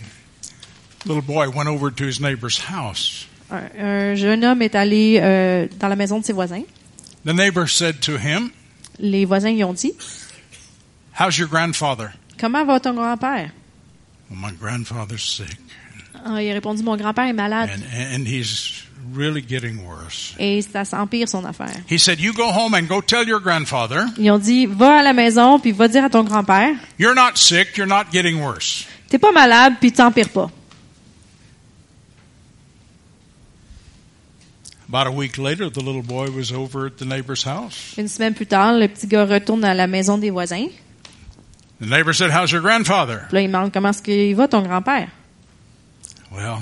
little 1.04 1.22
boy 1.22 1.48
went 1.50 1.68
over 1.68 1.90
to 1.90 2.04
his 2.04 2.18
neighbor's 2.20 2.58
house. 2.58 3.26
Un, 3.50 3.68
un 3.78 4.14
jeune 4.14 4.44
homme 4.44 4.62
est 4.62 4.74
allé 4.74 5.18
euh, 5.22 5.68
dans 5.78 5.88
la 5.88 5.96
maison 5.96 6.18
de 6.18 6.24
ses 6.24 6.32
voisins. 6.32 6.64
The 7.24 7.32
neighbor 7.34 7.68
said 7.68 8.00
to 8.02 8.16
him, 8.16 8.50
Les 8.98 9.24
voisins 9.26 9.52
lui 9.52 9.62
ont 9.64 9.74
dit, 9.74 9.92
How's 11.20 11.38
your 11.38 11.48
grandfather? 11.48 12.12
comment 12.38 12.64
va 12.64 12.80
ton 12.80 12.94
grand-père? 12.94 13.50
My 14.30 14.50
grandfather's 14.52 15.22
sick, 15.24 15.56
Ah, 16.24 16.42
il 16.42 16.50
a 16.50 16.54
répondu, 16.54 16.82
mon 16.82 16.96
grand-père 16.96 17.26
est 17.26 17.32
malade 17.32 17.70
and, 17.72 18.16
and 18.22 18.26
he's 18.26 18.82
really 19.14 19.40
getting 19.40 19.78
worse. 19.86 20.34
et 20.38 20.60
ça 20.62 20.84
s'empire 20.84 21.28
son 21.28 21.44
affaire. 21.44 21.74
He 21.90 21.98
said, 21.98 22.20
You 22.20 22.32
go 22.34 22.50
home 22.50 22.74
and 22.74 22.82
go 22.88 23.00
tell 23.00 23.26
your 23.26 23.40
grandfather, 23.40 24.04
Ils 24.18 24.30
ont 24.30 24.38
dit, 24.38 24.66
va 24.66 24.98
à 24.98 25.02
la 25.02 25.12
maison 25.12 25.58
puis 25.60 25.72
va 25.72 25.88
dire 25.88 26.04
à 26.04 26.10
ton 26.10 26.24
grand-père, 26.24 26.74
You're 26.98 27.14
not 27.14 27.36
sick, 27.36 27.76
you're 27.76 27.86
not 27.88 28.06
getting 28.12 28.40
worse. 28.42 28.84
t'es 29.08 29.18
pas 29.18 29.32
malade 29.32 29.74
puis 29.80 29.92
t'empires 29.92 30.28
pas. 30.28 30.50
About 34.88 35.06
a 35.06 35.10
week 35.10 35.36
later, 35.36 35.68
the 35.70 35.82
little 35.82 36.02
boy 36.02 36.30
was 36.30 36.50
over 36.50 36.86
at 36.86 36.96
the 36.96 37.04
neighbor's 37.04 37.44
house. 37.44 37.94
Une 37.98 38.08
semaine 38.08 38.32
plus 38.34 38.46
tard, 38.46 38.72
le 38.78 38.88
petit 38.88 39.06
gars 39.06 39.26
retourne 39.26 39.62
à 39.64 39.74
la 39.74 39.86
maison 39.86 40.16
des 40.16 40.30
voisins. 40.30 40.66
The 41.80 41.86
neighbor 41.86 42.12
said, 42.12 42.30
How's 42.30 42.50
your 42.50 42.60
grandfather? 42.62 43.26
Puis 43.28 43.34
là, 43.36 43.40
il 43.42 43.46
demande 43.46 43.72
comment 43.72 43.90
est-ce 43.90 44.02
qu'il 44.02 44.34
va 44.34 44.48
ton 44.48 44.62
grand-père? 44.62 45.08
Well, 46.32 46.58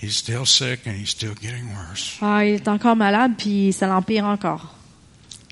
he's 0.00 0.16
still 0.16 0.44
sick 0.46 0.86
and 0.86 0.92
he's 0.92 1.10
still 1.10 1.34
getting 1.40 1.68
worse. 1.74 2.16
Ah, 2.22 2.44
il 2.44 2.54
est 2.54 2.68
encore 2.68 2.96
malade 2.96 3.32
puis 3.38 3.72
ça 3.72 3.86
l'empire 3.86 4.24
encore. 4.24 4.74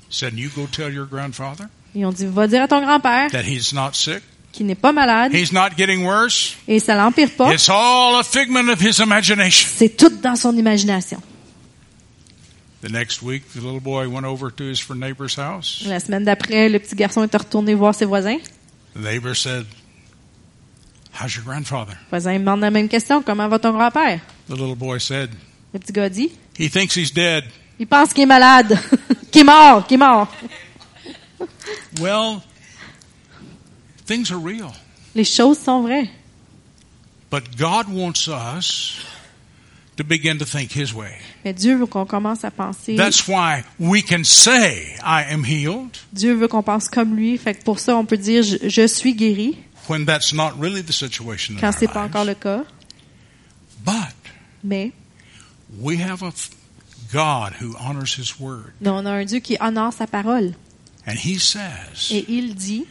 Said, 0.09 0.33
You 0.37 0.49
go 0.55 0.67
tell 0.71 0.93
your 0.93 1.05
grandfather 1.05 1.65
Ils 1.95 2.05
ont 2.05 2.11
dit, 2.11 2.25
va 2.25 2.47
dire 2.47 2.63
à 2.63 2.67
ton 2.67 2.81
grand-père 2.81 3.31
that 3.31 3.43
he's 3.43 3.73
not 3.73 3.91
sick, 3.93 4.21
qu'il 4.51 4.65
n'est 4.67 4.75
pas 4.75 4.91
malade 4.91 5.33
he's 5.33 5.51
not 5.51 5.69
getting 5.77 6.03
worse. 6.05 6.55
et 6.67 6.79
ça 6.79 6.95
l'empire 6.95 7.29
pas. 7.31 7.51
It's 7.53 7.69
all 7.69 8.19
a 8.19 8.23
figment 8.23 8.69
of 8.71 8.79
his 8.79 9.01
imagination. 9.01 9.67
C'est 9.75 9.97
tout 9.97 10.09
dans 10.21 10.35
son 10.35 10.55
imagination. 10.55 11.21
La 12.81 12.89
semaine 15.99 16.23
d'après, 16.23 16.69
le 16.69 16.79
petit 16.79 16.95
garçon 16.95 17.23
est 17.23 17.35
retourné 17.35 17.73
voir 17.73 17.93
ses 17.93 18.05
voisins. 18.05 18.37
The 18.95 18.99
neighbor 18.99 19.35
said, 19.35 19.65
How's 21.19 21.35
your 21.35 21.43
grandfather? 21.43 21.93
Le 21.93 22.09
voisin 22.09 22.39
demande 22.39 22.61
la 22.61 22.71
même 22.71 22.87
question, 22.87 23.21
comment 23.21 23.47
va 23.49 23.59
ton 23.59 23.71
grand-père? 23.73 24.21
The 24.47 24.53
little 24.53 24.75
boy 24.75 24.99
said, 24.99 25.29
Le 25.73 25.79
petit 25.79 25.91
gars 25.91 26.09
dit, 26.09 26.31
He 26.57 26.69
thinks 26.69 26.95
he's 26.95 27.13
dead. 27.13 27.43
il 27.79 27.87
pense 27.87 28.13
qu'il 28.13 28.23
est 28.23 28.27
malade, 28.27 28.77
qu'il 29.31 29.41
est 29.41 29.43
mort, 29.45 29.85
qu'il 29.85 29.95
est 29.95 29.97
mort. 29.97 30.27
Well, 31.99 32.41
things 34.05 34.31
are 34.31 34.39
real. 34.39 34.71
Les 35.15 35.25
choses 35.25 35.59
sont 35.59 35.81
vraies. 35.81 36.09
But 37.29 37.55
God 37.57 37.87
wants 37.89 38.27
us 38.27 38.95
to 39.99 40.03
begin 40.05 40.37
to 40.37 40.45
think 40.45 40.71
His 40.71 40.93
way. 40.93 41.11
Mais 41.43 41.53
Dieu 41.53 41.75
veut 41.75 41.85
qu'on 41.85 42.05
commence 42.05 42.45
à 42.45 42.51
penser. 42.51 42.95
That's 42.95 43.27
why 43.27 43.63
we 43.77 44.01
can 44.01 44.23
say, 44.23 44.95
I 45.03 45.25
am 45.29 45.43
healed, 45.43 45.97
Dieu 46.13 46.33
veut 46.33 46.47
qu'on 46.47 46.63
pense 46.63 46.87
comme 46.87 47.15
lui. 47.15 47.37
Fait 47.37 47.53
que 47.53 47.63
pour 47.63 47.79
ça, 47.79 47.97
on 47.97 48.05
peut 48.05 48.17
dire, 48.17 48.41
je, 48.43 48.69
je 48.69 48.87
suis 48.87 49.13
guéri, 49.13 49.57
when 49.89 50.05
that's 50.05 50.33
not 50.33 50.51
really 50.57 50.81
the 50.81 50.93
situation 50.93 51.55
quand 51.59 51.73
c'est 51.77 51.89
pas 51.91 52.03
encore 52.03 52.23
le 52.23 52.35
cas. 52.35 52.63
But 53.85 54.15
Mais, 54.63 54.91
we 55.79 56.01
have 56.01 56.23
a 56.23 56.31
God 57.11 57.53
who 57.61 57.75
honors 57.77 58.17
His 58.17 58.39
word. 58.39 58.73
mais 58.79 58.89
on 58.89 59.05
a 59.05 59.11
un 59.11 59.25
Dieu 59.25 59.39
qui 59.39 59.57
honore 59.59 59.91
sa 59.91 60.07
parole. 60.07 60.53
And 61.05 61.15
He 61.15 61.39
says 61.39 62.09
Et 62.11 62.25
il 62.29 62.55
dit 62.55 62.85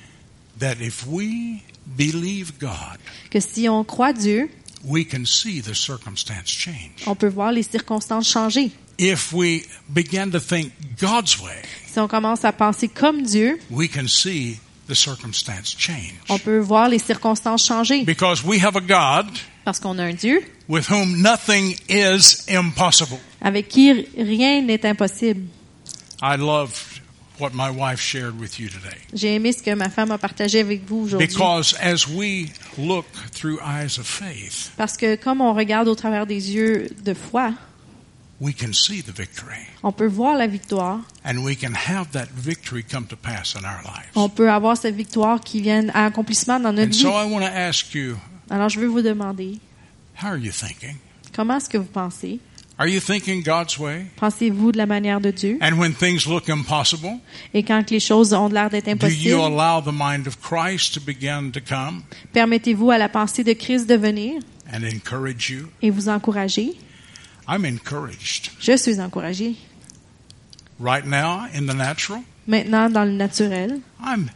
that 0.59 0.77
if 0.81 1.07
we 1.07 1.63
believe 1.87 2.59
God, 2.59 2.99
que 3.31 3.41
si 3.41 3.67
on 3.69 3.83
croit 3.85 4.13
Dieu, 4.13 4.51
we 4.85 5.05
can 5.05 5.24
see 5.26 5.61
the 5.61 5.74
circumstance 5.74 6.47
change. 6.51 7.03
on 7.07 7.14
peut 7.14 7.29
voir 7.29 7.53
les 7.53 7.62
circonstances 7.62 8.29
changer. 8.31 8.70
If 8.99 9.33
we 9.33 9.62
begin 9.89 10.31
to 10.33 10.41
think 10.41 10.72
God's 11.01 11.39
way, 11.41 11.62
Si 11.87 11.99
on 12.01 12.09
commence 12.09 12.45
à 12.45 12.53
penser 12.53 12.89
comme 12.89 13.22
Dieu, 13.22 13.59
we 13.70 13.89
can 13.89 14.09
see 14.09 14.59
the 14.89 14.95
circumstance 14.95 15.74
change. 15.79 16.14
on 16.29 16.39
peut 16.39 16.59
voir 16.59 16.89
les 16.89 16.99
circonstances 16.99 17.64
changer. 17.66 18.05
Because 18.05 18.43
we 18.45 18.59
have 18.62 18.76
a 18.76 18.81
God 18.81 19.26
Parce 19.64 19.79
qu'on 19.81 19.99
a 19.99 20.05
un 20.05 20.14
Dieu 20.14 20.41
with 20.68 20.89
whom 20.91 21.20
nothing 21.22 21.76
is 21.89 22.47
impossible. 22.49 23.18
avec 23.41 23.68
qui 23.68 23.93
rien 24.16 24.62
n'est 24.62 24.85
impossible. 24.85 25.47
I 26.22 26.37
loved 26.37 26.74
what 27.41 27.51
my 27.55 27.70
wife 27.70 28.01
shared 28.01 28.39
with 28.41 28.59
you 28.59 28.68
today. 28.68 28.97
J'ai 29.14 29.34
aimé 29.34 29.53
ce 29.53 29.62
que 29.62 29.74
ma 29.74 29.89
femme 29.89 30.11
a 30.11 30.18
partagé 30.18 30.61
avec 30.61 30.84
vous 30.86 31.05
aujourd'hui. 31.05 31.26
Because 31.26 31.74
as 31.80 32.07
we 32.09 32.51
look 32.78 33.07
through 33.32 33.59
eyes 33.64 33.99
of 33.99 34.07
faith, 34.07 34.70
Parce 34.76 34.97
que 34.97 35.16
comme 35.16 35.41
on 35.41 35.53
regarde 35.55 35.89
au 35.89 35.95
travers 35.95 36.26
des 36.26 36.53
yeux 36.53 36.89
de 37.05 37.14
foi, 37.14 37.53
we 38.41 38.55
can 38.55 38.72
see 38.72 39.03
the 39.03 39.11
victory. 39.16 39.59
on 39.82 39.93
peut 39.93 40.07
voir 40.07 40.36
la 40.36 40.47
victoire. 40.47 41.01
And 41.24 41.39
we 41.39 41.57
can 41.57 41.72
have 41.74 42.11
that 42.12 42.28
victory 42.34 42.82
come 42.84 43.07
to 43.07 43.16
pass 43.16 43.55
in 43.57 43.64
our 43.64 43.82
lives. 43.84 44.11
On 44.14 44.28
peut 44.28 44.51
avoir 44.51 44.76
cette 44.76 44.95
victoire 44.95 45.41
qui 45.41 45.61
vienne 45.61 45.91
à 45.95 46.05
accomplissement 46.07 46.61
dans 46.61 46.72
notre 46.72 46.89
And 46.89 46.93
vie. 46.93 47.01
so 47.01 47.11
I 47.11 47.30
want 47.30 47.41
to 47.41 47.47
ask 47.53 47.95
you, 47.95 48.16
Alors 48.51 48.68
je 48.68 48.78
veux 48.80 48.86
vous 48.86 49.03
demander, 49.03 49.59
how 50.22 50.28
are 50.28 50.36
you 50.39 50.53
thinking? 50.53 50.97
comment 51.34 51.57
est-ce 51.59 51.68
que 51.68 51.78
vous 51.78 51.84
pensez? 51.84 52.41
Are 52.81 52.87
you 52.89 53.01
thinking 53.01 53.43
God's 53.43 53.76
way? 53.76 54.07
Pensez-vous 54.20 54.70
de 54.70 54.79
la 54.79 54.87
manière 54.87 55.20
de 55.20 55.33
Dieu? 55.33 55.59
And 55.61 55.79
when 55.81 55.95
things 55.95 56.26
look 56.29 56.49
impossible, 56.49 57.18
Et 57.53 57.64
quand 57.64 57.91
les 57.91 57.99
choses 57.99 58.33
ont 58.33 58.49
l'air 58.49 58.70
d'être 58.70 58.85
do 58.85 58.93
impossibles, 58.93 59.24
you 59.26 59.41
allow 59.43 59.81
the 59.81 59.93
mind 59.93 60.29
of 60.29 60.41
Christ 60.41 60.95
to 60.95 61.01
begin 61.01 61.51
to 61.51 61.61
come 61.61 62.03
permettez-vous 62.33 62.91
à 62.93 62.99
la 62.99 63.09
pensée 63.09 63.43
de 63.43 63.53
Christ 63.55 63.89
de 63.89 63.97
venir 63.97 64.41
and 64.72 64.85
encourage 64.85 65.51
you? 65.51 65.66
et 65.83 65.91
vous 65.91 66.09
encourager? 66.09 66.74
I'm 67.49 67.64
encouraged. 67.64 68.51
Je 68.61 68.76
suis 68.76 69.01
encouragé. 69.01 69.57
Right 70.79 71.05
now, 71.05 71.47
in 71.53 71.66
the 71.66 71.74
natural, 71.74 72.20
Maintenant, 72.47 72.89
dans 72.89 73.05
le 73.05 73.12
naturel, 73.12 73.81
I'm 74.01 74.31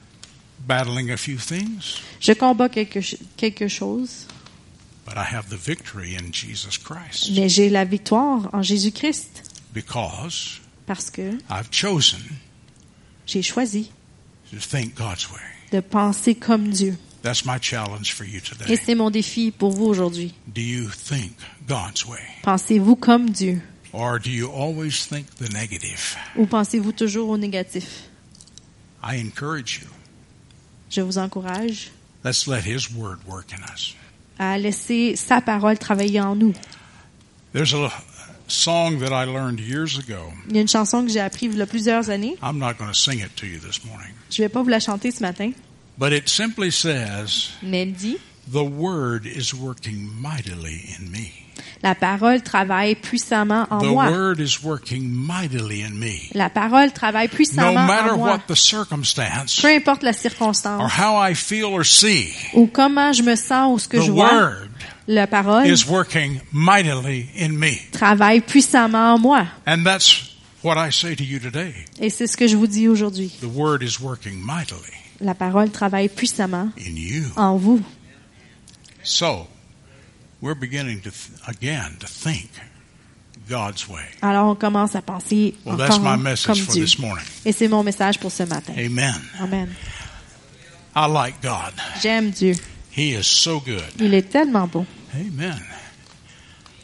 battling 0.67 1.13
a 1.13 1.17
few 1.17 1.37
things, 1.39 2.01
je 2.21 2.33
combats 2.33 2.69
quelque, 2.69 2.99
quelque 3.37 3.69
chose, 3.69 4.27
but 5.13 5.19
I 5.21 5.25
have 5.25 5.51
the 5.51 5.57
victory 5.57 6.15
in 6.15 6.33
Jesus 6.33 6.79
Christ 6.79 7.31
mais 7.37 7.49
j'ai 7.49 7.69
la 7.69 7.85
victoire 7.85 8.49
en 8.55 8.63
Jésus-Christ 8.63 9.43
because 9.75 10.61
parce 10.87 11.11
que 11.11 11.39
I've 11.51 11.71
chosen 11.71 12.21
j'ai 13.27 13.43
choisi 13.43 13.91
to 14.51 14.59
think 14.59 14.95
God's 14.95 15.31
way. 15.31 15.41
de 15.71 15.81
penser 15.81 16.35
comme 16.35 16.71
Dieu. 16.71 16.97
That's 17.23 17.45
my 17.45 17.59
challenge 17.61 18.13
for 18.15 18.25
you 18.25 18.39
Et 18.39 18.41
today. 18.41 18.77
c'est 18.77 18.95
mon 18.95 19.11
défi 19.11 19.51
pour 19.53 19.71
vous 19.71 19.85
aujourd'hui. 19.87 20.35
Do 20.53 20.61
you 20.61 20.89
think 20.89 21.33
God's 21.69 22.05
way? 22.07 22.21
Pensez-vous 22.43 22.97
comme 22.97 23.31
Dieu? 23.31 23.63
Or 23.93 24.19
do 24.19 24.31
you 24.31 24.51
always 24.51 25.07
think 25.07 25.27
the 25.37 25.53
negative? 25.53 26.17
ou 26.37 26.47
pensez-vous 26.47 26.93
toujours 26.93 27.29
au 27.29 27.39
négatif? 27.39 28.09
I 29.03 29.21
encourage 29.21 29.81
you. 29.83 29.89
Je 30.91 31.01
vous 31.01 31.19
encourage 31.19 31.91
Let's 32.25 32.47
let 32.47 32.65
His 32.65 32.91
Word 32.95 33.19
work 33.27 33.53
in 33.53 33.63
us. 33.73 33.95
À 34.39 34.59
laisser 34.59 35.17
sa 35.17 35.41
parole 35.41 35.79
travailler 35.79 36.21
en 36.21 36.35
nous. 36.37 36.53
There's 37.53 37.75
a 37.75 37.91
song 38.49 38.99
that 39.01 39.13
I 39.13 39.27
learned 39.27 39.61
years 39.61 39.99
ago. 39.99 40.33
Il 40.49 40.57
y 40.57 40.59
a 40.59 40.63
une 40.63 40.69
chanson 40.69 41.05
que 41.05 41.11
j'ai 41.11 41.21
apprise 41.21 41.51
il 41.53 41.59
y 41.59 41.63
a 41.63 41.67
plusieurs 41.67 42.11
années. 42.11 42.37
I'm 42.43 42.59
not 42.59 42.75
going 42.79 42.91
to 42.91 42.95
sing 42.99 43.21
it 43.21 43.35
to 43.37 43.47
you 43.47 43.59
this 43.59 43.85
morning. 43.85 44.13
Je 44.31 44.43
vais 44.43 44.49
pas 44.49 44.63
vous 44.63 44.69
la 44.69 44.81
chanter 44.81 45.11
ce 45.11 45.23
matin, 45.23 45.53
But 45.99 46.13
it 46.13 46.29
simply 46.29 46.71
says, 46.71 47.51
mais 47.63 47.83
elle 47.83 47.93
dit 47.93 48.17
The 48.51 48.65
Word 48.65 49.27
is 49.27 49.55
working 49.55 50.09
mightily 50.21 50.97
in 50.99 51.11
me. 51.11 51.33
La 51.83 51.95
parole 51.97 52.43
travaille 52.43 52.95
puissamment 52.95 53.67
en 53.71 53.79
The 53.81 53.87
moi. 53.87 54.09
Word 54.11 54.39
is 54.39 54.63
working 54.63 55.03
mightily 55.11 55.83
in 55.83 55.91
me. 55.99 56.29
La 56.33 56.49
parole 56.49 56.93
travaille 56.93 57.27
No 57.29 57.35
puissamment 57.35 57.87
matter 57.87 58.11
en 58.13 58.19
moi. 58.19 58.31
what 58.31 58.41
the 58.47 58.55
circumstance 58.55 59.61
Peu 59.61 59.75
importe 59.75 60.03
la 60.05 60.11
or 60.11 60.15
circonstance 60.15 60.93
how 60.97 61.17
I 61.21 61.35
feel 61.35 61.65
or 61.65 61.85
see, 61.85 62.29
ou 62.55 62.67
comment 62.69 63.13
je 63.13 63.23
me 63.25 63.35
sens 63.35 63.73
ou 63.75 63.79
ce 63.81 63.89
que 63.89 63.97
the 63.99 64.03
je 64.05 64.11
vois, 64.13 64.33
Word 64.33 64.69
la 65.09 65.27
parole 65.27 65.67
is 65.67 65.85
working 65.89 66.41
mightily 66.53 67.27
in 67.37 67.49
me. 67.59 67.77
travaille 67.91 68.41
puissamment 68.43 69.15
en 69.15 69.19
moi. 69.19 69.47
And 69.67 69.83
that's 69.85 70.31
what 70.63 70.77
I 70.79 70.93
say 70.93 71.17
to 71.17 71.25
you 71.25 71.41
today. 71.41 71.75
Et 71.99 72.11
c'est 72.11 72.29
ce 72.29 72.37
que 72.37 72.47
je 72.47 72.57
vous 72.57 72.69
dis 72.69 72.87
aujourd'hui. 72.87 73.33
The 73.41 73.47
Word 73.53 73.83
is 73.83 73.99
working 74.01 74.35
mightily 74.41 74.79
La 75.21 75.35
parole 75.35 75.71
travaille 75.71 76.09
puissamment 76.09 76.71
in 76.79 76.95
you. 76.97 77.25
en 77.37 77.57
vous. 77.57 77.83
So, 79.03 79.49
we're 80.43 80.55
beginning 80.55 81.01
to, 81.03 81.11
th- 81.11 81.31
again, 81.47 81.97
to 82.01 82.07
think 82.07 82.51
God's 83.49 83.89
way. 83.89 84.05
Alors 84.21 84.49
on 84.51 84.55
commence 84.57 84.95
à 84.95 85.01
penser 85.03 85.55
Well, 85.65 85.77
that's 85.77 85.99
my 85.99 86.17
message 86.17 86.47
comme 86.47 86.57
for 86.67 86.73
Dieu. 86.75 86.83
this 86.85 86.99
morning. 86.99 87.25
Et 87.45 87.53
c'est 87.53 87.69
mon 87.69 87.83
message 87.83 88.19
pour 88.19 88.31
ce 88.31 88.43
matin. 88.45 88.75
Amen. 88.77 89.15
Amen. 89.41 89.75
I 90.95 91.07
like 91.07 91.41
God. 91.43 91.73
J'aime 92.03 92.31
Dieu. 92.31 92.55
He 92.95 93.15
is 93.15 93.25
so 93.27 93.61
good. 93.61 93.83
Il 93.99 94.13
est 94.15 94.31
tellement 94.31 94.67
bon. 94.69 94.85
Amen. 95.15 95.59